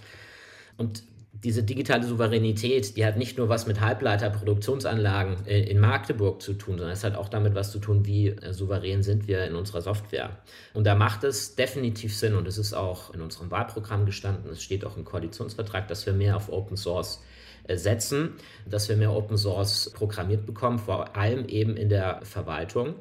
Und 0.77 1.03
diese 1.33 1.63
digitale 1.63 2.03
Souveränität, 2.03 2.97
die 2.97 3.05
hat 3.05 3.17
nicht 3.17 3.37
nur 3.37 3.49
was 3.49 3.65
mit 3.65 3.79
Halbleiterproduktionsanlagen 3.79 5.45
äh, 5.47 5.63
in 5.63 5.79
Magdeburg 5.79 6.41
zu 6.41 6.53
tun, 6.53 6.77
sondern 6.77 6.93
es 6.93 7.03
hat 7.03 7.15
auch 7.15 7.29
damit 7.29 7.55
was 7.55 7.71
zu 7.71 7.79
tun, 7.79 8.05
wie 8.05 8.29
äh, 8.29 8.53
souverän 8.53 9.01
sind 9.01 9.27
wir 9.27 9.45
in 9.45 9.55
unserer 9.55 9.81
Software. 9.81 10.37
Und 10.73 10.85
da 10.85 10.93
macht 10.93 11.23
es 11.23 11.55
definitiv 11.55 12.15
Sinn, 12.15 12.35
und 12.35 12.47
es 12.47 12.57
ist 12.57 12.73
auch 12.73 13.13
in 13.13 13.21
unserem 13.21 13.49
Wahlprogramm 13.49 14.05
gestanden, 14.05 14.51
es 14.51 14.61
steht 14.61 14.85
auch 14.85 14.97
im 14.97 15.05
Koalitionsvertrag, 15.05 15.87
dass 15.87 16.05
wir 16.05 16.13
mehr 16.13 16.35
auf 16.35 16.51
Open 16.51 16.77
Source 16.77 17.23
setzen, 17.69 18.33
dass 18.65 18.89
wir 18.89 18.97
mehr 18.97 19.13
Open 19.13 19.37
Source 19.37 19.91
programmiert 19.93 20.45
bekommen, 20.45 20.79
vor 20.79 21.15
allem 21.15 21.45
eben 21.47 21.77
in 21.77 21.89
der 21.89 22.21
Verwaltung. 22.23 22.95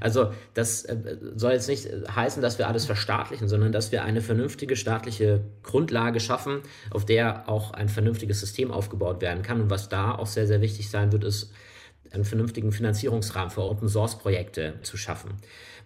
Also 0.00 0.32
das 0.54 0.84
äh, 0.84 1.16
soll 1.36 1.52
jetzt 1.52 1.68
nicht 1.68 1.88
heißen, 2.14 2.42
dass 2.42 2.58
wir 2.58 2.68
alles 2.68 2.84
verstaatlichen, 2.84 3.48
sondern 3.48 3.72
dass 3.72 3.92
wir 3.92 4.04
eine 4.04 4.20
vernünftige 4.20 4.76
staatliche 4.76 5.40
Grundlage 5.62 6.20
schaffen, 6.20 6.62
auf 6.90 7.04
der 7.04 7.48
auch 7.48 7.72
ein 7.72 7.88
vernünftiges 7.88 8.40
System 8.40 8.70
aufgebaut 8.70 9.20
werden 9.20 9.42
kann. 9.42 9.60
Und 9.60 9.70
was 9.70 9.88
da 9.88 10.12
auch 10.14 10.26
sehr, 10.26 10.46
sehr 10.46 10.60
wichtig 10.60 10.90
sein 10.90 11.12
wird, 11.12 11.24
ist, 11.24 11.52
einen 12.14 12.24
vernünftigen 12.24 12.72
Finanzierungsrahmen 12.72 13.50
für 13.50 13.62
Open 13.62 13.88
Source 13.88 14.18
Projekte 14.18 14.74
zu 14.82 14.96
schaffen. 14.96 15.32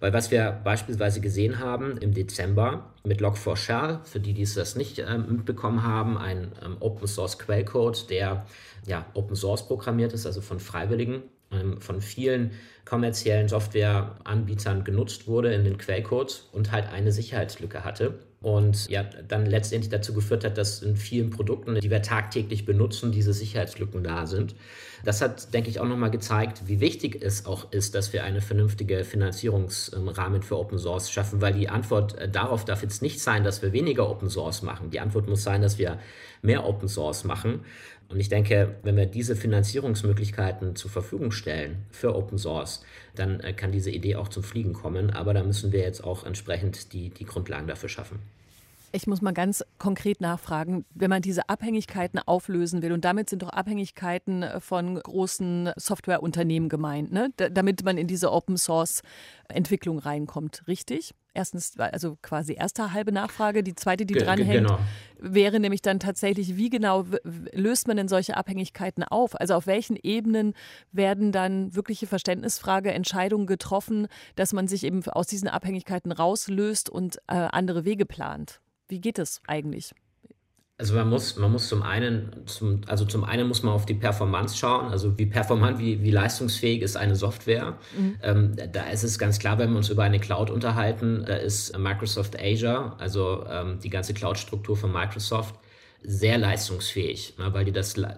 Weil 0.00 0.12
was 0.12 0.30
wir 0.30 0.60
beispielsweise 0.62 1.20
gesehen 1.20 1.58
haben 1.58 1.98
im 1.98 2.14
Dezember 2.14 2.92
mit 3.04 3.20
Log4Shell, 3.20 4.04
für 4.04 4.20
die, 4.20 4.32
die 4.32 4.42
es 4.42 4.54
das 4.54 4.76
nicht 4.76 4.98
ähm, 4.98 5.26
mitbekommen 5.28 5.82
haben, 5.82 6.16
ein 6.16 6.52
ähm, 6.64 6.76
Open 6.80 7.08
Source 7.08 7.38
Quellcode, 7.38 8.08
der 8.10 8.46
ja 8.86 9.06
Open 9.14 9.34
Source 9.34 9.66
programmiert 9.66 10.12
ist, 10.12 10.26
also 10.26 10.40
von 10.40 10.60
Freiwilligen, 10.60 11.22
ähm, 11.50 11.80
von 11.80 12.00
vielen 12.00 12.52
kommerziellen 12.84 13.48
Softwareanbietern 13.48 14.84
genutzt 14.84 15.26
wurde 15.26 15.52
in 15.52 15.64
den 15.64 15.78
Quellcodes 15.78 16.48
und 16.52 16.70
halt 16.70 16.88
eine 16.88 17.12
Sicherheitslücke 17.12 17.84
hatte. 17.84 18.18
Und 18.40 18.88
ja, 18.88 19.03
dann 19.03 19.46
letztendlich 19.46 19.90
dazu 19.90 20.14
geführt 20.14 20.44
hat, 20.44 20.59
dass 20.59 20.81
in 20.81 20.96
vielen 20.96 21.31
Produkten, 21.31 21.74
die 21.81 21.90
wir 21.90 22.03
tagtäglich 22.03 22.64
benutzen, 22.64 23.11
diese 23.11 23.33
Sicherheitslücken 23.33 24.05
da 24.05 24.27
sind. 24.27 24.55
Das 25.05 25.20
hat, 25.20 25.53
denke 25.55 25.70
ich, 25.70 25.81
auch 25.81 25.87
nochmal 25.87 26.12
gezeigt, 26.12 26.62
wie 26.66 26.79
wichtig 26.79 27.20
es 27.20 27.46
auch 27.46 27.72
ist, 27.72 27.96
dass 27.96 28.12
wir 28.12 28.22
eine 28.22 28.40
vernünftige 28.40 29.05
Finanzierungsrahmen 29.05 30.42
für 30.42 30.57
Open 30.57 30.79
Source 30.79 31.11
schaffen, 31.11 31.40
weil 31.40 31.55
die 31.55 31.68
Antwort 31.68 32.16
äh, 32.16 32.29
darauf 32.29 32.64
darf 32.64 32.83
jetzt 32.83 33.03
nicht 33.03 33.20
sein, 33.20 33.42
dass 33.42 33.61
wir 33.61 33.72
weniger 33.72 34.09
Open 34.09 34.31
Source 34.31 34.62
machen. 34.62 34.90
Die 34.90 35.01
Antwort 35.01 35.29
muss 35.29 35.42
sein, 35.42 35.61
dass 35.61 35.79
wir 35.79 35.98
mehr 36.42 36.64
Open 36.64 36.88
Source 36.88 37.24
machen. 37.24 37.64
Und 38.09 38.20
ich 38.20 38.29
denke, 38.29 38.77
wenn 38.85 38.96
wir 38.96 39.07
diese 39.07 39.37
Finanzierungsmöglichkeiten 39.37 40.77
zur 40.77 40.90
Verfügung 40.90 41.31
stellen 41.31 41.85
für 41.90 42.14
Open 42.14 42.38
Source, 42.38 42.83
dann 43.18 43.40
äh, 43.40 43.52
kann 43.52 43.72
diese 43.72 43.90
Idee 43.90 44.16
auch 44.16 44.28
zum 44.28 44.42
Fliegen 44.42 44.72
kommen. 44.72 45.11
Aber 45.11 45.35
da 45.35 45.42
müssen 45.42 45.72
wir 45.72 45.81
jetzt 45.81 46.02
auch 46.02 46.24
entsprechend 46.24 46.92
die, 46.92 47.11
die 47.11 47.24
Grundlagen 47.24 47.66
dafür 47.66 47.88
schaffen. 47.88 48.20
Ich 48.90 49.07
muss 49.07 49.20
mal 49.20 49.35
ganz 49.35 49.62
konkret 49.79 50.22
nachfragen, 50.22 50.87
wenn 50.94 51.11
man 51.11 51.20
diese 51.20 51.48
Abhängigkeiten 51.51 52.18
auflösen 52.18 52.81
will, 52.81 52.92
und 52.92 53.05
damit 53.05 53.29
sind 53.29 53.42
doch 53.42 53.51
Abhängigkeiten 53.51 54.44
von 54.61 54.98
großen 54.98 55.72
Softwareunternehmen 55.77 56.70
gemeint, 56.70 57.12
ne? 57.12 57.31
damit 57.37 57.85
man 57.85 57.98
in 57.98 58.07
diese 58.07 58.33
Open 58.33 58.57
Source 58.57 59.03
Entwicklung 59.48 59.98
reinkommt, 59.98 60.62
richtig? 60.66 61.14
Erstens, 61.35 61.79
also 61.79 62.16
quasi 62.22 62.55
erste 62.55 62.92
halbe 62.92 63.12
Nachfrage. 63.12 63.62
Die 63.62 63.74
zweite, 63.74 64.07
die 64.07 64.14
dranhängt, 64.14 64.66
genau. 64.66 64.79
wäre 65.18 65.61
nämlich 65.61 65.83
dann 65.83 66.01
tatsächlich, 66.01 66.57
wie 66.57 66.70
genau 66.70 67.05
löst 67.53 67.87
man 67.87 67.96
denn 67.96 68.09
solche 68.09 68.37
Abhängigkeiten 68.37 69.05
auf? 69.05 69.38
Also 69.38 69.55
auf 69.55 69.66
welchen 69.66 69.96
Ebenen 69.96 70.55
werden 70.92 71.31
dann 71.31 71.74
wirkliche 71.74 72.07
Verständnisfrage, 72.07 72.92
Entscheidungen 72.92 73.46
getroffen, 73.46 74.09
dass 74.35 74.53
man 74.53 74.66
sich 74.66 74.85
eben 74.85 75.05
aus 75.09 75.27
diesen 75.27 75.48
Abhängigkeiten 75.48 76.11
rauslöst 76.11 76.90
und 76.90 77.18
äh, 77.29 77.35
andere 77.35 77.85
Wege 77.85 78.07
plant? 78.07 78.61
Wie 78.88 79.01
geht 79.01 79.18
es 79.18 79.40
eigentlich? 79.46 79.92
Also 80.81 80.94
man 80.94 81.09
muss, 81.09 81.37
man 81.37 81.51
muss 81.51 81.68
zum 81.68 81.83
einen, 81.83 82.46
zum, 82.46 82.83
also 82.87 83.05
zum 83.05 83.24
einen 83.24 83.48
muss 83.48 83.64
man 83.64 83.74
auf 83.74 83.85
die 83.85 83.94
Performance 83.94 84.57
schauen, 84.57 84.92
also 84.92 85.18
wie 85.18 85.27
performant, 85.27 85.81
wie, 85.81 86.05
wie 86.05 86.12
leistungsfähig 86.12 86.83
ist 86.83 86.96
eine 86.96 87.16
Software. 87.16 87.77
Mhm. 87.98 88.16
Ähm, 88.22 88.57
da 88.72 88.88
ist 88.88 89.03
es 89.03 89.18
ganz 89.18 89.40
klar, 89.40 89.59
wenn 89.59 89.70
wir 89.70 89.77
uns 89.79 89.88
über 89.88 90.05
eine 90.05 90.20
Cloud 90.20 90.51
unterhalten, 90.51 91.24
da 91.27 91.35
ist 91.35 91.77
Microsoft 91.77 92.40
Azure, 92.40 92.94
also 92.98 93.44
ähm, 93.51 93.81
die 93.81 93.90
ganze 93.90 94.14
Cloud-Struktur 94.14 94.77
von 94.77 94.92
Microsoft, 94.92 95.57
sehr 96.05 96.38
leistungsfähig, 96.38 97.35
ne, 97.38 97.53
weil 97.53 97.64
die 97.64 97.72
das 97.72 97.98
äh, 97.98 98.14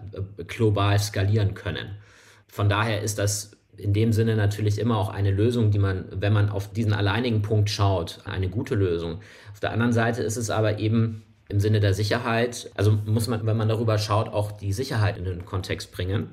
global 0.46 0.98
skalieren 0.98 1.54
können. 1.54 1.96
Von 2.46 2.68
daher 2.68 3.00
ist 3.00 3.18
das 3.18 3.56
in 3.76 3.92
dem 3.92 4.12
Sinne 4.12 4.36
natürlich 4.36 4.78
immer 4.78 4.98
auch 4.98 5.08
eine 5.08 5.30
Lösung, 5.30 5.70
die 5.70 5.78
man, 5.78 6.04
wenn 6.10 6.32
man 6.32 6.48
auf 6.48 6.72
diesen 6.72 6.92
alleinigen 6.92 7.42
Punkt 7.42 7.70
schaut, 7.70 8.20
eine 8.24 8.48
gute 8.48 8.74
Lösung. 8.74 9.20
Auf 9.52 9.60
der 9.60 9.72
anderen 9.72 9.92
Seite 9.92 10.22
ist 10.22 10.36
es 10.36 10.50
aber 10.50 10.78
eben 10.78 11.22
im 11.50 11.60
Sinne 11.60 11.80
der 11.80 11.94
Sicherheit, 11.94 12.70
also 12.76 12.96
muss 13.06 13.26
man, 13.26 13.44
wenn 13.44 13.56
man 13.56 13.68
darüber 13.68 13.98
schaut, 13.98 14.28
auch 14.28 14.52
die 14.52 14.72
Sicherheit 14.72 15.18
in 15.18 15.24
den 15.24 15.44
Kontext 15.44 15.92
bringen. 15.92 16.28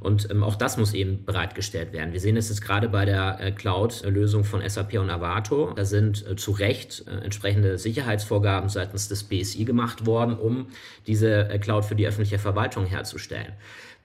Und 0.00 0.30
ähm, 0.30 0.42
auch 0.42 0.56
das 0.56 0.78
muss 0.78 0.94
eben 0.94 1.24
bereitgestellt 1.24 1.92
werden. 1.92 2.12
Wir 2.12 2.18
sehen 2.18 2.36
es 2.36 2.48
jetzt 2.48 2.62
gerade 2.62 2.88
bei 2.88 3.04
der 3.04 3.38
äh, 3.38 3.52
Cloud-Lösung 3.52 4.42
von 4.42 4.68
SAP 4.68 4.94
und 4.94 5.10
Avato. 5.10 5.72
Da 5.76 5.84
sind 5.84 6.26
äh, 6.26 6.34
zu 6.34 6.50
Recht 6.50 7.04
äh, 7.06 7.22
entsprechende 7.22 7.78
Sicherheitsvorgaben 7.78 8.68
seitens 8.68 9.08
des 9.08 9.22
BSI 9.22 9.64
gemacht 9.64 10.04
worden, 10.06 10.36
um 10.36 10.66
diese 11.06 11.48
äh, 11.48 11.58
Cloud 11.58 11.84
für 11.84 11.94
die 11.94 12.06
öffentliche 12.06 12.40
Verwaltung 12.40 12.84
herzustellen. 12.86 13.52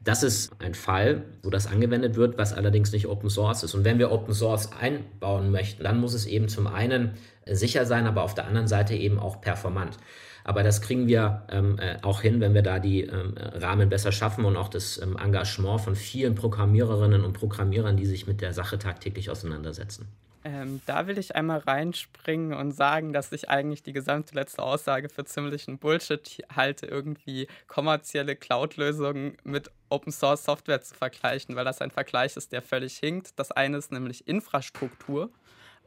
Das 0.08 0.24
ist 0.24 0.54
ein 0.60 0.74
Fall, 0.74 1.26
wo 1.44 1.50
das 1.50 1.68
angewendet 1.68 2.16
wird, 2.16 2.38
was 2.38 2.54
allerdings 2.54 2.94
nicht 2.94 3.10
Open 3.10 3.30
Source 3.30 3.64
ist. 3.64 3.76
Und 3.76 3.84
wenn 3.84 4.00
wir 4.00 4.10
Open 4.10 4.34
Source 4.34 4.70
einbauen 4.72 5.52
möchten, 5.52 5.84
dann 5.84 6.00
muss 6.00 6.14
es 6.14 6.26
eben 6.26 6.48
zum 6.48 6.66
einen 6.66 7.16
äh, 7.44 7.56
sicher 7.56 7.86
sein, 7.86 8.08
aber 8.08 8.24
auf 8.24 8.34
der 8.34 8.48
anderen 8.48 8.70
Seite 8.70 8.96
eben 8.96 9.20
auch 9.20 9.42
performant. 9.42 9.98
Aber 10.46 10.64
das 10.64 10.82
kriegen 10.82 11.10
wir 11.10 11.44
ähm, 11.52 11.78
äh, 11.78 11.98
auch 12.04 12.22
hin, 12.22 12.40
wenn 12.40 12.54
wir 12.54 12.62
da 12.62 12.80
die 12.80 13.02
ähm, 13.02 13.36
Rahmen 13.38 13.90
besser 13.90 14.14
schaffen 14.14 14.46
und 14.46 14.56
auch 14.56 14.70
das 14.70 14.98
ähm, 14.98 15.18
Engagement 15.22 15.82
von 15.82 15.98
vielen 15.98 16.36
Programmiererinnen 16.36 17.26
und 17.26 17.34
Programmierern, 17.34 17.98
die 17.98 18.06
sich 18.06 18.28
mit 18.28 18.40
der 18.40 18.54
Sache 18.54 18.80
tagtäglich 18.80 19.30
auseinandersetzen. 19.30 20.08
Ähm, 20.48 20.82
da 20.86 21.08
will 21.08 21.18
ich 21.18 21.36
einmal 21.36 21.60
reinspringen 21.60 22.54
und 22.54 22.72
sagen, 22.72 23.12
dass 23.12 23.34
ich 23.34 23.50
eigentlich 23.50 23.84
die 23.84 23.92
gesamte 23.92 24.34
letzte 24.34 24.64
Aussage 24.64 25.10
für 25.10 25.26
ziemlichen 25.26 25.78
Bullshit 25.78 26.42
halte, 26.56 26.86
irgendwie 26.86 27.50
kommerzielle 27.68 28.38
Cloud-Lösungen 28.38 29.36
mit 29.44 29.70
Open 29.90 30.14
Source 30.14 30.46
Software 30.46 30.82
zu 30.82 30.96
vergleichen, 30.96 31.58
weil 31.58 31.66
das 31.66 31.82
ein 31.82 31.92
Vergleich 31.92 32.38
ist, 32.38 32.54
der 32.54 32.62
völlig 32.62 32.98
hinkt. 32.98 33.38
Das 33.38 33.52
eine 33.52 33.76
ist 33.76 33.92
nämlich 33.92 34.26
Infrastruktur 34.26 35.32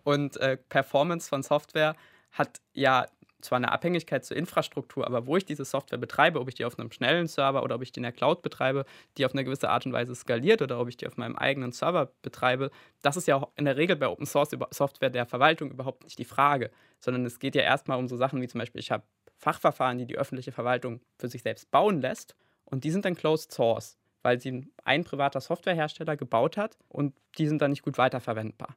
und 0.04 0.36
äh, 0.36 0.58
Performance 0.58 1.30
von 1.30 1.42
Software 1.42 1.96
hat 2.30 2.60
ja 2.74 3.06
zwar 3.40 3.56
eine 3.56 3.72
Abhängigkeit 3.72 4.24
zur 4.24 4.36
Infrastruktur, 4.36 5.06
aber 5.06 5.26
wo 5.26 5.36
ich 5.36 5.44
diese 5.44 5.64
Software 5.64 5.98
betreibe, 5.98 6.40
ob 6.40 6.48
ich 6.48 6.54
die 6.54 6.64
auf 6.64 6.78
einem 6.78 6.90
schnellen 6.90 7.26
Server 7.26 7.62
oder 7.62 7.76
ob 7.76 7.82
ich 7.82 7.92
die 7.92 7.98
in 7.98 8.04
der 8.04 8.12
Cloud 8.12 8.42
betreibe, 8.42 8.84
die 9.16 9.26
auf 9.26 9.32
eine 9.32 9.44
gewisse 9.44 9.70
Art 9.70 9.86
und 9.86 9.92
Weise 9.92 10.14
skaliert 10.14 10.62
oder 10.62 10.80
ob 10.80 10.88
ich 10.88 10.96
die 10.96 11.06
auf 11.06 11.16
meinem 11.16 11.36
eigenen 11.36 11.72
Server 11.72 12.10
betreibe, 12.22 12.70
das 13.02 13.16
ist 13.16 13.26
ja 13.26 13.36
auch 13.36 13.48
in 13.56 13.64
der 13.64 13.76
Regel 13.76 13.96
bei 13.96 14.08
Open 14.08 14.26
Source 14.26 14.50
Software 14.70 15.10
der 15.10 15.26
Verwaltung 15.26 15.70
überhaupt 15.70 16.04
nicht 16.04 16.18
die 16.18 16.24
Frage, 16.24 16.70
sondern 16.98 17.24
es 17.24 17.38
geht 17.38 17.54
ja 17.54 17.62
erstmal 17.62 17.98
um 17.98 18.08
so 18.08 18.16
Sachen 18.16 18.40
wie 18.40 18.48
zum 18.48 18.58
Beispiel, 18.58 18.80
ich 18.80 18.90
habe 18.90 19.04
Fachverfahren, 19.36 19.98
die 19.98 20.06
die 20.06 20.18
öffentliche 20.18 20.52
Verwaltung 20.52 21.00
für 21.18 21.28
sich 21.28 21.42
selbst 21.42 21.70
bauen 21.70 22.00
lässt 22.00 22.36
und 22.64 22.84
die 22.84 22.90
sind 22.90 23.04
dann 23.04 23.14
Closed 23.14 23.52
Source 23.52 23.96
weil 24.22 24.40
sie 24.40 24.68
ein 24.84 25.04
privater 25.04 25.40
Softwarehersteller 25.40 26.16
gebaut 26.16 26.56
hat 26.56 26.76
und 26.88 27.14
die 27.38 27.46
sind 27.46 27.62
dann 27.62 27.70
nicht 27.70 27.82
gut 27.82 27.98
weiterverwendbar 27.98 28.76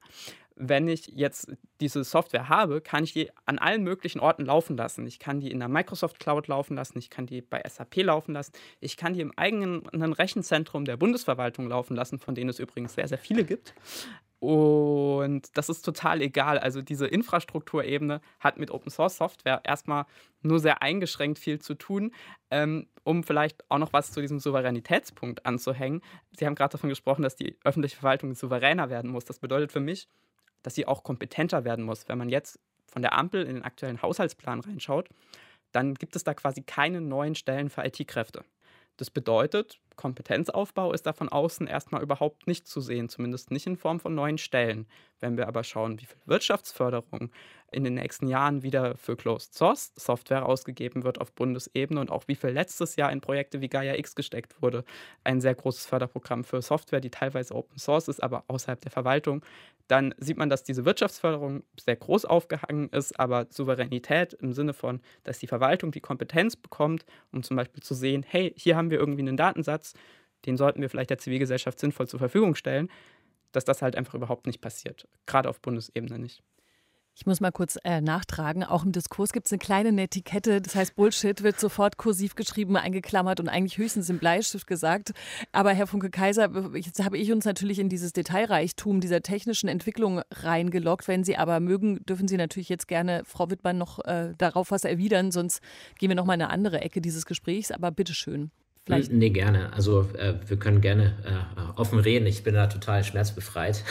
wenn 0.56 0.88
ich 0.88 1.08
jetzt 1.08 1.52
diese 1.82 2.04
Software 2.04 2.50
habe, 2.50 2.82
kann 2.82 3.04
ich 3.04 3.14
die 3.14 3.30
an 3.46 3.60
allen 3.60 3.84
möglichen 3.84 4.20
Orten 4.20 4.46
laufen 4.46 4.78
lassen. 4.78 5.06
Ich 5.08 5.20
kann 5.20 5.40
die 5.40 5.52
in 5.52 5.60
der 5.60 5.68
Microsoft 5.68 6.20
Cloud 6.20 6.48
laufen 6.48 6.76
lassen, 6.76 6.98
ich 6.98 7.10
kann 7.10 7.26
die 7.26 7.42
bei 7.42 7.62
SAP 7.68 7.98
laufen 7.98 8.34
lassen, 8.34 8.54
ich 8.80 8.98
kann 8.98 9.14
die 9.14 9.22
im 9.22 9.38
eigenen 9.38 10.14
Rechenzentrum 10.14 10.86
der 10.86 10.98
Bundesverwaltung 10.98 11.68
laufen 11.68 11.96
lassen, 11.96 12.20
von 12.20 12.36
denen 12.36 12.50
es 12.50 12.60
übrigens 12.60 12.94
sehr, 12.94 13.08
sehr 13.08 13.18
viele 13.18 13.44
gibt. 13.44 13.74
Und 14.40 15.58
das 15.58 15.70
ist 15.70 15.84
total 15.84 16.22
egal. 16.22 16.60
Also 16.60 16.82
diese 16.82 17.08
Infrastrukturebene 17.08 18.20
hat 18.42 18.58
mit 18.58 18.72
Open 18.72 18.92
Source 18.92 19.16
Software 19.16 19.62
erstmal 19.64 20.06
nur 20.42 20.60
sehr 20.60 20.82
eingeschränkt 20.82 21.40
viel 21.40 21.60
zu 21.60 21.76
tun. 21.76 22.12
Ähm, 22.52 22.88
um 23.04 23.24
vielleicht 23.24 23.70
auch 23.70 23.78
noch 23.78 23.94
was 23.94 24.12
zu 24.12 24.22
diesem 24.22 24.40
Souveränitätspunkt 24.40 25.46
anzuhängen. 25.46 26.02
Sie 26.38 26.46
haben 26.46 26.56
gerade 26.56 26.74
davon 26.74 26.90
gesprochen, 26.90 27.22
dass 27.22 27.36
die 27.36 27.58
öffentliche 27.64 27.98
Verwaltung 27.98 28.34
souveräner 28.34 28.90
werden 28.90 29.12
muss. 29.12 29.26
Das 29.26 29.40
bedeutet 29.40 29.72
für 29.72 29.80
mich, 29.80 30.08
dass 30.64 30.76
sie 30.76 30.88
auch 30.88 31.04
kompetenter 31.04 31.64
werden 31.64 31.86
muss. 31.86 32.08
Wenn 32.10 32.18
man 32.18 32.30
jetzt 32.30 32.60
von 32.88 33.02
der 33.02 33.18
Ampel 33.18 33.44
in 33.44 33.56
den 33.56 33.64
aktuellen 33.64 34.02
Haushaltsplan 34.02 34.62
reinschaut, 34.62 35.10
dann 35.72 35.94
gibt 35.96 36.16
es 36.16 36.24
da 36.24 36.34
quasi 36.34 36.62
keine 36.62 37.02
neuen 37.02 37.36
Stellen 37.36 37.70
für 37.70 37.84
IT-Kräfte. 37.84 38.44
Das 38.98 39.10
bedeutet, 39.10 39.80
Kompetenzaufbau 39.96 40.94
ist 40.94 41.06
da 41.06 41.14
von 41.14 41.30
außen 41.30 41.68
erstmal 41.68 42.02
überhaupt 42.02 42.48
nicht 42.48 42.68
zu 42.68 42.82
sehen, 42.82 43.10
zumindest 43.10 43.52
nicht 43.52 43.68
in 43.68 43.78
Form 43.78 44.00
von 44.00 44.16
neuen 44.16 44.38
Stellen. 44.38 44.88
Wenn 45.20 45.38
wir 45.38 45.48
aber 45.48 45.64
schauen, 45.64 46.00
wie 46.02 46.06
viel 46.06 46.18
Wirtschaftsförderung 46.26 47.32
in 47.72 47.84
den 47.84 47.96
nächsten 47.96 48.28
Jahren 48.28 48.62
wieder 48.62 48.96
für 48.98 49.16
Closed 49.16 49.54
Source 49.54 49.94
Software 49.96 50.46
ausgegeben 50.46 51.04
wird 51.04 51.20
auf 51.20 51.32
Bundesebene 51.34 52.00
und 52.00 52.12
auch 52.12 52.28
wie 52.28 52.36
viel 52.36 52.52
letztes 52.52 52.96
Jahr 52.96 53.12
in 53.12 53.22
Projekte 53.22 53.62
wie 53.62 53.70
Gaia 53.70 53.96
X 53.96 54.16
gesteckt 54.16 54.62
wurde, 54.62 54.84
ein 55.24 55.42
sehr 55.42 55.56
großes 55.56 55.86
Förderprogramm 55.86 56.44
für 56.44 56.62
Software, 56.62 57.02
die 57.02 57.10
teilweise 57.10 57.56
Open 57.56 57.78
Source 57.78 58.08
ist, 58.08 58.22
aber 58.22 58.44
außerhalb 58.48 58.80
der 58.82 58.92
Verwaltung, 58.92 59.44
dann 59.88 60.16
sieht 60.18 60.38
man, 60.38 60.50
dass 60.50 60.64
diese 60.64 60.86
Wirtschaftsförderung 60.86 61.64
sehr 61.80 61.96
groß 61.96 62.26
aufgehangen 62.26 62.90
ist, 62.90 63.20
aber 63.20 63.48
Souveränität 63.50 64.34
im 64.34 64.54
Sinne 64.54 64.74
von, 64.74 65.02
dass 65.24 65.40
die 65.40 65.48
Verwaltung 65.48 65.92
die 65.92 66.00
Kompetenz 66.00 66.56
bekommt, 66.56 67.06
um 67.32 67.44
zum 67.44 67.58
Beispiel 67.58 67.84
zu 67.84 67.94
sehen, 67.94 68.24
hey, 68.28 68.54
hier 68.56 68.78
haben 68.78 68.90
wir 68.90 69.00
irgendwie 69.00 69.22
einen 69.22 69.38
Datensatz, 69.38 69.83
den 70.46 70.58
sollten 70.58 70.82
wir 70.82 70.90
vielleicht 70.90 71.10
der 71.10 71.18
Zivilgesellschaft 71.18 71.80
sinnvoll 71.80 72.08
zur 72.08 72.20
Verfügung 72.20 72.56
stellen, 72.56 72.90
dass 73.52 73.66
das 73.66 73.82
halt 73.82 73.96
einfach 73.96 74.16
überhaupt 74.16 74.48
nicht 74.48 74.62
passiert, 74.62 75.08
gerade 75.26 75.50
auf 75.50 75.62
Bundesebene 75.62 76.20
nicht. 76.20 76.44
Ich 77.16 77.28
muss 77.28 77.42
mal 77.42 77.52
kurz 77.52 77.78
äh, 77.84 78.02
nachtragen. 78.02 78.64
Auch 78.64 78.84
im 78.84 78.92
Diskurs 78.92 79.34
gibt 79.34 79.46
es 79.46 79.52
eine 79.52 79.60
kleine 79.60 79.92
Netiquette. 79.92 80.62
Das 80.62 80.74
heißt, 80.74 80.96
Bullshit 80.96 81.44
wird 81.44 81.60
sofort 81.60 81.98
kursiv 81.98 82.34
geschrieben, 82.34 82.76
eingeklammert 82.76 83.40
und 83.40 83.50
eigentlich 83.50 83.78
höchstens 83.78 84.10
im 84.10 84.18
Bleistift 84.18 84.66
gesagt. 84.66 85.12
Aber 85.52 85.74
Herr 85.74 85.86
Funke-Kaiser, 85.86 86.50
jetzt 86.74 87.04
habe 87.04 87.20
ich 87.20 87.32
uns 87.32 87.46
natürlich 87.46 87.78
in 87.78 87.88
dieses 87.88 88.14
Detailreichtum 88.14 89.00
dieser 89.00 89.22
technischen 89.22 89.70
Entwicklung 89.70 90.22
reingeloggt. 90.32 91.08
Wenn 91.08 91.24
Sie 91.24 91.38
aber 91.38 91.60
mögen, 91.60 92.04
dürfen 92.06 92.28
Sie 92.28 92.38
natürlich 92.38 92.70
jetzt 92.70 92.88
gerne, 92.88 93.22
Frau 93.26 93.52
Wittmann, 93.52 93.78
noch 93.78 94.04
äh, 94.06 94.34
darauf 94.40 94.72
was 94.72 94.84
erwidern. 94.84 95.32
Sonst 95.32 95.62
gehen 96.00 96.10
wir 96.10 96.16
noch 96.16 96.26
mal 96.26 96.34
in 96.34 96.42
eine 96.42 96.50
andere 96.50 96.82
Ecke 96.82 97.00
dieses 97.00 97.28
Gesprächs. 97.28 97.72
Aber 97.72 97.92
bitteschön. 97.92 98.50
Vielleicht. 98.86 99.14
Nee, 99.14 99.30
gerne. 99.30 99.72
Also 99.72 100.10
äh, 100.18 100.34
wir 100.46 100.58
können 100.58 100.82
gerne 100.82 101.14
äh, 101.26 101.80
offen 101.80 102.00
reden. 102.00 102.26
Ich 102.26 102.44
bin 102.44 102.54
da 102.54 102.68
total 102.68 103.06
schmerzbefreit. 103.06 103.82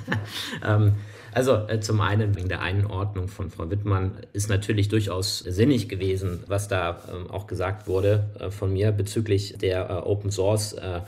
ähm, 0.66 0.94
also 1.32 1.56
äh, 1.68 1.80
zum 1.80 2.00
einen 2.00 2.34
wegen 2.36 2.48
der 2.48 2.62
Einordnung 2.62 3.28
von 3.28 3.50
Frau 3.50 3.70
Wittmann 3.70 4.12
ist 4.32 4.48
natürlich 4.48 4.88
durchaus 4.88 5.40
sinnig 5.40 5.90
gewesen, 5.90 6.42
was 6.46 6.68
da 6.68 7.02
ähm, 7.12 7.30
auch 7.30 7.48
gesagt 7.48 7.86
wurde 7.86 8.30
äh, 8.38 8.50
von 8.50 8.72
mir 8.72 8.92
bezüglich 8.92 9.58
der 9.58 9.90
äh, 9.90 9.92
Open 9.92 10.30
Source. 10.30 10.72
Äh, 10.74 11.00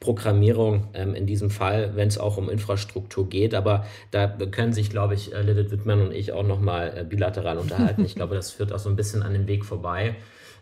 Programmierung 0.00 0.88
ähm, 0.94 1.14
in 1.14 1.26
diesem 1.26 1.50
Fall, 1.50 1.94
wenn 1.94 2.08
es 2.08 2.16
auch 2.16 2.38
um 2.38 2.48
Infrastruktur 2.48 3.28
geht. 3.28 3.54
Aber 3.54 3.84
da 4.10 4.26
können 4.28 4.72
sich, 4.72 4.88
glaube 4.88 5.12
ich, 5.12 5.30
Lilith 5.30 5.70
Wittmann 5.70 6.00
und 6.00 6.14
ich 6.14 6.32
auch 6.32 6.42
nochmal 6.42 6.94
äh, 6.96 7.04
bilateral 7.04 7.58
unterhalten. 7.58 8.06
ich 8.06 8.14
glaube, 8.14 8.34
das 8.34 8.50
führt 8.50 8.72
auch 8.72 8.78
so 8.78 8.88
ein 8.88 8.96
bisschen 8.96 9.22
an 9.22 9.34
den 9.34 9.46
Weg 9.46 9.66
vorbei 9.66 10.16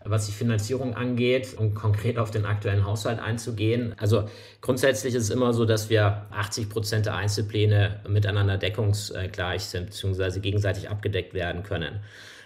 was 0.08 0.26
die 0.26 0.32
Finanzierung 0.32 0.94
angeht, 0.94 1.54
um 1.56 1.74
konkret 1.74 2.18
auf 2.18 2.30
den 2.30 2.44
aktuellen 2.44 2.84
Haushalt 2.84 3.20
einzugehen. 3.20 3.94
Also 3.98 4.28
grundsätzlich 4.60 5.14
ist 5.14 5.24
es 5.24 5.30
immer 5.30 5.52
so, 5.52 5.64
dass 5.64 5.90
wir 5.90 6.26
80 6.30 6.68
Prozent 6.68 7.06
der 7.06 7.14
Einzelpläne 7.14 8.00
miteinander 8.08 8.58
deckungsgleich 8.58 9.64
sind, 9.64 9.86
beziehungsweise 9.86 10.40
gegenseitig 10.40 10.90
abgedeckt 10.90 11.34
werden 11.34 11.62
können. 11.62 12.00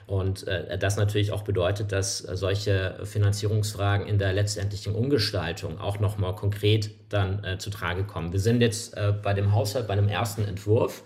Und 0.06 0.46
äh, 0.48 0.76
das 0.78 0.96
natürlich 0.96 1.32
auch 1.32 1.42
bedeutet, 1.42 1.92
dass 1.92 2.18
solche 2.18 2.98
Finanzierungsfragen 3.04 4.06
in 4.06 4.18
der 4.18 4.32
letztendlichen 4.32 4.94
Umgestaltung 4.94 5.78
auch 5.78 6.00
nochmal 6.00 6.34
konkret 6.34 6.90
dann 7.08 7.42
äh, 7.44 7.58
zu 7.58 7.70
Trage 7.70 8.04
kommen. 8.04 8.32
Wir 8.32 8.40
sind 8.40 8.60
jetzt 8.60 8.96
äh, 8.96 9.12
bei 9.22 9.32
dem 9.32 9.52
Haushalt, 9.52 9.86
bei 9.86 9.96
dem 9.96 10.08
ersten 10.08 10.44
Entwurf 10.44 11.02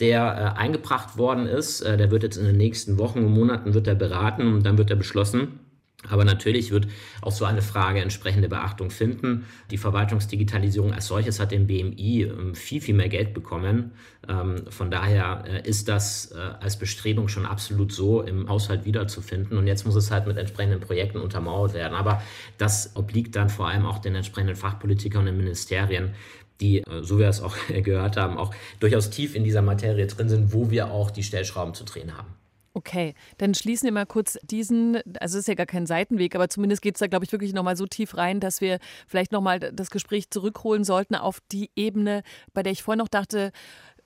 der 0.00 0.54
äh, 0.56 0.58
eingebracht 0.58 1.16
worden 1.16 1.46
ist. 1.46 1.82
Äh, 1.82 1.96
der 1.96 2.10
wird 2.10 2.22
jetzt 2.22 2.36
in 2.36 2.44
den 2.44 2.56
nächsten 2.56 2.98
Wochen 2.98 3.20
und 3.20 3.32
Monaten 3.32 3.74
wird 3.74 3.86
er 3.86 3.94
beraten 3.94 4.54
und 4.54 4.66
dann 4.66 4.78
wird 4.78 4.90
er 4.90 4.96
beschlossen. 4.96 5.60
Aber 6.08 6.24
natürlich 6.24 6.72
wird 6.72 6.88
auch 7.20 7.30
so 7.30 7.44
eine 7.44 7.62
Frage 7.62 8.00
entsprechende 8.00 8.48
Beachtung 8.48 8.90
finden. 8.90 9.46
Die 9.70 9.78
Verwaltungsdigitalisierung 9.78 10.92
als 10.92 11.06
solches 11.06 11.38
hat 11.38 11.52
dem 11.52 11.66
BMI 11.66 12.22
ähm, 12.22 12.54
viel, 12.54 12.80
viel 12.80 12.94
mehr 12.94 13.08
Geld 13.08 13.34
bekommen. 13.34 13.92
Ähm, 14.28 14.64
von 14.68 14.90
daher 14.90 15.44
äh, 15.46 15.68
ist 15.68 15.88
das 15.88 16.32
äh, 16.32 16.38
als 16.60 16.76
Bestrebung 16.76 17.28
schon 17.28 17.46
absolut 17.46 17.92
so 17.92 18.20
im 18.22 18.48
Haushalt 18.48 18.84
wiederzufinden. 18.84 19.56
Und 19.56 19.68
jetzt 19.68 19.86
muss 19.86 19.94
es 19.94 20.10
halt 20.10 20.26
mit 20.26 20.36
entsprechenden 20.38 20.80
Projekten 20.80 21.18
untermauert 21.18 21.72
werden. 21.72 21.94
Aber 21.94 22.20
das 22.58 22.96
obliegt 22.96 23.36
dann 23.36 23.48
vor 23.48 23.68
allem 23.68 23.86
auch 23.86 23.98
den 23.98 24.16
entsprechenden 24.16 24.56
Fachpolitikern 24.56 25.20
und 25.20 25.26
den 25.26 25.36
Ministerien, 25.36 26.14
die, 26.60 26.78
äh, 26.78 27.02
so 27.02 27.18
wie 27.18 27.20
wir 27.20 27.28
es 27.28 27.40
auch 27.40 27.56
gehört 27.68 28.16
haben, 28.16 28.38
auch 28.38 28.52
durchaus 28.80 29.10
tief 29.10 29.36
in 29.36 29.44
dieser 29.44 29.62
Materie 29.62 30.08
drin 30.08 30.28
sind, 30.28 30.52
wo 30.52 30.70
wir 30.70 30.90
auch 30.90 31.12
die 31.12 31.22
Stellschrauben 31.22 31.74
zu 31.74 31.84
drehen 31.84 32.16
haben. 32.16 32.41
Okay, 32.74 33.14
dann 33.36 33.52
schließen 33.52 33.84
wir 33.84 33.92
mal 33.92 34.06
kurz 34.06 34.38
diesen, 34.42 34.96
also 35.20 35.36
es 35.36 35.42
ist 35.42 35.48
ja 35.48 35.54
gar 35.54 35.66
kein 35.66 35.84
Seitenweg, 35.84 36.34
aber 36.34 36.48
zumindest 36.48 36.80
geht 36.80 36.94
es 36.94 37.00
da, 37.00 37.06
glaube 37.06 37.26
ich, 37.26 37.32
wirklich 37.32 37.52
nochmal 37.52 37.76
so 37.76 37.84
tief 37.86 38.16
rein, 38.16 38.40
dass 38.40 38.62
wir 38.62 38.78
vielleicht 39.06 39.30
nochmal 39.30 39.60
das 39.60 39.90
Gespräch 39.90 40.30
zurückholen 40.30 40.82
sollten 40.82 41.14
auf 41.14 41.40
die 41.52 41.70
Ebene, 41.76 42.22
bei 42.54 42.62
der 42.62 42.72
ich 42.72 42.82
vorhin 42.82 43.00
noch 43.00 43.08
dachte, 43.08 43.52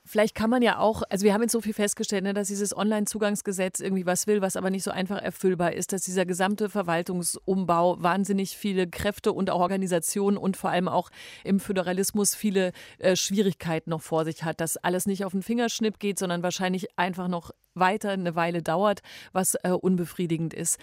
vielleicht 0.06 0.34
kann 0.34 0.48
man 0.48 0.62
ja 0.62 0.78
auch, 0.78 1.02
also 1.10 1.24
wir 1.24 1.34
haben 1.34 1.42
jetzt 1.42 1.52
so 1.52 1.60
viel 1.60 1.74
festgestellt, 1.74 2.24
ne, 2.24 2.32
dass 2.32 2.48
dieses 2.48 2.76
Online-Zugangsgesetz 2.76 3.80
irgendwie 3.80 4.06
was 4.06 4.26
will, 4.26 4.40
was 4.40 4.56
aber 4.56 4.70
nicht 4.70 4.84
so 4.84 4.90
einfach 4.90 5.18
erfüllbar 5.18 5.72
ist, 5.72 5.92
dass 5.92 6.02
dieser 6.02 6.24
gesamte 6.24 6.70
Verwaltungsumbau 6.70 8.02
wahnsinnig 8.02 8.56
viele 8.56 8.86
Kräfte 8.86 9.32
und 9.32 9.50
auch 9.50 9.60
Organisationen 9.60 10.36
und 10.36 10.56
vor 10.56 10.70
allem 10.70 10.88
auch 10.88 11.10
im 11.44 11.60
Föderalismus 11.60 12.34
viele 12.34 12.72
äh, 12.98 13.16
Schwierigkeiten 13.16 13.90
noch 13.90 14.02
vor 14.02 14.24
sich 14.24 14.44
hat, 14.44 14.60
dass 14.60 14.76
alles 14.76 15.06
nicht 15.06 15.24
auf 15.24 15.32
den 15.32 15.42
Fingerschnipp 15.42 15.98
geht, 15.98 16.18
sondern 16.18 16.42
wahrscheinlich 16.42 16.86
einfach 16.96 17.28
noch 17.28 17.50
weiter 17.76 18.10
eine 18.10 18.34
Weile 18.34 18.62
dauert, 18.62 19.02
was 19.32 19.54
äh, 19.62 19.70
unbefriedigend 19.70 20.54
ist. 20.54 20.78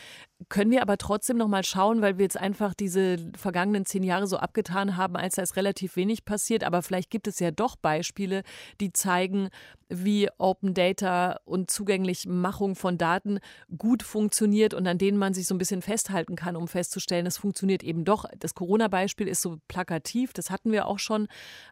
Können 0.49 0.71
wir 0.71 0.81
aber 0.81 0.97
trotzdem 0.97 1.37
noch 1.37 1.47
mal 1.47 1.63
schauen, 1.63 2.01
weil 2.01 2.17
wir 2.17 2.23
jetzt 2.23 2.37
einfach 2.37 2.73
diese 2.73 3.17
vergangenen 3.35 3.85
zehn 3.85 4.03
Jahre 4.03 4.27
so 4.27 4.37
abgetan 4.37 4.97
haben, 4.97 5.15
als 5.15 5.35
da 5.35 5.41
ist 5.41 5.55
relativ 5.55 5.95
wenig 5.95 6.25
passiert. 6.25 6.63
Aber 6.63 6.81
vielleicht 6.81 7.09
gibt 7.09 7.27
es 7.27 7.39
ja 7.39 7.51
doch 7.51 7.75
Beispiele, 7.75 8.43
die 8.79 8.93
zeigen, 8.93 9.12
zeigen, 9.13 9.49
wie 9.93 10.29
Open 10.37 10.73
Data 10.73 11.39
und 11.45 11.69
Zugänglichmachung 11.69 12.75
von 12.75 12.97
Daten 12.97 13.39
gut 13.77 14.03
funktioniert 14.03 14.73
und 14.73 14.87
an 14.87 14.97
denen 14.97 15.17
man 15.17 15.33
sich 15.33 15.47
so 15.47 15.55
ein 15.55 15.57
bisschen 15.57 15.81
festhalten 15.81 16.35
kann, 16.35 16.55
um 16.55 16.67
festzustellen, 16.67 17.25
es 17.25 17.37
funktioniert 17.37 17.83
eben 17.83 18.05
doch. 18.05 18.25
Das 18.39 18.55
Corona-Beispiel 18.55 19.27
ist 19.27 19.41
so 19.41 19.59
plakativ, 19.67 20.33
das 20.33 20.49
hatten 20.49 20.71
wir 20.71 20.87
auch 20.87 20.99
schon. 20.99 21.27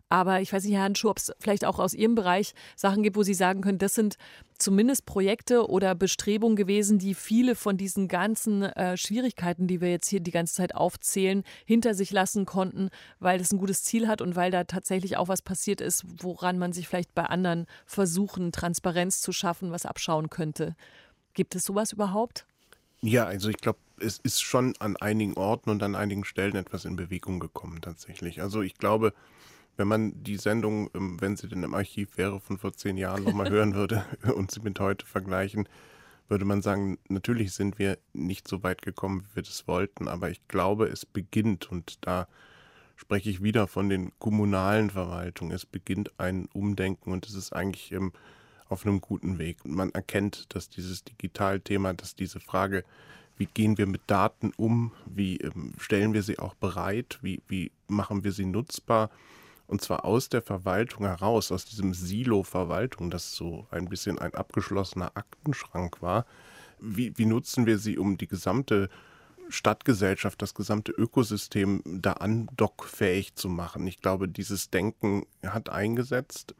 Aber 0.09 0.41
ich 0.41 0.53
weiß 0.53 0.65
nicht, 0.65 0.75
Herr 0.75 0.83
Handschuh, 0.83 1.09
ob 1.09 1.17
es 1.17 1.31
vielleicht 1.39 1.65
auch 1.65 1.79
aus 1.79 1.93
Ihrem 1.93 2.15
Bereich 2.15 2.53
Sachen 2.75 3.03
gibt, 3.03 3.15
wo 3.15 3.23
Sie 3.23 3.33
sagen 3.33 3.61
können, 3.61 3.77
das 3.77 3.95
sind 3.95 4.17
zumindest 4.59 5.05
Projekte 5.05 5.67
oder 5.67 5.95
Bestrebungen 5.95 6.55
gewesen, 6.55 6.99
die 6.99 7.15
viele 7.15 7.55
von 7.55 7.77
diesen 7.77 8.07
ganzen 8.07 8.61
äh, 8.63 8.95
Schwierigkeiten, 8.95 9.67
die 9.67 9.81
wir 9.81 9.89
jetzt 9.89 10.07
hier 10.07 10.19
die 10.19 10.31
ganze 10.31 10.53
Zeit 10.53 10.75
aufzählen, 10.75 11.43
hinter 11.65 11.95
sich 11.95 12.11
lassen 12.11 12.45
konnten, 12.45 12.89
weil 13.19 13.41
es 13.41 13.51
ein 13.51 13.57
gutes 13.57 13.83
Ziel 13.83 14.07
hat 14.07 14.21
und 14.21 14.35
weil 14.35 14.51
da 14.51 14.63
tatsächlich 14.65 15.17
auch 15.17 15.27
was 15.27 15.41
passiert 15.41 15.81
ist, 15.81 16.05
woran 16.21 16.59
man 16.59 16.73
sich 16.73 16.87
vielleicht 16.87 17.15
bei 17.15 17.23
anderen 17.23 17.65
versucht 17.85 18.10
versuchen, 18.11 18.51
Transparenz 18.51 19.21
zu 19.21 19.31
schaffen, 19.31 19.71
was 19.71 19.85
abschauen 19.85 20.29
könnte. 20.29 20.75
Gibt 21.33 21.55
es 21.55 21.63
sowas 21.63 21.93
überhaupt? 21.93 22.45
Ja, 23.01 23.25
also 23.25 23.49
ich 23.49 23.57
glaube, 23.57 23.79
es 23.99 24.19
ist 24.19 24.41
schon 24.41 24.73
an 24.79 24.97
einigen 24.97 25.35
Orten 25.35 25.69
und 25.69 25.81
an 25.81 25.95
einigen 25.95 26.25
Stellen 26.25 26.55
etwas 26.55 26.83
in 26.83 26.97
Bewegung 26.97 27.39
gekommen 27.39 27.79
tatsächlich. 27.81 28.41
Also 28.41 28.61
ich 28.61 28.75
glaube, 28.75 29.13
wenn 29.77 29.87
man 29.87 30.23
die 30.23 30.35
Sendung, 30.35 30.89
ähm, 30.93 31.21
wenn 31.21 31.37
sie 31.37 31.47
denn 31.47 31.63
im 31.63 31.73
Archiv 31.73 32.17
wäre, 32.17 32.41
von 32.41 32.57
vor 32.57 32.73
zehn 32.73 32.97
Jahren 32.97 33.23
nochmal 33.23 33.49
hören 33.49 33.75
würde 33.75 34.03
und 34.35 34.51
sie 34.51 34.59
mit 34.59 34.79
heute 34.81 35.05
vergleichen, 35.05 35.69
würde 36.27 36.45
man 36.45 36.61
sagen, 36.61 36.97
natürlich 37.07 37.53
sind 37.53 37.79
wir 37.79 37.97
nicht 38.11 38.47
so 38.47 38.61
weit 38.61 38.81
gekommen, 38.81 39.23
wie 39.23 39.37
wir 39.37 39.43
das 39.43 39.67
wollten, 39.67 40.09
aber 40.09 40.29
ich 40.29 40.45
glaube, 40.49 40.87
es 40.87 41.05
beginnt 41.05 41.71
und 41.71 42.05
da 42.05 42.27
spreche 43.01 43.31
ich 43.31 43.41
wieder 43.41 43.67
von 43.67 43.89
den 43.89 44.11
kommunalen 44.19 44.91
Verwaltungen. 44.91 45.53
Es 45.53 45.65
beginnt 45.65 46.11
ein 46.19 46.47
Umdenken 46.53 47.11
und 47.11 47.25
es 47.25 47.33
ist 47.33 47.51
eigentlich 47.51 47.91
ähm, 47.91 48.13
auf 48.69 48.85
einem 48.85 49.01
guten 49.01 49.39
Weg. 49.39 49.65
Man 49.65 49.91
erkennt, 49.91 50.53
dass 50.53 50.69
dieses 50.69 51.03
Digitalthema, 51.03 51.93
dass 51.93 52.15
diese 52.15 52.39
Frage, 52.39 52.85
wie 53.37 53.47
gehen 53.47 53.79
wir 53.79 53.87
mit 53.87 54.01
Daten 54.05 54.53
um, 54.55 54.91
wie 55.07 55.37
ähm, 55.37 55.73
stellen 55.79 56.13
wir 56.13 56.21
sie 56.21 56.37
auch 56.37 56.53
bereit, 56.53 57.17
wie, 57.23 57.41
wie 57.47 57.71
machen 57.87 58.23
wir 58.23 58.31
sie 58.31 58.45
nutzbar, 58.45 59.09
und 59.65 59.81
zwar 59.81 60.05
aus 60.05 60.29
der 60.29 60.43
Verwaltung 60.43 61.05
heraus, 61.05 61.51
aus 61.51 61.65
diesem 61.65 61.95
Silo 61.95 62.43
Verwaltung, 62.43 63.09
das 63.09 63.33
so 63.33 63.65
ein 63.71 63.89
bisschen 63.89 64.19
ein 64.19 64.35
abgeschlossener 64.35 65.13
Aktenschrank 65.15 66.03
war. 66.03 66.27
Wie, 66.79 67.17
wie 67.17 67.25
nutzen 67.25 67.65
wir 67.65 67.79
sie, 67.79 67.97
um 67.97 68.17
die 68.17 68.27
gesamte 68.27 68.89
Stadtgesellschaft, 69.51 70.41
das 70.41 70.53
gesamte 70.53 70.91
Ökosystem 70.91 71.81
da 71.85 72.13
andockfähig 72.13 73.35
zu 73.35 73.49
machen. 73.49 73.85
Ich 73.87 74.01
glaube, 74.01 74.27
dieses 74.27 74.69
Denken 74.69 75.25
hat 75.45 75.69
eingesetzt. 75.69 76.55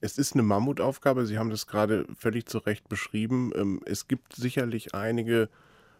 Es 0.00 0.18
ist 0.18 0.34
eine 0.34 0.42
Mammutaufgabe, 0.42 1.26
Sie 1.26 1.38
haben 1.38 1.50
das 1.50 1.66
gerade 1.66 2.06
völlig 2.18 2.46
zu 2.46 2.58
Recht 2.58 2.88
beschrieben. 2.88 3.52
Ähm, 3.54 3.80
es 3.86 4.06
gibt 4.06 4.34
sicherlich 4.36 4.94
einige 4.94 5.48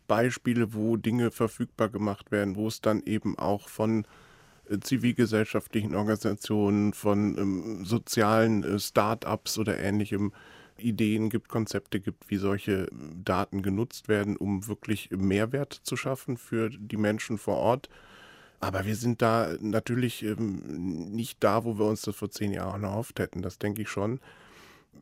Beispiele, 0.07 0.75
wo 0.75 0.97
Dinge 0.97 1.31
verfügbar 1.31 1.89
gemacht 1.89 2.31
werden, 2.31 2.57
wo 2.57 2.69
es 2.69 2.81
dann 2.81 3.03
eben 3.05 3.39
auch 3.39 3.69
von 3.69 4.07
äh, 4.69 4.79
zivilgesellschaftlichen 4.79 5.95
Organisationen, 5.95 6.93
von 6.93 7.39
ähm, 7.39 7.85
sozialen 7.85 8.65
äh, 8.65 8.79
Start-ups 8.79 9.59
oder 9.59 9.79
ähnlichem 9.79 10.33
Ideen 10.79 11.31
gibt, 11.31 11.49
Konzepte 11.49 12.01
gibt, 12.01 12.31
wie 12.31 12.37
solche 12.37 12.89
Daten 12.93 13.62
genutzt 13.62 14.09
werden, 14.09 14.37
um 14.37 14.66
wirklich 14.66 15.11
Mehrwert 15.11 15.72
zu 15.72 15.97
schaffen 15.97 16.37
für 16.37 16.70
die 16.70 16.97
Menschen 16.97 17.39
vor 17.39 17.57
Ort. 17.57 17.89
Aber 18.61 18.87
wir 18.87 18.97
sind 18.97 19.20
da 19.20 19.55
natürlich 19.61 20.22
ähm, 20.22 21.11
nicht 21.12 21.43
da, 21.45 21.64
wo 21.64 21.79
wir 21.79 21.85
uns 21.85 22.03
das 22.03 22.16
vor 22.16 22.31
zehn 22.31 22.53
Jahren 22.53 22.83
erhofft 22.83 23.18
hätten. 23.20 23.43
Das 23.43 23.59
denke 23.59 23.83
ich 23.83 23.89
schon. 23.89 24.20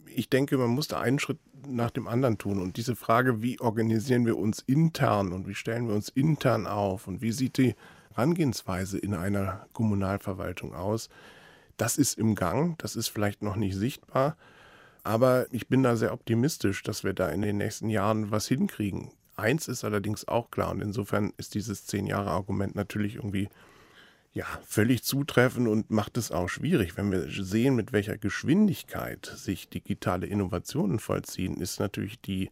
Ich 0.06 0.28
denke, 0.28 0.58
man 0.58 0.70
muss 0.70 0.88
da 0.88 1.00
einen 1.00 1.18
Schritt 1.18 1.38
nach 1.66 1.90
dem 1.90 2.08
anderen 2.08 2.38
tun. 2.38 2.60
Und 2.60 2.76
diese 2.76 2.96
Frage, 2.96 3.40
wie 3.40 3.60
organisieren 3.60 4.26
wir 4.26 4.36
uns 4.36 4.60
intern 4.66 5.32
und 5.32 5.46
wie 5.46 5.54
stellen 5.54 5.86
wir 5.86 5.94
uns 5.94 6.08
intern 6.08 6.66
auf 6.66 7.06
und 7.06 7.22
wie 7.22 7.32
sieht 7.32 7.56
die 7.56 7.74
Herangehensweise 8.14 8.98
in 8.98 9.14
einer 9.14 9.66
Kommunalverwaltung 9.72 10.74
aus, 10.74 11.08
das 11.76 11.98
ist 11.98 12.18
im 12.18 12.34
Gang. 12.34 12.78
Das 12.78 12.96
ist 12.96 13.08
vielleicht 13.08 13.42
noch 13.42 13.56
nicht 13.56 13.76
sichtbar. 13.76 14.36
Aber 15.04 15.46
ich 15.50 15.68
bin 15.68 15.82
da 15.82 15.96
sehr 15.96 16.12
optimistisch, 16.12 16.82
dass 16.82 17.04
wir 17.04 17.12
da 17.12 17.28
in 17.28 17.42
den 17.42 17.56
nächsten 17.56 17.88
Jahren 17.88 18.30
was 18.30 18.46
hinkriegen. 18.46 19.10
Eins 19.36 19.66
ist 19.66 19.84
allerdings 19.84 20.28
auch 20.28 20.50
klar 20.50 20.70
und 20.70 20.80
insofern 20.80 21.32
ist 21.38 21.54
dieses 21.54 21.86
Zehn-Jahre-Argument 21.86 22.74
natürlich 22.74 23.16
irgendwie 23.16 23.48
ja, 24.34 24.46
völlig 24.64 25.02
zutreffend 25.02 25.68
und 25.68 25.90
macht 25.90 26.16
es 26.16 26.30
auch 26.30 26.48
schwierig. 26.48 26.96
Wenn 26.96 27.12
wir 27.12 27.28
sehen, 27.30 27.74
mit 27.74 27.92
welcher 27.92 28.16
Geschwindigkeit 28.16 29.26
sich 29.26 29.68
digitale 29.68 30.26
Innovationen 30.26 30.98
vollziehen, 30.98 31.60
ist 31.60 31.80
natürlich 31.80 32.20
die 32.20 32.50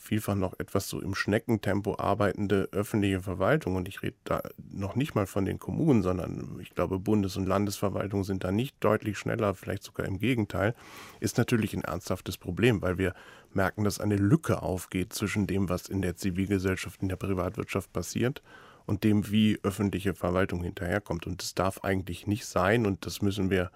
vielfach 0.00 0.34
noch 0.34 0.58
etwas 0.58 0.88
so 0.88 1.00
im 1.00 1.14
Schneckentempo 1.14 1.96
arbeitende 1.98 2.68
öffentliche 2.72 3.20
Verwaltung, 3.20 3.76
und 3.76 3.88
ich 3.88 4.02
rede 4.02 4.16
da 4.24 4.42
noch 4.70 4.96
nicht 4.96 5.14
mal 5.14 5.26
von 5.26 5.44
den 5.44 5.58
Kommunen, 5.58 6.02
sondern 6.02 6.58
ich 6.60 6.74
glaube, 6.74 6.98
Bundes- 6.98 7.36
und 7.36 7.46
Landesverwaltung 7.46 8.24
sind 8.24 8.44
da 8.44 8.52
nicht 8.52 8.76
deutlich 8.80 9.18
schneller, 9.18 9.54
vielleicht 9.54 9.82
sogar 9.82 10.06
im 10.06 10.18
Gegenteil, 10.18 10.74
ist 11.20 11.38
natürlich 11.38 11.74
ein 11.74 11.84
ernsthaftes 11.84 12.38
Problem, 12.38 12.82
weil 12.82 12.98
wir 12.98 13.14
merken, 13.52 13.84
dass 13.84 14.00
eine 14.00 14.16
Lücke 14.16 14.62
aufgeht 14.62 15.12
zwischen 15.12 15.46
dem, 15.46 15.68
was 15.68 15.88
in 15.88 16.02
der 16.02 16.16
Zivilgesellschaft, 16.16 17.02
in 17.02 17.08
der 17.08 17.16
Privatwirtschaft 17.16 17.92
passiert 17.92 18.42
und 18.86 19.04
dem, 19.04 19.30
wie 19.30 19.58
öffentliche 19.62 20.14
Verwaltung 20.14 20.62
hinterherkommt. 20.62 21.26
Und 21.26 21.42
das 21.42 21.54
darf 21.54 21.84
eigentlich 21.84 22.26
nicht 22.26 22.46
sein 22.46 22.86
und 22.86 23.06
das 23.06 23.22
müssen 23.22 23.50
wir 23.50 23.70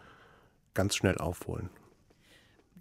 ganz 0.75 0.97
schnell 0.97 1.19
aufholen. 1.19 1.71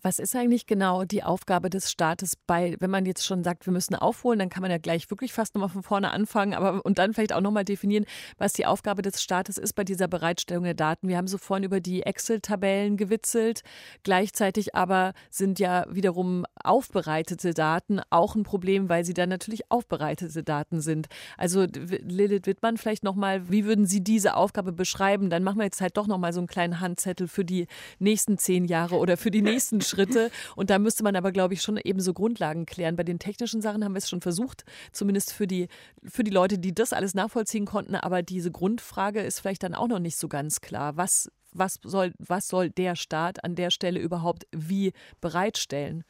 Was 0.04 0.20
ist 0.20 0.36
eigentlich 0.36 0.68
genau 0.68 1.06
die 1.06 1.24
Aufgabe 1.24 1.70
des 1.70 1.90
Staates 1.90 2.36
bei, 2.36 2.76
wenn 2.80 2.90
man 2.90 3.06
jetzt 3.06 3.26
schon 3.26 3.42
sagt, 3.42 3.66
wir 3.66 3.72
müssen 3.72 3.96
aufholen, 3.96 4.38
dann 4.38 4.50
kann 4.50 4.62
man 4.62 4.70
ja 4.70 4.78
gleich 4.78 5.10
wirklich 5.10 5.32
fast 5.32 5.56
nochmal 5.56 5.70
von 5.70 5.82
vorne 5.82 6.12
anfangen, 6.12 6.54
aber 6.54 6.86
und 6.86 7.00
dann 7.00 7.14
vielleicht 7.14 7.32
auch 7.32 7.40
nochmal 7.40 7.64
definieren, 7.64 8.06
was 8.38 8.52
die 8.52 8.66
Aufgabe 8.66 9.02
des 9.02 9.24
Staates 9.24 9.58
ist 9.58 9.74
bei 9.74 9.86
dieser 9.86 10.10
Bereitstellung 10.10 10.66
der 10.66 10.74
Daten. 10.74 11.08
Wir 11.08 11.16
haben 11.16 11.28
so 11.28 11.38
vorhin 11.38 11.64
über 11.64 11.80
die 11.80 12.04
Excel-Tabellen 12.04 12.98
gewitzelt. 12.98 13.62
Gleichzeitig 14.04 14.76
aber 14.76 15.14
sind 15.30 15.58
ja 15.58 15.86
wiederum 15.90 16.46
aufbereitete 16.62 17.54
Daten 17.54 18.02
auch 18.10 18.36
ein 18.36 18.44
Problem, 18.44 18.90
weil 18.90 19.06
sie 19.06 19.14
dann 19.14 19.30
natürlich 19.30 19.72
aufbereitete 19.72 20.44
Daten 20.44 20.82
sind. 20.82 21.08
Also 21.38 21.64
Lilith 21.64 22.46
Wittmann, 22.46 22.76
vielleicht 22.76 23.04
nochmal, 23.04 23.50
wie 23.50 23.64
würden 23.64 23.86
Sie 23.86 24.04
diese 24.04 24.36
Aufgabe 24.36 24.74
beschreiben? 24.74 25.30
Dann 25.30 25.44
machen 25.44 25.60
wir 25.60 25.66
jetzt 25.66 25.80
halt 25.80 25.96
doch 25.96 26.08
nochmal 26.08 26.34
so 26.34 26.42
einen 26.42 26.48
kleinen 26.48 26.82
Handzettel 26.82 27.30
für 27.30 27.46
die 27.46 27.68
nächsten 28.00 28.38
zehn 28.38 28.66
Jahre 28.66 28.98
oder 28.98 29.16
für 29.16 29.32
die 29.32 29.42
nächsten 29.42 29.80
Schritte. 29.94 30.32
Und 30.56 30.70
da 30.70 30.80
müsste 30.80 31.04
man 31.04 31.16
aber, 31.16 31.32
glaube 31.32 31.54
ich, 31.54 31.62
schon 31.62 31.78
eben 31.78 32.00
so 32.00 32.14
Grundlagen 32.14 32.66
klären. 32.66 32.96
Bei 32.96 33.04
den 33.04 33.20
technischen 33.20 33.62
Sachen 33.62 33.84
haben 33.84 33.94
wir 33.94 34.00
es 34.00 34.10
schon 34.10 34.22
versucht, 34.22 34.64
zumindest 34.92 35.34
für 35.34 35.48
die, 35.48 35.68
für 36.04 36.24
die 36.24 36.32
Leute, 36.32 36.58
die 36.58 36.74
das 36.74 36.94
alles 36.94 37.14
nachvollziehen 37.14 37.66
konnten. 37.66 37.96
Aber 37.96 38.22
diese 38.22 38.52
Grundfrage 38.52 39.22
ist 39.22 39.40
vielleicht 39.40 39.64
dann 39.64 39.76
auch 39.76 39.88
noch 39.88 40.00
nicht 40.00 40.18
so 40.18 40.28
ganz 40.28 40.62
klar. 40.62 40.98
Was, 40.98 41.32
was, 41.52 41.80
soll, 41.84 42.14
was 42.20 42.48
soll 42.48 42.70
der 42.70 42.96
Staat 42.96 43.44
an 43.44 43.56
der 43.56 43.72
Stelle 43.72 44.00
überhaupt 44.00 44.46
wie 44.52 44.94
bereitstellen? 45.22 46.04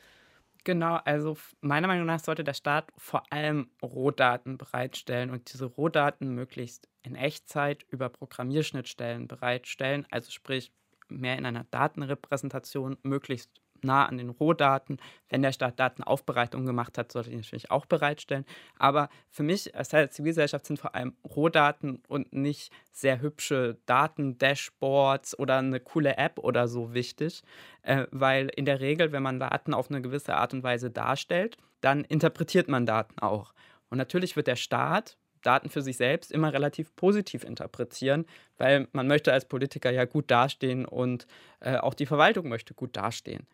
Genau, 0.66 0.96
also 1.04 1.36
meiner 1.60 1.88
Meinung 1.88 2.06
nach 2.06 2.22
sollte 2.22 2.46
der 2.46 2.54
Staat 2.54 2.90
vor 2.98 3.24
allem 3.34 3.70
Rohdaten 3.82 4.58
bereitstellen 4.58 5.30
und 5.30 5.52
diese 5.52 5.66
Rohdaten 5.66 6.34
möglichst 6.34 6.88
in 7.02 7.16
Echtzeit 7.16 7.84
über 7.90 8.08
Programmierschnittstellen 8.08 9.28
bereitstellen, 9.28 10.08
also 10.10 10.32
sprich 10.32 10.72
mehr 11.10 11.38
in 11.38 11.46
einer 11.46 11.66
Datenrepräsentation 11.66 12.98
möglichst 13.04 13.52
nah 13.84 14.06
an 14.06 14.18
den 14.18 14.30
Rohdaten. 14.30 14.98
Wenn 15.30 15.42
der 15.42 15.52
Staat 15.52 15.80
Datenaufbereitung 15.80 16.66
gemacht 16.66 16.98
hat, 16.98 17.12
sollte 17.12 17.30
ich 17.30 17.36
natürlich 17.36 17.72
auch 17.72 17.86
bereitstellen. 17.86 18.46
Aber 18.78 19.10
für 19.30 19.44
mich 19.44 19.76
als 19.76 19.90
Teil 19.90 20.04
der 20.04 20.12
Zivilgesellschaft 20.12 20.66
sind 20.66 20.80
vor 20.80 20.96
allem 20.96 21.16
Rohdaten 21.24 22.02
und 22.08 22.34
nicht 22.34 22.72
sehr 22.92 23.22
hübsche 23.22 23.78
Daten-Dashboards 23.86 25.38
oder 25.38 25.58
eine 25.58 25.80
coole 25.80 26.18
App 26.18 26.40
oder 26.40 26.68
so 26.68 26.94
wichtig, 26.94 27.44
äh, 27.82 28.06
weil 28.12 28.50
in 28.56 28.66
der 28.66 28.80
Regel, 28.80 29.12
wenn 29.12 29.24
man 29.24 29.40
Daten 29.40 29.74
auf 29.74 29.90
eine 29.90 30.02
gewisse 30.02 30.36
Art 30.36 30.54
und 30.54 30.64
Weise 30.64 30.90
darstellt, 30.90 31.58
dann 31.82 32.04
interpretiert 32.04 32.68
man 32.68 32.86
Daten 32.86 33.20
auch. 33.20 33.54
Und 33.90 33.98
natürlich 33.98 34.36
wird 34.36 34.48
der 34.48 34.56
Staat 34.56 35.18
Daten 35.44 35.70
für 35.70 35.82
sich 35.82 35.98
selbst 35.98 36.32
immer 36.32 36.54
relativ 36.54 36.96
positiv 36.96 37.44
interpretieren, 37.44 38.26
weil 38.58 38.88
man 38.92 39.08
möchte 39.08 39.32
als 39.32 39.46
Politiker 39.46 39.92
ja 39.92 40.06
gut 40.06 40.32
dastehen 40.32 40.86
und 40.86 41.28
äh, 41.60 41.78
auch 41.78 41.94
die 41.94 42.06
Verwaltung 42.06 42.50
möchte 42.50 42.74
gut 42.74 42.96
dastehen. 42.98 43.46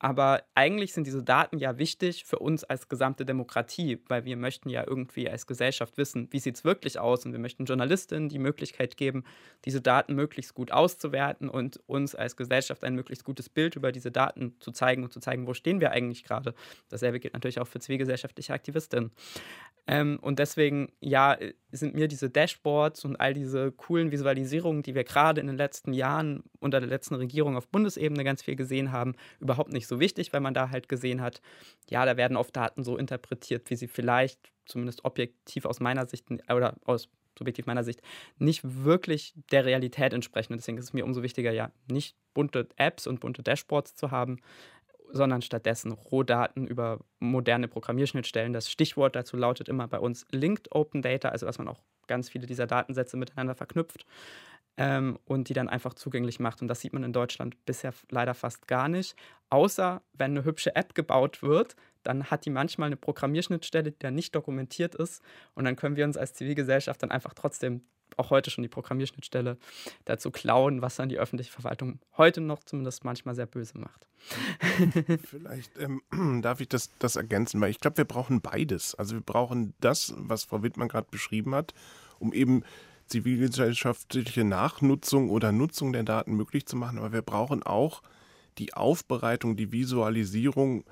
Aber 0.00 0.44
eigentlich 0.54 0.92
sind 0.92 1.06
diese 1.06 1.24
Daten 1.24 1.58
ja 1.58 1.78
wichtig 1.78 2.24
für 2.24 2.38
uns 2.38 2.62
als 2.62 2.88
gesamte 2.88 3.24
Demokratie, 3.24 3.98
weil 4.08 4.24
wir 4.24 4.36
möchten 4.36 4.68
ja 4.68 4.84
irgendwie 4.86 5.28
als 5.28 5.46
Gesellschaft 5.46 5.98
wissen, 5.98 6.28
wie 6.30 6.38
sieht 6.38 6.56
es 6.56 6.64
wirklich 6.64 7.00
aus 7.00 7.26
und 7.26 7.32
wir 7.32 7.40
möchten 7.40 7.64
Journalistinnen 7.64 8.28
die 8.28 8.38
Möglichkeit 8.38 8.96
geben, 8.96 9.24
diese 9.64 9.80
Daten 9.80 10.14
möglichst 10.14 10.54
gut 10.54 10.70
auszuwerten 10.70 11.48
und 11.48 11.80
uns 11.86 12.14
als 12.14 12.36
Gesellschaft 12.36 12.84
ein 12.84 12.94
möglichst 12.94 13.24
gutes 13.24 13.48
Bild 13.48 13.74
über 13.74 13.90
diese 13.90 14.12
Daten 14.12 14.54
zu 14.60 14.70
zeigen 14.70 15.02
und 15.02 15.12
zu 15.12 15.18
zeigen, 15.18 15.48
wo 15.48 15.54
stehen 15.54 15.80
wir 15.80 15.90
eigentlich 15.90 16.22
gerade. 16.22 16.54
Dasselbe 16.90 17.18
gilt 17.18 17.34
natürlich 17.34 17.58
auch 17.58 17.66
für 17.66 17.80
zivilgesellschaftliche 17.80 18.52
Aktivistinnen. 18.52 19.10
Ähm, 19.88 20.18
und 20.20 20.38
deswegen, 20.38 20.92
ja, 21.00 21.36
sind 21.72 21.94
mir 21.94 22.08
diese 22.08 22.30
Dashboards 22.30 23.04
und 23.04 23.16
all 23.16 23.34
diese 23.34 23.72
coolen 23.72 24.12
Visualisierungen, 24.12 24.82
die 24.82 24.94
wir 24.94 25.04
gerade 25.04 25.40
in 25.40 25.46
den 25.46 25.56
letzten 25.56 25.92
Jahren 25.92 26.44
unter 26.60 26.78
der 26.78 26.88
letzten 26.88 27.14
Regierung 27.14 27.56
auf 27.56 27.68
Bundesebene 27.68 28.22
ganz 28.22 28.42
viel 28.42 28.54
gesehen 28.54 28.92
haben, 28.92 29.14
überhaupt 29.40 29.72
nicht 29.72 29.87
so 29.88 30.00
wichtig, 30.00 30.32
weil 30.32 30.40
man 30.40 30.54
da 30.54 30.70
halt 30.70 30.88
gesehen 30.88 31.20
hat, 31.20 31.40
ja, 31.88 32.04
da 32.04 32.16
werden 32.16 32.36
oft 32.36 32.54
Daten 32.56 32.82
so 32.82 32.96
interpretiert, 32.96 33.70
wie 33.70 33.76
sie 33.76 33.88
vielleicht, 33.88 34.52
zumindest 34.66 35.04
objektiv 35.04 35.64
aus 35.64 35.80
meiner 35.80 36.06
Sicht 36.06 36.26
oder 36.50 36.76
aus 36.84 37.08
subjektiv 37.38 37.66
meiner 37.66 37.84
Sicht, 37.84 38.02
nicht 38.38 38.62
wirklich 38.84 39.32
der 39.52 39.64
Realität 39.64 40.12
entsprechen. 40.12 40.52
Und 40.52 40.58
deswegen 40.58 40.78
ist 40.78 40.84
es 40.84 40.92
mir 40.92 41.04
umso 41.04 41.22
wichtiger, 41.22 41.52
ja, 41.52 41.70
nicht 41.90 42.16
bunte 42.34 42.68
Apps 42.76 43.06
und 43.06 43.20
bunte 43.20 43.42
Dashboards 43.42 43.94
zu 43.94 44.10
haben, 44.10 44.38
sondern 45.10 45.40
stattdessen 45.40 45.92
Rohdaten 45.92 46.66
über 46.66 46.98
moderne 47.18 47.68
Programmierschnittstellen. 47.68 48.52
Das 48.52 48.70
Stichwort 48.70 49.16
dazu 49.16 49.36
lautet 49.36 49.68
immer 49.68 49.88
bei 49.88 49.98
uns 49.98 50.26
Linked 50.30 50.72
Open 50.72 51.00
Data, 51.00 51.30
also 51.30 51.46
dass 51.46 51.58
man 51.58 51.68
auch 51.68 51.80
ganz 52.08 52.28
viele 52.28 52.46
dieser 52.46 52.66
Datensätze 52.66 53.16
miteinander 53.16 53.54
verknüpft 53.54 54.04
ähm, 54.78 55.18
und 55.26 55.48
die 55.48 55.54
dann 55.54 55.68
einfach 55.68 55.92
zugänglich 55.92 56.40
macht. 56.40 56.62
Und 56.62 56.68
das 56.68 56.80
sieht 56.80 56.92
man 56.92 57.02
in 57.02 57.12
Deutschland 57.12 57.66
bisher 57.66 57.92
leider 58.10 58.32
fast 58.32 58.68
gar 58.68 58.88
nicht, 58.88 59.16
außer 59.50 60.00
wenn 60.14 60.30
eine 60.30 60.44
hübsche 60.44 60.74
App 60.76 60.94
gebaut 60.94 61.42
wird, 61.42 61.76
dann 62.04 62.30
hat 62.30 62.46
die 62.46 62.50
manchmal 62.50 62.86
eine 62.86 62.96
Programmierschnittstelle, 62.96 63.90
die 63.90 63.98
dann 63.98 64.14
nicht 64.14 64.34
dokumentiert 64.34 64.94
ist. 64.94 65.22
Und 65.54 65.64
dann 65.64 65.76
können 65.76 65.96
wir 65.96 66.04
uns 66.04 66.16
als 66.16 66.32
Zivilgesellschaft 66.32 67.02
dann 67.02 67.10
einfach 67.10 67.34
trotzdem 67.34 67.82
auch 68.16 68.30
heute 68.30 68.50
schon 68.50 68.62
die 68.62 68.68
Programmierschnittstelle 68.68 69.58
dazu 70.04 70.30
klauen, 70.30 70.80
was 70.80 70.96
dann 70.96 71.08
die 71.08 71.18
öffentliche 71.18 71.52
Verwaltung 71.52 71.98
heute 72.16 72.40
noch 72.40 72.64
zumindest 72.64 73.04
manchmal 73.04 73.34
sehr 73.34 73.46
böse 73.46 73.78
macht. 73.78 74.06
Vielleicht 75.24 75.76
ähm, 75.78 76.02
darf 76.42 76.60
ich 76.60 76.68
das, 76.68 76.90
das 76.98 77.16
ergänzen, 77.16 77.60
weil 77.60 77.70
ich 77.70 77.80
glaube, 77.80 77.98
wir 77.98 78.04
brauchen 78.04 78.40
beides. 78.40 78.94
Also 78.94 79.16
wir 79.16 79.20
brauchen 79.20 79.74
das, 79.80 80.14
was 80.16 80.44
Frau 80.44 80.62
Wittmann 80.62 80.88
gerade 80.88 81.08
beschrieben 81.10 81.54
hat, 81.54 81.74
um 82.18 82.32
eben 82.32 82.62
zivilgesellschaftliche 83.08 84.44
Nachnutzung 84.44 85.30
oder 85.30 85.52
Nutzung 85.52 85.92
der 85.92 86.04
Daten 86.04 86.34
möglich 86.34 86.66
zu 86.66 86.76
machen. 86.76 86.98
Aber 86.98 87.12
wir 87.12 87.22
brauchen 87.22 87.62
auch 87.62 88.02
die 88.58 88.74
Aufbereitung, 88.74 89.56
die 89.56 89.72
Visualisierung 89.72 90.84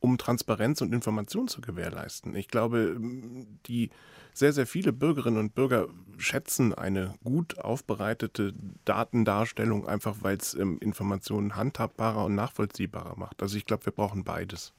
um 0.00 0.16
Transparenz 0.16 0.80
und 0.80 0.94
Information 0.94 1.46
zu 1.46 1.60
gewährleisten. 1.60 2.34
Ich 2.34 2.48
glaube, 2.48 2.96
die 3.66 3.90
sehr, 4.32 4.52
sehr 4.52 4.66
viele 4.66 4.92
Bürgerinnen 4.92 5.38
und 5.38 5.54
Bürger 5.54 5.88
schätzen 6.16 6.72
eine 6.72 7.14
gut 7.22 7.58
aufbereitete 7.58 8.54
Datendarstellung, 8.86 9.86
einfach 9.86 10.16
weil 10.22 10.38
es 10.38 10.54
ähm, 10.54 10.78
Informationen 10.80 11.56
handhabbarer 11.56 12.24
und 12.24 12.34
nachvollziehbarer 12.34 13.18
macht. 13.18 13.42
Also 13.42 13.58
ich 13.58 13.66
glaube, 13.66 13.86
wir 13.86 13.92
brauchen 13.92 14.24
beides. 14.24 14.72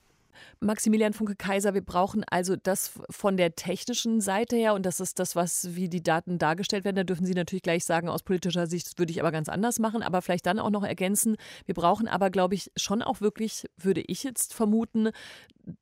Maximilian 0.60 1.14
Funke 1.14 1.36
Kaiser, 1.36 1.74
wir 1.74 1.82
brauchen 1.82 2.24
also 2.30 2.56
das 2.56 2.92
von 3.10 3.38
der 3.38 3.56
technischen 3.56 4.22
Seite 4.22 4.56
her 4.56 4.74
und 4.74 4.86
das 4.86 5.00
ist 5.00 5.20
das, 5.20 5.36
was 5.36 5.76
wie 5.76 5.90
die 5.90 6.04
Daten 6.04 6.38
dargestellt 6.38 6.86
werden. 6.86 6.96
Da 6.96 7.04
dürfen 7.04 7.26
Sie 7.26 7.34
natürlich 7.34 7.64
gleich 7.64 7.86
sagen, 7.86 8.10
aus 8.10 8.24
politischer 8.24 8.68
Sicht 8.68 9.00
würde 9.00 9.12
ich 9.12 9.20
aber 9.20 9.32
ganz 9.32 9.50
anders 9.50 9.80
machen, 9.80 10.04
aber 10.04 10.22
vielleicht 10.22 10.46
dann 10.46 10.60
auch 10.60 10.70
noch 10.70 10.84
ergänzen. 10.84 11.36
Wir 11.66 11.76
brauchen 11.76 12.08
aber, 12.08 12.30
glaube 12.30 12.56
ich, 12.56 12.72
schon 12.76 13.02
auch 13.02 13.22
wirklich, 13.22 13.66
würde 13.78 14.02
ich 14.02 14.24
jetzt 14.24 14.54
vermuten, 14.54 15.10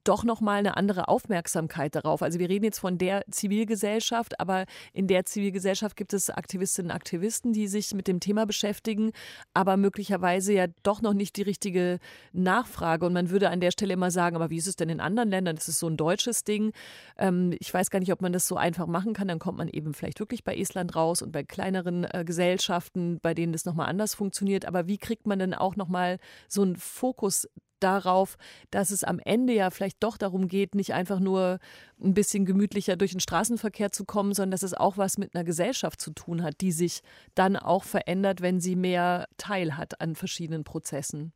doch 0.03 0.23
noch 0.23 0.41
mal 0.41 0.59
eine 0.59 0.77
andere 0.77 1.07
Aufmerksamkeit 1.07 1.95
darauf. 1.95 2.21
Also 2.21 2.39
wir 2.39 2.49
reden 2.49 2.65
jetzt 2.65 2.79
von 2.79 2.97
der 2.97 3.23
Zivilgesellschaft, 3.31 4.39
aber 4.39 4.65
in 4.93 5.07
der 5.07 5.25
Zivilgesellschaft 5.25 5.95
gibt 5.95 6.13
es 6.13 6.29
Aktivistinnen 6.29 6.91
und 6.91 6.95
Aktivisten, 6.95 7.53
die 7.53 7.67
sich 7.67 7.93
mit 7.93 8.07
dem 8.07 8.19
Thema 8.19 8.45
beschäftigen, 8.45 9.11
aber 9.53 9.77
möglicherweise 9.77 10.53
ja 10.53 10.67
doch 10.83 11.01
noch 11.01 11.13
nicht 11.13 11.37
die 11.37 11.41
richtige 11.43 11.99
Nachfrage. 12.33 13.05
Und 13.05 13.13
man 13.13 13.29
würde 13.29 13.49
an 13.49 13.61
der 13.61 13.71
Stelle 13.71 13.93
immer 13.93 14.11
sagen, 14.11 14.35
aber 14.35 14.48
wie 14.49 14.57
ist 14.57 14.67
es 14.67 14.75
denn 14.75 14.89
in 14.89 14.99
anderen 14.99 15.29
Ländern? 15.29 15.55
Das 15.55 15.67
ist 15.67 15.79
so 15.79 15.87
ein 15.87 15.97
deutsches 15.97 16.43
Ding. 16.43 16.71
Ähm, 17.17 17.55
ich 17.59 17.73
weiß 17.73 17.89
gar 17.89 17.99
nicht, 17.99 18.11
ob 18.11 18.21
man 18.21 18.33
das 18.33 18.47
so 18.47 18.57
einfach 18.57 18.87
machen 18.87 19.13
kann. 19.13 19.27
Dann 19.27 19.39
kommt 19.39 19.57
man 19.57 19.67
eben 19.67 19.93
vielleicht 19.93 20.19
wirklich 20.19 20.43
bei 20.43 20.55
Estland 20.55 20.95
raus 20.95 21.21
und 21.21 21.31
bei 21.31 21.43
kleineren 21.43 22.05
äh, 22.05 22.23
Gesellschaften, 22.25 23.19
bei 23.21 23.33
denen 23.33 23.53
das 23.53 23.65
noch 23.65 23.73
mal 23.73 23.85
anders 23.85 24.13
funktioniert. 24.13 24.65
Aber 24.65 24.87
wie 24.87 24.97
kriegt 24.97 25.27
man 25.27 25.39
denn 25.39 25.53
auch 25.53 25.75
noch 25.75 25.87
mal 25.87 26.17
so 26.47 26.61
einen 26.61 26.75
Fokus 26.75 27.47
darauf, 27.79 28.37
dass 28.71 28.91
es 28.91 29.03
am 29.03 29.19
Ende 29.19 29.53
ja 29.53 29.69
vielleicht 29.69 30.03
doch 30.03 30.17
darum 30.17 30.47
geht, 30.47 30.75
nicht 30.75 30.93
einfach 30.93 31.19
nur 31.19 31.59
ein 32.01 32.13
bisschen 32.13 32.45
gemütlicher 32.45 32.95
durch 32.95 33.11
den 33.11 33.19
Straßenverkehr 33.19 33.91
zu 33.91 34.05
kommen, 34.05 34.33
sondern 34.33 34.51
dass 34.51 34.63
es 34.63 34.73
auch 34.73 34.97
was 34.97 35.17
mit 35.17 35.35
einer 35.35 35.43
Gesellschaft 35.43 36.01
zu 36.01 36.11
tun 36.11 36.43
hat, 36.43 36.61
die 36.61 36.71
sich 36.71 37.01
dann 37.35 37.55
auch 37.55 37.83
verändert, 37.83 38.41
wenn 38.41 38.59
sie 38.59 38.75
mehr 38.75 39.27
Teil 39.37 39.77
hat 39.77 40.01
an 40.01 40.15
verschiedenen 40.15 40.63
Prozessen. 40.63 41.33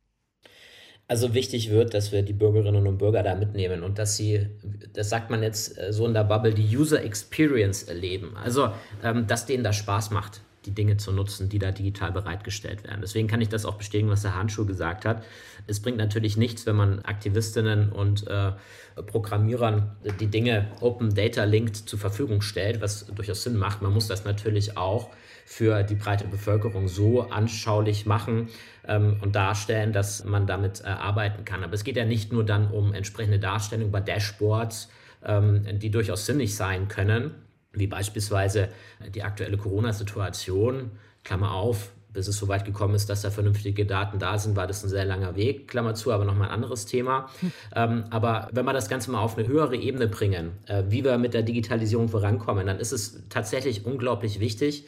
Also 1.06 1.34
wichtig 1.34 1.70
wird, 1.70 1.92
dass 1.92 2.12
wir 2.12 2.22
die 2.22 2.32
Bürgerinnen 2.32 2.86
und 2.86 2.98
Bürger 2.98 3.22
da 3.22 3.34
mitnehmen 3.34 3.82
und 3.82 3.98
dass 3.98 4.16
sie, 4.16 4.46
das 4.94 5.10
sagt 5.10 5.30
man 5.30 5.42
jetzt 5.42 5.78
äh, 5.78 5.92
so 5.92 6.06
in 6.06 6.14
der 6.14 6.24
Bubble, 6.24 6.54
die 6.54 6.76
User 6.76 7.02
Experience 7.02 7.82
erleben. 7.82 8.36
Also, 8.36 8.70
ähm, 9.02 9.26
dass 9.26 9.44
denen 9.44 9.64
das 9.64 9.76
Spaß 9.76 10.10
macht 10.10 10.40
die 10.66 10.74
Dinge 10.74 10.96
zu 10.96 11.12
nutzen, 11.12 11.48
die 11.48 11.58
da 11.58 11.72
digital 11.72 12.12
bereitgestellt 12.12 12.84
werden. 12.84 13.00
Deswegen 13.02 13.28
kann 13.28 13.40
ich 13.40 13.48
das 13.48 13.66
auch 13.66 13.76
bestätigen, 13.76 14.10
was 14.10 14.22
der 14.22 14.34
Handschuh 14.34 14.64
gesagt 14.64 15.04
hat. 15.04 15.22
Es 15.66 15.80
bringt 15.80 15.98
natürlich 15.98 16.36
nichts, 16.36 16.66
wenn 16.66 16.76
man 16.76 17.00
Aktivistinnen 17.00 17.92
und 17.92 18.26
äh, 18.26 18.52
Programmierern 19.06 19.96
die 20.20 20.28
Dinge 20.28 20.68
Open 20.80 21.14
Data 21.14 21.44
Linked 21.44 21.76
zur 21.76 21.98
Verfügung 21.98 22.40
stellt, 22.40 22.80
was 22.80 23.06
durchaus 23.06 23.42
Sinn 23.42 23.56
macht. 23.56 23.82
Man 23.82 23.92
muss 23.92 24.08
das 24.08 24.24
natürlich 24.24 24.76
auch 24.76 25.10
für 25.44 25.82
die 25.82 25.96
breite 25.96 26.26
Bevölkerung 26.26 26.88
so 26.88 27.22
anschaulich 27.22 28.06
machen 28.06 28.48
ähm, 28.88 29.18
und 29.20 29.34
darstellen, 29.34 29.92
dass 29.92 30.24
man 30.24 30.46
damit 30.46 30.82
äh, 30.82 30.88
arbeiten 30.88 31.44
kann. 31.44 31.64
Aber 31.64 31.74
es 31.74 31.84
geht 31.84 31.96
ja 31.96 32.04
nicht 32.04 32.32
nur 32.32 32.44
dann 32.44 32.70
um 32.70 32.92
entsprechende 32.94 33.38
Darstellung 33.38 33.90
bei 33.90 34.00
Dashboards, 34.00 34.90
ähm, 35.24 35.78
die 35.78 35.90
durchaus 35.90 36.26
sinnig 36.26 36.54
sein 36.54 36.88
können, 36.88 37.34
wie 37.72 37.86
beispielsweise 37.86 38.68
die 39.14 39.22
aktuelle 39.22 39.56
Corona-Situation, 39.56 40.90
Klammer 41.24 41.52
auf, 41.52 41.92
bis 42.14 42.28
es 42.28 42.36
so 42.36 42.46
weit 42.48 42.64
gekommen 42.64 42.94
ist, 42.94 43.10
dass 43.10 43.22
da 43.22 43.30
vernünftige 43.30 43.84
Daten 43.84 44.18
da 44.18 44.38
sind, 44.38 44.54
war 44.56 44.66
das 44.66 44.84
ein 44.84 44.88
sehr 44.88 45.04
langer 45.04 45.34
Weg, 45.34 45.66
Klammer 45.68 45.94
zu, 45.94 46.12
aber 46.12 46.24
nochmal 46.24 46.48
ein 46.48 46.54
anderes 46.54 46.86
Thema. 46.86 47.28
Hm. 47.40 47.52
Ähm, 47.74 48.04
aber 48.10 48.48
wenn 48.52 48.64
wir 48.64 48.72
das 48.72 48.88
Ganze 48.88 49.10
mal 49.10 49.20
auf 49.20 49.36
eine 49.36 49.48
höhere 49.48 49.76
Ebene 49.76 50.06
bringen, 50.06 50.52
äh, 50.66 50.84
wie 50.88 51.04
wir 51.04 51.18
mit 51.18 51.34
der 51.34 51.42
Digitalisierung 51.42 52.08
vorankommen, 52.08 52.66
dann 52.66 52.78
ist 52.78 52.92
es 52.92 53.24
tatsächlich 53.28 53.84
unglaublich 53.84 54.38
wichtig, 54.38 54.84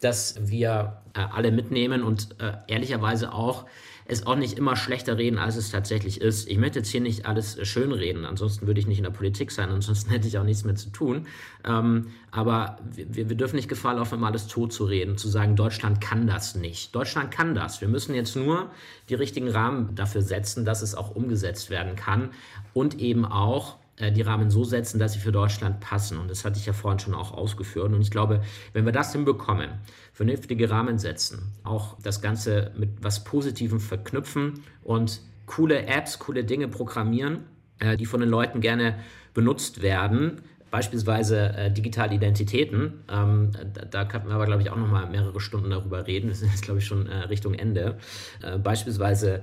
dass 0.00 0.36
wir 0.40 0.98
äh, 1.14 1.20
alle 1.20 1.52
mitnehmen 1.52 2.02
und 2.02 2.36
äh, 2.40 2.52
ehrlicherweise 2.68 3.32
auch 3.32 3.66
es 4.08 4.26
auch 4.26 4.36
nicht 4.36 4.56
immer 4.56 4.76
schlechter 4.76 5.18
reden, 5.18 5.38
als 5.38 5.56
es 5.56 5.70
tatsächlich 5.70 6.20
ist. 6.20 6.48
Ich 6.48 6.58
möchte 6.58 6.78
jetzt 6.78 6.90
hier 6.90 7.00
nicht 7.00 7.26
alles 7.26 7.58
schön 7.66 7.92
reden, 7.92 8.24
ansonsten 8.24 8.66
würde 8.66 8.78
ich 8.78 8.86
nicht 8.86 8.98
in 8.98 9.04
der 9.04 9.10
Politik 9.10 9.50
sein, 9.50 9.68
ansonsten 9.70 10.10
hätte 10.12 10.28
ich 10.28 10.38
auch 10.38 10.44
nichts 10.44 10.64
mehr 10.64 10.76
zu 10.76 10.90
tun. 10.90 11.26
Ähm, 11.64 12.08
aber 12.30 12.78
wir, 12.94 13.28
wir 13.28 13.36
dürfen 13.36 13.56
nicht 13.56 13.68
Gefahr 13.68 13.94
laufen, 13.94 14.16
immer 14.16 14.28
alles 14.28 14.46
tot 14.46 14.72
zu 14.72 14.84
reden, 14.84 15.16
zu 15.16 15.28
sagen, 15.28 15.56
Deutschland 15.56 16.00
kann 16.00 16.26
das 16.26 16.54
nicht. 16.54 16.94
Deutschland 16.94 17.30
kann 17.30 17.54
das. 17.54 17.80
Wir 17.80 17.88
müssen 17.88 18.14
jetzt 18.14 18.36
nur 18.36 18.70
die 19.08 19.14
richtigen 19.14 19.48
Rahmen 19.48 19.94
dafür 19.94 20.22
setzen, 20.22 20.64
dass 20.64 20.82
es 20.82 20.94
auch 20.94 21.14
umgesetzt 21.14 21.70
werden 21.70 21.96
kann 21.96 22.30
und 22.74 23.00
eben 23.00 23.24
auch 23.24 23.74
äh, 23.74 23.85
die 23.98 24.22
Rahmen 24.22 24.50
so 24.50 24.62
setzen, 24.64 24.98
dass 24.98 25.14
sie 25.14 25.18
für 25.18 25.32
Deutschland 25.32 25.80
passen. 25.80 26.18
Und 26.18 26.30
das 26.30 26.44
hatte 26.44 26.58
ich 26.58 26.66
ja 26.66 26.72
vorhin 26.72 26.98
schon 26.98 27.14
auch 27.14 27.32
ausgeführt. 27.32 27.92
Und 27.92 28.02
ich 28.02 28.10
glaube, 28.10 28.42
wenn 28.74 28.84
wir 28.84 28.92
das 28.92 29.12
hinbekommen, 29.12 29.70
vernünftige 30.12 30.68
Rahmen 30.70 30.98
setzen, 30.98 31.52
auch 31.64 31.96
das 32.02 32.20
Ganze 32.20 32.72
mit 32.76 32.90
was 33.02 33.24
Positivem 33.24 33.80
verknüpfen 33.80 34.64
und 34.82 35.20
coole 35.46 35.86
Apps, 35.86 36.18
coole 36.18 36.44
Dinge 36.44 36.68
programmieren, 36.68 37.44
äh, 37.78 37.96
die 37.96 38.06
von 38.06 38.20
den 38.20 38.28
Leuten 38.28 38.60
gerne 38.60 38.98
benutzt 39.34 39.82
werden, 39.82 40.42
beispielsweise 40.70 41.54
äh, 41.56 41.70
digitale 41.70 42.14
Identitäten. 42.14 43.04
Ähm, 43.10 43.52
da, 43.74 43.84
da 43.84 44.04
könnten 44.04 44.28
wir 44.28 44.34
aber, 44.34 44.46
glaube 44.46 44.62
ich, 44.62 44.70
auch 44.70 44.76
noch 44.76 44.88
mal 44.88 45.08
mehrere 45.08 45.40
Stunden 45.40 45.70
darüber 45.70 46.06
reden. 46.06 46.28
Wir 46.28 46.34
sind 46.34 46.50
jetzt, 46.50 46.62
glaube 46.62 46.80
ich, 46.80 46.86
schon 46.86 47.06
äh, 47.06 47.16
Richtung 47.24 47.54
Ende. 47.54 47.98
Äh, 48.42 48.58
beispielsweise 48.58 49.42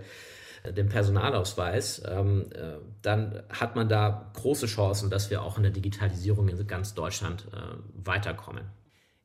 den 0.71 0.87
Personalausweis, 0.87 2.01
ähm, 2.07 2.45
äh, 2.53 2.77
dann 3.01 3.43
hat 3.49 3.75
man 3.75 3.89
da 3.89 4.31
große 4.33 4.65
Chancen, 4.65 5.09
dass 5.09 5.29
wir 5.29 5.41
auch 5.41 5.57
in 5.57 5.63
der 5.63 5.71
Digitalisierung 5.71 6.47
in 6.47 6.67
ganz 6.67 6.93
Deutschland 6.93 7.47
äh, 7.53 8.05
weiterkommen. 8.05 8.63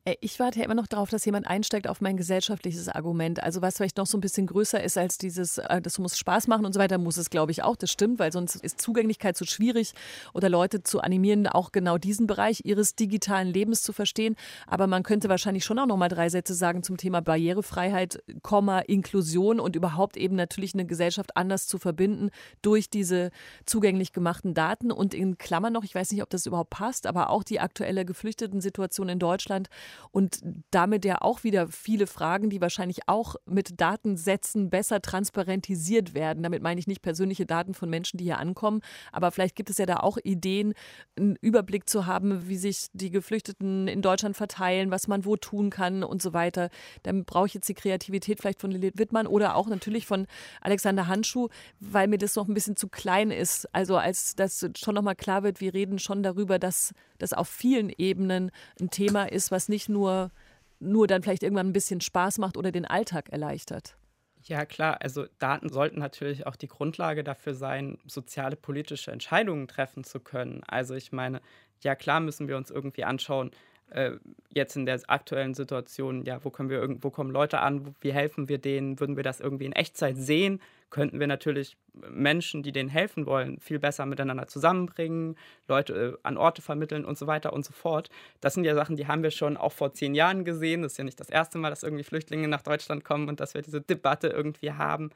Äh, 0.05 0.15
ich 0.21 0.39
warte 0.39 0.59
ja 0.59 0.65
immer 0.65 0.75
noch 0.75 0.87
darauf, 0.87 1.09
dass 1.09 1.25
jemand 1.25 1.47
einsteigt 1.47 1.87
auf 1.87 2.01
mein 2.01 2.17
gesellschaftliches 2.17 2.89
Argument. 2.89 3.41
Also 3.43 3.61
was 3.61 3.77
vielleicht 3.77 3.97
noch 3.97 4.05
so 4.05 4.17
ein 4.17 4.21
bisschen 4.21 4.47
größer 4.47 4.83
ist 4.83 4.97
als 4.97 5.17
dieses, 5.17 5.57
äh, 5.57 5.81
das 5.81 5.99
muss 5.99 6.17
Spaß 6.17 6.47
machen 6.47 6.65
und 6.65 6.73
so 6.73 6.79
weiter, 6.79 6.97
muss 6.97 7.17
es, 7.17 7.29
glaube 7.29 7.51
ich, 7.51 7.63
auch. 7.63 7.75
Das 7.75 7.91
stimmt, 7.91 8.19
weil 8.19 8.31
sonst 8.31 8.55
ist 8.55 8.81
Zugänglichkeit 8.81 9.37
so 9.37 9.45
schwierig 9.45 9.93
oder 10.33 10.49
Leute 10.49 10.83
zu 10.83 11.01
animieren, 11.01 11.47
auch 11.47 11.71
genau 11.71 11.97
diesen 11.97 12.27
Bereich 12.27 12.61
ihres 12.63 12.95
digitalen 12.95 13.47
Lebens 13.47 13.83
zu 13.83 13.93
verstehen. 13.93 14.35
Aber 14.67 14.87
man 14.87 15.03
könnte 15.03 15.29
wahrscheinlich 15.29 15.65
schon 15.65 15.79
auch 15.79 15.85
noch 15.85 15.97
mal 15.97 16.09
drei 16.09 16.29
Sätze 16.29 16.53
sagen 16.53 16.83
zum 16.83 16.97
Thema 16.97 17.21
Barrierefreiheit, 17.21 18.23
Komma, 18.41 18.79
Inklusion 18.79 19.59
und 19.59 19.75
überhaupt 19.75 20.17
eben 20.17 20.35
natürlich 20.35 20.73
eine 20.73 20.85
Gesellschaft 20.85 21.35
anders 21.35 21.67
zu 21.67 21.77
verbinden 21.77 22.29
durch 22.61 22.89
diese 22.89 23.31
zugänglich 23.65 24.13
gemachten 24.13 24.53
Daten 24.53 24.91
und 24.91 25.13
in 25.13 25.37
Klammern 25.37 25.73
noch, 25.73 25.83
ich 25.83 25.95
weiß 25.95 26.11
nicht, 26.11 26.23
ob 26.23 26.29
das 26.29 26.45
überhaupt 26.45 26.69
passt, 26.69 27.07
aber 27.07 27.29
auch 27.29 27.43
die 27.43 27.59
aktuelle 27.59 28.05
Geflüchteten-Situation 28.05 29.09
in 29.09 29.19
Deutschland 29.19 29.69
und 30.11 30.41
damit 30.71 31.05
ja 31.05 31.21
auch 31.21 31.43
wieder 31.43 31.67
viele 31.69 32.07
Fragen, 32.07 32.49
die 32.49 32.61
wahrscheinlich 32.61 33.07
auch 33.07 33.35
mit 33.45 33.79
Datensätzen 33.79 34.69
besser 34.69 35.01
transparentisiert 35.01 36.13
werden. 36.13 36.43
Damit 36.43 36.61
meine 36.61 36.79
ich 36.79 36.87
nicht 36.87 37.01
persönliche 37.01 37.45
Daten 37.45 37.73
von 37.73 37.89
Menschen, 37.89 38.17
die 38.17 38.25
hier 38.25 38.39
ankommen, 38.39 38.81
aber 39.11 39.31
vielleicht 39.31 39.55
gibt 39.55 39.69
es 39.69 39.77
ja 39.77 39.85
da 39.85 39.97
auch 39.97 40.17
Ideen, 40.23 40.73
einen 41.17 41.35
Überblick 41.41 41.89
zu 41.89 42.05
haben, 42.05 42.47
wie 42.47 42.57
sich 42.57 42.87
die 42.93 43.11
Geflüchteten 43.11 43.87
in 43.87 44.01
Deutschland 44.01 44.35
verteilen, 44.35 44.91
was 44.91 45.07
man 45.07 45.25
wo 45.25 45.35
tun 45.35 45.69
kann 45.69 46.03
und 46.03 46.21
so 46.21 46.33
weiter. 46.33 46.69
Dann 47.03 47.25
brauche 47.25 47.47
ich 47.47 47.53
jetzt 47.53 47.69
die 47.69 47.73
Kreativität 47.73 48.39
vielleicht 48.39 48.61
von 48.61 48.71
Lilith 48.71 48.97
Wittmann 48.97 49.27
oder 49.27 49.55
auch 49.55 49.67
natürlich 49.67 50.05
von 50.05 50.27
Alexander 50.61 51.07
Handschuh, 51.07 51.49
weil 51.79 52.07
mir 52.07 52.17
das 52.17 52.35
noch 52.35 52.47
ein 52.47 52.53
bisschen 52.53 52.75
zu 52.75 52.87
klein 52.87 53.31
ist. 53.31 53.73
Also 53.73 53.97
als 53.97 54.35
das 54.35 54.69
schon 54.77 54.95
nochmal 54.95 55.15
klar 55.15 55.43
wird, 55.43 55.61
wir 55.61 55.73
reden 55.73 55.99
schon 55.99 56.23
darüber, 56.23 56.59
dass 56.59 56.93
das 57.17 57.33
auf 57.33 57.47
vielen 57.47 57.89
Ebenen 57.89 58.51
ein 58.79 58.89
Thema 58.89 59.25
ist, 59.25 59.51
was 59.51 59.69
nicht 59.69 59.78
nur, 59.87 60.31
nur 60.79 61.07
dann 61.07 61.23
vielleicht 61.23 61.43
irgendwann 61.43 61.67
ein 61.67 61.73
bisschen 61.73 62.01
Spaß 62.01 62.39
macht 62.39 62.57
oder 62.57 62.71
den 62.71 62.85
Alltag 62.85 63.29
erleichtert. 63.29 63.95
Ja, 64.43 64.65
klar. 64.65 65.01
Also 65.01 65.25
Daten 65.37 65.69
sollten 65.69 65.99
natürlich 65.99 66.47
auch 66.47 66.55
die 66.55 66.67
Grundlage 66.67 67.23
dafür 67.23 67.53
sein, 67.53 67.97
soziale 68.07 68.55
politische 68.55 69.11
Entscheidungen 69.11 69.67
treffen 69.67 70.03
zu 70.03 70.19
können. 70.19 70.63
Also 70.65 70.95
ich 70.95 71.11
meine, 71.11 71.41
ja 71.81 71.95
klar 71.95 72.19
müssen 72.19 72.47
wir 72.47 72.57
uns 72.57 72.71
irgendwie 72.71 73.03
anschauen, 73.03 73.51
äh, 73.89 74.11
jetzt 74.53 74.75
in 74.75 74.85
der 74.85 74.99
aktuellen 75.07 75.53
Situation, 75.53 76.23
ja, 76.25 76.43
wo 76.43 76.49
können 76.51 76.69
wir 76.69 76.79
irgendwo 76.79 77.09
kommen 77.09 77.31
Leute 77.31 77.59
an, 77.59 77.95
wie 78.01 78.13
helfen 78.13 78.47
wir 78.47 78.59
denen, 78.59 78.99
würden 78.99 79.15
wir 79.15 79.23
das 79.23 79.39
irgendwie 79.39 79.65
in 79.65 79.73
Echtzeit 79.73 80.15
sehen? 80.17 80.61
Könnten 80.89 81.19
wir 81.19 81.27
natürlich 81.27 81.77
Menschen, 81.93 82.63
die 82.63 82.71
denen 82.71 82.89
helfen 82.89 83.25
wollen, 83.25 83.59
viel 83.59 83.79
besser 83.79 84.05
miteinander 84.05 84.47
zusammenbringen, 84.47 85.37
Leute 85.67 85.93
äh, 85.93 86.17
an 86.23 86.37
Orte 86.37 86.61
vermitteln 86.61 87.05
und 87.05 87.17
so 87.17 87.27
weiter 87.27 87.53
und 87.53 87.65
so 87.65 87.73
fort. 87.73 88.09
Das 88.41 88.53
sind 88.53 88.63
ja 88.63 88.75
Sachen, 88.75 88.95
die 88.95 89.07
haben 89.07 89.23
wir 89.23 89.31
schon 89.31 89.57
auch 89.57 89.73
vor 89.73 89.93
zehn 89.93 90.15
Jahren 90.15 90.45
gesehen. 90.45 90.81
Das 90.81 90.93
ist 90.93 90.97
ja 90.97 91.03
nicht 91.03 91.19
das 91.19 91.29
erste 91.29 91.57
Mal, 91.57 91.69
dass 91.69 91.83
irgendwie 91.83 92.03
Flüchtlinge 92.03 92.47
nach 92.47 92.61
Deutschland 92.61 93.03
kommen 93.03 93.27
und 93.27 93.39
dass 93.39 93.53
wir 93.53 93.61
diese 93.61 93.81
Debatte 93.81 94.27
irgendwie 94.27 94.71
haben. 94.71 95.11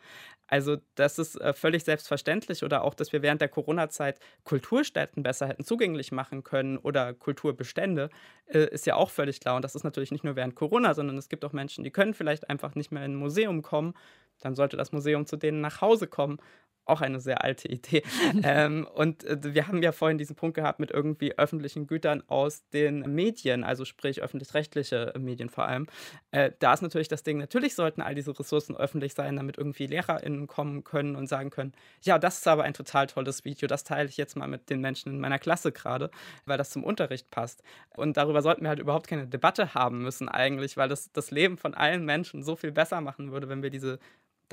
Also 0.47 0.77
das 0.95 1.19
ist 1.19 1.39
äh, 1.39 1.53
völlig 1.53 1.83
selbstverständlich 1.83 2.63
oder 2.63 2.83
auch, 2.83 2.93
dass 2.93 3.13
wir 3.13 3.21
während 3.21 3.41
der 3.41 3.49
Corona-Zeit 3.49 4.19
Kulturstätten 4.43 5.23
besser 5.23 5.47
hätten 5.47 5.63
zugänglich 5.63 6.11
machen 6.11 6.43
können 6.43 6.77
oder 6.77 7.13
Kulturbestände, 7.13 8.09
äh, 8.47 8.67
ist 8.69 8.85
ja 8.85 8.95
auch 8.95 9.09
völlig 9.09 9.39
klar. 9.39 9.55
Und 9.55 9.63
das 9.63 9.75
ist 9.75 9.83
natürlich 9.83 10.11
nicht 10.11 10.23
nur 10.23 10.35
während 10.35 10.55
Corona, 10.55 10.93
sondern 10.93 11.17
es 11.17 11.29
gibt 11.29 11.45
auch 11.45 11.53
Menschen, 11.53 11.83
die 11.83 11.91
können 11.91 12.13
vielleicht 12.13 12.49
einfach 12.49 12.75
nicht 12.75 12.91
mehr 12.91 13.05
in 13.05 13.13
ein 13.13 13.15
Museum 13.15 13.61
kommen 13.61 13.93
dann 14.41 14.55
sollte 14.55 14.77
das 14.77 14.91
Museum 14.91 15.25
zu 15.25 15.37
denen 15.37 15.61
nach 15.61 15.81
Hause 15.81 16.07
kommen. 16.07 16.37
auch 16.85 17.01
eine 17.01 17.19
sehr 17.19 17.43
alte 17.43 17.67
Idee. 17.69 18.03
ähm, 18.43 18.87
und 18.93 19.23
äh, 19.23 19.53
wir 19.53 19.67
haben 19.67 19.81
ja 19.81 19.91
vorhin 19.91 20.17
diesen 20.17 20.35
Punkt 20.35 20.55
gehabt 20.55 20.79
mit 20.79 20.91
irgendwie 20.91 21.37
öffentlichen 21.37 21.87
Gütern 21.87 22.23
aus 22.27 22.67
den 22.69 22.99
Medien, 23.15 23.63
also 23.63 23.85
sprich 23.85 24.21
öffentlich-rechtliche 24.21 25.13
Medien 25.17 25.49
vor 25.49 25.65
allem. 25.65 25.87
Äh, 26.31 26.51
da 26.59 26.73
ist 26.73 26.81
natürlich 26.81 27.07
das 27.07 27.23
Ding, 27.23 27.37
natürlich 27.37 27.75
sollten 27.75 28.01
all 28.01 28.15
diese 28.15 28.37
Ressourcen 28.37 28.75
öffentlich 28.75 29.13
sein, 29.13 29.35
damit 29.35 29.57
irgendwie 29.57 29.87
LehrerInnen 29.87 30.47
kommen 30.47 30.83
können 30.83 31.15
und 31.15 31.27
sagen 31.27 31.49
können, 31.49 31.73
ja, 32.01 32.19
das 32.19 32.39
ist 32.39 32.47
aber 32.47 32.63
ein 32.63 32.73
total 32.73 33.07
tolles 33.07 33.45
Video, 33.45 33.67
das 33.67 33.83
teile 33.83 34.09
ich 34.09 34.17
jetzt 34.17 34.35
mal 34.35 34.47
mit 34.47 34.69
den 34.69 34.81
Menschen 34.81 35.13
in 35.13 35.19
meiner 35.19 35.39
Klasse 35.39 35.71
gerade, 35.71 36.11
weil 36.45 36.57
das 36.57 36.71
zum 36.71 36.83
Unterricht 36.83 37.31
passt. 37.31 37.63
Und 37.95 38.17
darüber 38.17 38.41
sollten 38.41 38.63
wir 38.63 38.69
halt 38.69 38.79
überhaupt 38.79 39.07
keine 39.07 39.27
Debatte 39.27 39.73
haben 39.73 40.01
müssen 40.01 40.27
eigentlich, 40.27 40.75
weil 40.77 40.89
das 40.89 41.11
das 41.13 41.31
Leben 41.31 41.57
von 41.57 41.73
allen 41.73 42.03
Menschen 42.03 42.43
so 42.43 42.55
viel 42.55 42.71
besser 42.71 42.99
machen 43.01 43.31
würde, 43.31 43.47
wenn 43.47 43.63
wir 43.63 43.69
diese 43.69 43.99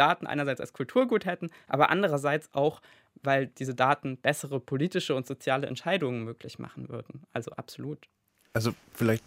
Daten 0.01 0.27
einerseits 0.27 0.61
als 0.61 0.73
Kulturgut 0.73 1.27
hätten, 1.27 1.51
aber 1.69 1.91
andererseits 1.91 2.49
auch, 2.55 2.81
weil 3.23 3.49
diese 3.49 3.75
Daten 3.75 4.17
bessere 4.17 4.59
politische 4.59 5.15
und 5.15 5.27
soziale 5.27 5.67
Entscheidungen 5.67 6.25
möglich 6.25 6.59
machen 6.59 6.89
würden. 6.89 7.23
Also 7.33 7.51
absolut. 7.53 8.09
Also 8.55 8.73
vielleicht 8.95 9.23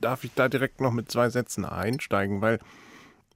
darf 0.00 0.24
ich 0.24 0.34
da 0.34 0.48
direkt 0.48 0.80
noch 0.80 0.92
mit 0.92 1.10
zwei 1.10 1.30
Sätzen 1.30 1.64
einsteigen, 1.64 2.40
weil 2.40 2.58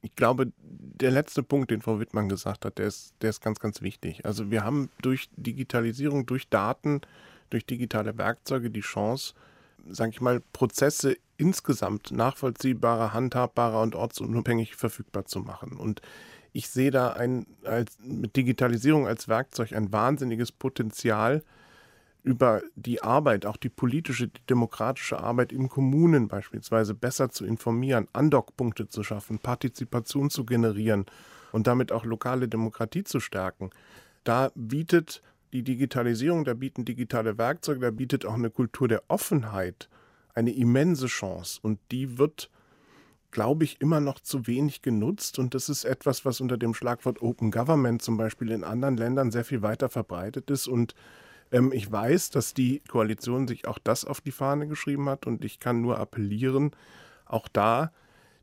ich 0.03 0.14
glaube, 0.16 0.53
der 0.59 1.11
letzte 1.11 1.43
Punkt, 1.43 1.70
den 1.70 1.81
Frau 1.81 1.99
Wittmann 1.99 2.29
gesagt 2.29 2.64
hat, 2.64 2.79
der 2.79 2.87
ist, 2.87 3.14
der 3.22 3.31
ist 3.31 3.41
ganz, 3.41 3.59
ganz 3.59 3.81
wichtig. 3.81 4.27
Also 4.27 4.51
wir 4.51 4.64
haben 4.64 4.91
durch 5.01 5.31
Digitalisierung, 5.37 6.27
durch 6.27 6.49
Daten, 6.49 7.01
durch 7.51 7.64
digitale 7.64 8.18
Werkzeuge 8.18 8.70
die 8.70 8.81
Chance, 8.81 9.35
sage 9.89 10.11
ich 10.11 10.20
mal, 10.20 10.43
Prozesse 10.53 11.16
insgesamt 11.37 12.11
nachvollziehbarer, 12.12 13.12
handhabbarer 13.12 13.81
und 13.81 13.95
ortsunabhängig 13.95 14.77
verfügbar 14.77 15.25
zu 15.25 15.41
machen. 15.41 15.77
Und 15.77 16.03
ich 16.55 16.68
sehe 16.68 16.90
da 16.90 17.12
ein, 17.12 17.46
als, 17.64 17.98
mit 18.00 18.36
Digitalisierung 18.36 19.07
als 19.07 19.28
Werkzeug 19.28 19.72
ein 19.72 19.92
wahnsinniges 19.92 20.52
Potenzial, 20.52 21.42
über 22.24 22.62
die 22.74 23.02
Arbeit, 23.02 23.44
auch 23.44 23.59
die 23.59 23.68
politische, 23.68 24.28
die 24.28 24.46
demokratische 24.48 25.20
Arbeit 25.20 25.52
in 25.52 25.68
Kommunen 25.68 26.26
beispielsweise 26.26 26.94
besser 26.94 27.28
zu 27.28 27.44
informieren, 27.44 28.09
Andockpunkte 28.14 28.88
zu 28.88 29.02
schaffen, 29.05 29.38
Partizipation 29.38 30.30
zu 30.30 30.46
generieren 30.46 31.05
und 31.52 31.66
damit 31.66 31.92
auch 31.92 32.07
lokale 32.07 32.48
Demokratie 32.48 33.05
zu 33.05 33.20
stärken. 33.20 33.70
Da 34.24 34.50
bietet 34.55 35.22
die 35.52 35.62
Digitalisierung, 35.62 36.44
da 36.44 36.55
bieten 36.55 36.86
digitale 36.86 37.36
Werkzeuge, 37.36 37.80
da 37.80 37.90
bietet 37.90 38.24
auch 38.24 38.34
eine 38.34 38.50
Kultur 38.50 38.88
der 38.88 39.02
Offenheit 39.09 39.90
eine 40.34 40.52
immense 40.52 41.07
Chance 41.07 41.61
und 41.62 41.78
die 41.92 42.18
wird 42.18 42.50
glaube 43.35 43.64
ich, 43.64 43.80
immer 43.80 44.01
noch 44.01 44.20
zu 44.20 44.47
wenig 44.47 44.80
genutzt. 44.80 45.41
Und 45.41 45.55
das 45.55 45.68
ist 45.68 45.85
etwas, 45.85 46.24
was 46.24 46.41
unter 46.41 46.57
dem 46.57 46.72
Schlagwort 46.72 47.20
Open 47.20 47.51
Government 47.51 48.01
zum 48.01 48.16
Beispiel 48.16 48.53
in 48.53 48.62
anderen 48.62 48.97
Ländern 48.97 49.32
sehr 49.32 49.45
viel 49.45 49.61
weiter 49.61 49.89
verbreitet 49.89 50.51
ist. 50.51 50.68
Und 50.68 50.95
ähm, 51.51 51.72
ich 51.72 51.91
weiß, 51.91 52.30
dass 52.30 52.55
die 52.55 52.80
Koalition 52.89 53.49
sich 53.49 53.66
auch 53.66 53.78
das 53.82 54.05
auf 54.05 54.20
die 54.20 54.30
Fahne 54.30 54.68
geschrieben 54.68 55.09
hat. 55.09 55.26
Und 55.26 55.45
ich 55.45 55.59
kann 55.59 55.82
nur 55.82 55.99
appellieren, 55.99 56.70
auch 57.26 57.49
da 57.49 57.93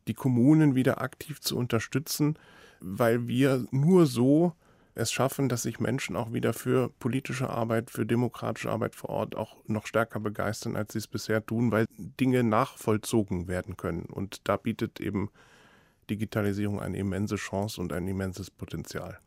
die 0.08 0.14
Kommunen 0.14 0.76
wieder 0.76 1.02
aktiv 1.02 1.40
zu 1.40 1.58
unterstützen, 1.58 2.38
weil 2.82 3.30
wir 3.30 3.66
nur 3.72 4.06
so 4.06 4.54
es 4.94 5.12
schaffen, 5.12 5.50
dass 5.50 5.64
sich 5.64 5.80
Menschen 5.80 6.16
auch 6.16 6.34
wieder 6.34 6.54
für 6.54 6.90
politische 6.90 7.50
Arbeit, 7.50 7.90
für 7.90 8.06
demokratische 8.06 8.70
Arbeit 8.70 8.96
vor 8.96 9.10
Ort 9.10 9.36
auch 9.36 9.58
noch 9.68 9.88
stärker 9.88 10.20
begeistern, 10.20 10.76
als 10.76 10.94
sie 10.94 11.00
es 11.00 11.08
bisher 11.08 11.46
tun, 11.46 11.72
weil 11.72 11.86
Dinge 11.98 12.44
nachvollzogen 12.44 13.48
werden 13.48 13.78
können. 13.78 14.04
Und 14.04 14.48
da 14.48 14.58
bietet 14.58 15.00
eben 15.00 15.30
Digitalisierung 16.10 16.82
eine 16.82 16.98
immense 16.98 17.36
Chance 17.38 17.80
und 17.80 17.94
ein 17.94 18.08
immenses 18.08 18.52
Potenzial. 18.52 19.20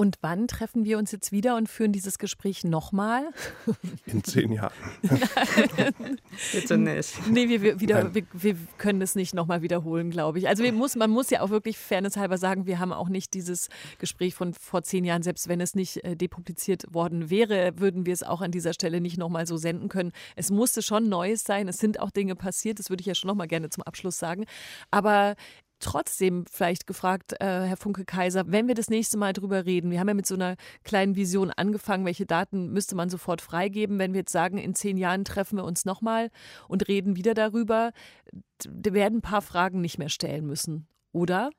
Und 0.00 0.16
wann 0.22 0.48
treffen 0.48 0.86
wir 0.86 0.96
uns 0.96 1.12
jetzt 1.12 1.30
wieder 1.30 1.56
und 1.56 1.68
führen 1.68 1.92
dieses 1.92 2.18
Gespräch 2.18 2.64
nochmal? 2.64 3.28
In 4.06 4.24
zehn 4.24 4.50
Jahren. 4.50 4.72
Bitte 6.52 6.78
nicht. 6.78 7.28
Nee, 7.30 7.50
wir, 7.50 7.60
wir, 7.60 7.80
wieder, 7.80 8.14
wir, 8.14 8.22
wir 8.32 8.56
können 8.78 9.02
es 9.02 9.14
nicht 9.14 9.34
nochmal 9.34 9.60
wiederholen, 9.60 10.08
glaube 10.08 10.38
ich. 10.38 10.48
Also 10.48 10.64
muss, 10.72 10.96
man 10.96 11.10
muss 11.10 11.28
ja 11.28 11.42
auch 11.42 11.50
wirklich 11.50 11.76
fairnesshalber 11.76 12.38
sagen, 12.38 12.64
wir 12.64 12.78
haben 12.78 12.94
auch 12.94 13.10
nicht 13.10 13.34
dieses 13.34 13.68
Gespräch 13.98 14.34
von 14.34 14.54
vor 14.54 14.80
zehn 14.80 15.04
Jahren, 15.04 15.22
selbst 15.22 15.48
wenn 15.48 15.60
es 15.60 15.74
nicht 15.74 16.02
äh, 16.02 16.16
depubliziert 16.16 16.94
worden 16.94 17.28
wäre, 17.28 17.78
würden 17.78 18.06
wir 18.06 18.14
es 18.14 18.22
auch 18.22 18.40
an 18.40 18.52
dieser 18.52 18.72
Stelle 18.72 19.02
nicht 19.02 19.18
nochmal 19.18 19.46
so 19.46 19.58
senden 19.58 19.90
können. 19.90 20.12
Es 20.34 20.50
musste 20.50 20.80
schon 20.80 21.10
Neues 21.10 21.44
sein. 21.44 21.68
Es 21.68 21.76
sind 21.76 22.00
auch 22.00 22.10
Dinge 22.10 22.36
passiert, 22.36 22.78
das 22.78 22.88
würde 22.88 23.02
ich 23.02 23.06
ja 23.06 23.14
schon 23.14 23.28
nochmal 23.28 23.48
gerne 23.48 23.68
zum 23.68 23.82
Abschluss 23.82 24.18
sagen. 24.18 24.46
Aber 24.90 25.36
trotzdem 25.80 26.44
vielleicht 26.46 26.86
gefragt, 26.86 27.32
äh, 27.40 27.66
Herr 27.66 27.76
Funke-Kaiser, 27.76 28.44
wenn 28.46 28.68
wir 28.68 28.74
das 28.74 28.90
nächste 28.90 29.18
Mal 29.18 29.32
drüber 29.32 29.66
reden, 29.66 29.90
wir 29.90 29.98
haben 29.98 30.08
ja 30.08 30.14
mit 30.14 30.26
so 30.26 30.34
einer 30.34 30.56
kleinen 30.84 31.16
Vision 31.16 31.50
angefangen, 31.50 32.04
welche 32.04 32.26
Daten 32.26 32.72
müsste 32.72 32.94
man 32.94 33.10
sofort 33.10 33.40
freigeben, 33.40 33.98
wenn 33.98 34.12
wir 34.12 34.20
jetzt 34.20 34.32
sagen, 34.32 34.58
in 34.58 34.74
zehn 34.74 34.96
Jahren 34.96 35.24
treffen 35.24 35.56
wir 35.56 35.64
uns 35.64 35.84
nochmal 35.84 36.30
und 36.68 36.88
reden 36.88 37.16
wieder 37.16 37.34
darüber, 37.34 37.90
wir 38.68 38.92
werden 38.92 39.18
ein 39.18 39.22
paar 39.22 39.42
Fragen 39.42 39.80
nicht 39.80 39.98
mehr 39.98 40.10
stellen 40.10 40.46
müssen. 40.46 40.86
Oder? 41.12 41.50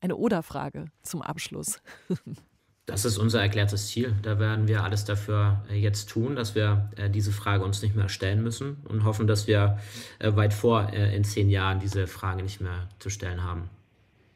Eine 0.00 0.16
Oder-Frage 0.16 0.86
zum 1.02 1.22
Abschluss. 1.22 1.80
Das 2.86 3.04
ist 3.04 3.18
unser 3.18 3.42
erklärtes 3.42 3.88
Ziel. 3.88 4.14
Da 4.22 4.38
werden 4.38 4.68
wir 4.68 4.84
alles 4.84 5.04
dafür 5.04 5.60
äh, 5.68 5.74
jetzt 5.74 6.08
tun, 6.08 6.36
dass 6.36 6.54
wir 6.54 6.88
äh, 6.96 7.10
diese 7.10 7.32
Frage 7.32 7.64
uns 7.64 7.82
nicht 7.82 7.96
mehr 7.96 8.08
stellen 8.08 8.44
müssen 8.44 8.76
und 8.88 9.04
hoffen, 9.04 9.26
dass 9.26 9.48
wir 9.48 9.80
äh, 10.20 10.34
weit 10.36 10.54
vor 10.54 10.92
in 10.92 11.24
zehn 11.24 11.50
Jahren 11.50 11.80
diese 11.80 12.06
Frage 12.06 12.44
nicht 12.44 12.60
mehr 12.60 12.88
zu 13.00 13.10
stellen 13.10 13.42
haben. 13.42 13.68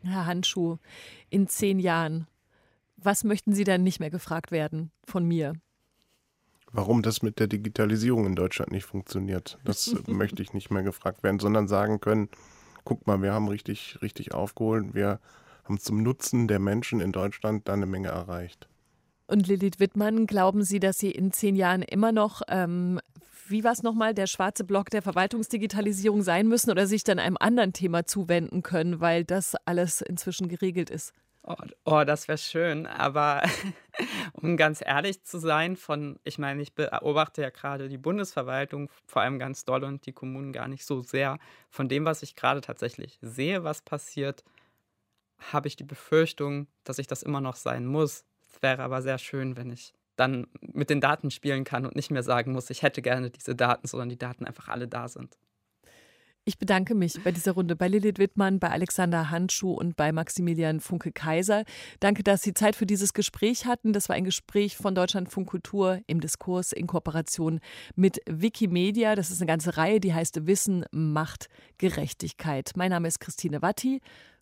Herr 0.03 0.27
Handschuh, 0.27 0.79
in 1.29 1.47
zehn 1.47 1.79
Jahren, 1.79 2.27
was 2.97 3.23
möchten 3.23 3.55
Sie 3.55 3.65
dann 3.65 3.85
nicht 3.85 4.01
mehr 4.01 4.11
gefragt 4.11 4.51
werden 4.51 4.91
von 5.05 5.25
mir? 5.25 5.53
Warum 6.73 7.03
das 7.03 7.23
mit 7.23 7.39
der 7.39 7.47
Digitalisierung 7.47 8.27
in 8.27 8.35
Deutschland 8.35 8.73
nicht 8.73 8.85
funktioniert, 8.85 9.59
das 9.65 9.95
möchte 10.07 10.43
ich 10.43 10.55
nicht 10.55 10.71
mehr 10.71 10.83
gefragt 10.83 11.23
werden, 11.23 11.39
sondern 11.39 11.69
sagen 11.69 12.01
können, 12.01 12.29
guck 12.85 13.07
mal, 13.07 13.23
wir 13.23 13.33
haben 13.33 13.49
richtig, 13.49 13.99
richtig 14.03 14.35
aufgeholt, 14.35 14.95
wir 14.95 15.21
haben 15.71 15.79
zum 15.79 16.03
Nutzen 16.03 16.49
der 16.49 16.59
Menschen 16.59 17.01
in 17.01 17.13
Deutschland 17.13 17.69
da 17.69 17.75
eine 17.75 17.87
Menge 17.87 18.09
erreicht. 18.09 18.69
Und 19.29 19.47
Lilith 19.47 19.79
Wittmann, 19.79 20.27
glauben 20.27 20.65
Sie, 20.65 20.81
dass 20.81 20.99
Sie 20.99 21.13
in 21.13 21.31
zehn 21.31 21.55
Jahren 21.55 21.83
immer 21.83 22.11
noch, 22.11 22.43
ähm, 22.49 22.99
wie 23.47 23.63
war 23.63 23.71
es 23.71 23.85
nochmal, 23.85 24.13
der 24.13 24.27
schwarze 24.27 24.65
Block 24.65 24.91
der 24.91 25.01
Verwaltungsdigitalisierung 25.03 26.23
sein 26.23 26.49
müssen 26.49 26.73
oder 26.73 26.89
sich 26.89 27.05
dann 27.05 27.21
einem 27.21 27.37
anderen 27.39 27.73
Thema 27.73 28.05
zuwenden 28.05 28.65
können, 28.65 29.01
weil 29.01 29.23
das 29.25 29.55
alles 29.65 30.01
inzwischen 30.01 30.49
geregelt 30.49 30.91
ist? 30.91 31.13
Oh, 31.45 31.55
oh 31.85 32.03
das 32.05 32.27
wäre 32.27 32.39
schön. 32.39 32.89
Aber 32.89 33.45
um 34.33 34.57
ganz 34.57 34.83
ehrlich 34.85 35.23
zu 35.23 35.39
sein, 35.39 35.77
von, 35.77 36.19
ich 36.25 36.39
meine, 36.39 36.63
ich 36.63 36.75
beobachte 36.75 37.43
ja 37.43 37.51
gerade 37.51 37.89
die 37.89 37.99
Bundesverwaltung 37.99 38.91
vor 39.07 39.23
allem 39.23 39.39
ganz 39.39 39.65
doll 39.65 39.85
und 39.85 40.05
die 40.07 40.13
Kommunen 40.13 40.53
gar 40.53 40.67
nicht 40.67 40.85
so 40.85 41.03
sehr. 41.03 41.39
Von 41.69 41.89
dem, 41.89 42.05
was 42.05 42.25
ich 42.25 42.35
gerade 42.35 42.61
tatsächlich 42.61 43.21
sehe, 43.23 43.63
was 43.63 43.83
passiert, 43.83 44.43
habe 45.53 45.69
ich 45.69 45.77
die 45.77 45.85
Befürchtung, 45.85 46.67
dass 46.85 46.99
ich 46.99 47.07
das 47.07 47.23
immer 47.23 47.41
noch 47.41 47.57
sein 47.57 47.87
muss. 47.87 48.25
Es 48.53 48.63
wäre 48.63 48.83
aber 48.83 49.03
sehr 49.03 49.19
schön, 49.19 49.57
wenn 49.57 49.71
ich 49.71 49.95
dann 50.17 50.47
mit 50.61 50.91
den 50.91 51.01
Daten 51.01 51.31
spielen 51.31 51.65
kann 51.65 51.87
und 51.87 51.97
nicht 51.97 52.11
mehr 52.11 52.23
sagen 52.23 52.53
muss, 52.53 52.71
ich 52.71 52.83
hätte 52.83 53.01
gerne 53.01 53.31
diese 53.31 53.55
Daten, 53.55 53.87
sondern 53.87 54.11
die 54.11 54.19
Daten 54.19 54.45
einfach 54.45 54.69
alle 54.69 54.87
da 54.87 55.09
sind. 55.09 55.37
Ich 56.45 56.59
bedanke 56.59 56.95
mich 56.95 57.23
bei 57.23 57.33
dieser 57.33 57.53
Runde 57.53 57.77
bei 57.77 57.87
Lilith 57.87 58.19
Wittmann, 58.19 58.59
bei 58.61 58.71
Alexander 58.71 59.31
Handschuh 59.31 59.73
und 59.73 59.95
bei 59.95 60.11
Maximilian 60.11 60.81
Funke-Kaiser. 60.81 61.65
Danke, 62.01 62.23
dass 62.23 62.43
Sie 62.43 62.55
Zeit 62.55 62.77
für 62.77 62.87
dieses 62.87 63.13
Gespräch 63.13 63.67
hatten. 63.67 63.93
Das 63.93 64.09
war 64.09 64.17
ein 64.17 64.25
Gespräch 64.25 64.77
von 64.77 64.95
Deutschlandfunk 64.95 65.49
Kultur 65.49 66.01
im 66.07 66.21
Diskurs 66.21 66.73
in 66.73 66.87
Kooperation 66.87 67.61
mit 67.95 68.21
Wikimedia. 68.27 69.15
Das 69.17 69.31
ist 69.31 69.41
eine 69.41 69.49
ganze 69.49 69.77
Reihe, 69.77 70.01
die 70.01 70.15
heißt 70.15 70.47
Wissen, 70.47 70.87
Macht, 70.93 71.49
Gerechtigkeit. 71.77 72.73
Mein 72.75 72.91
Name 72.91 73.09
ist 73.09 73.21
Christine 73.21 73.61
Watti. 73.61 74.01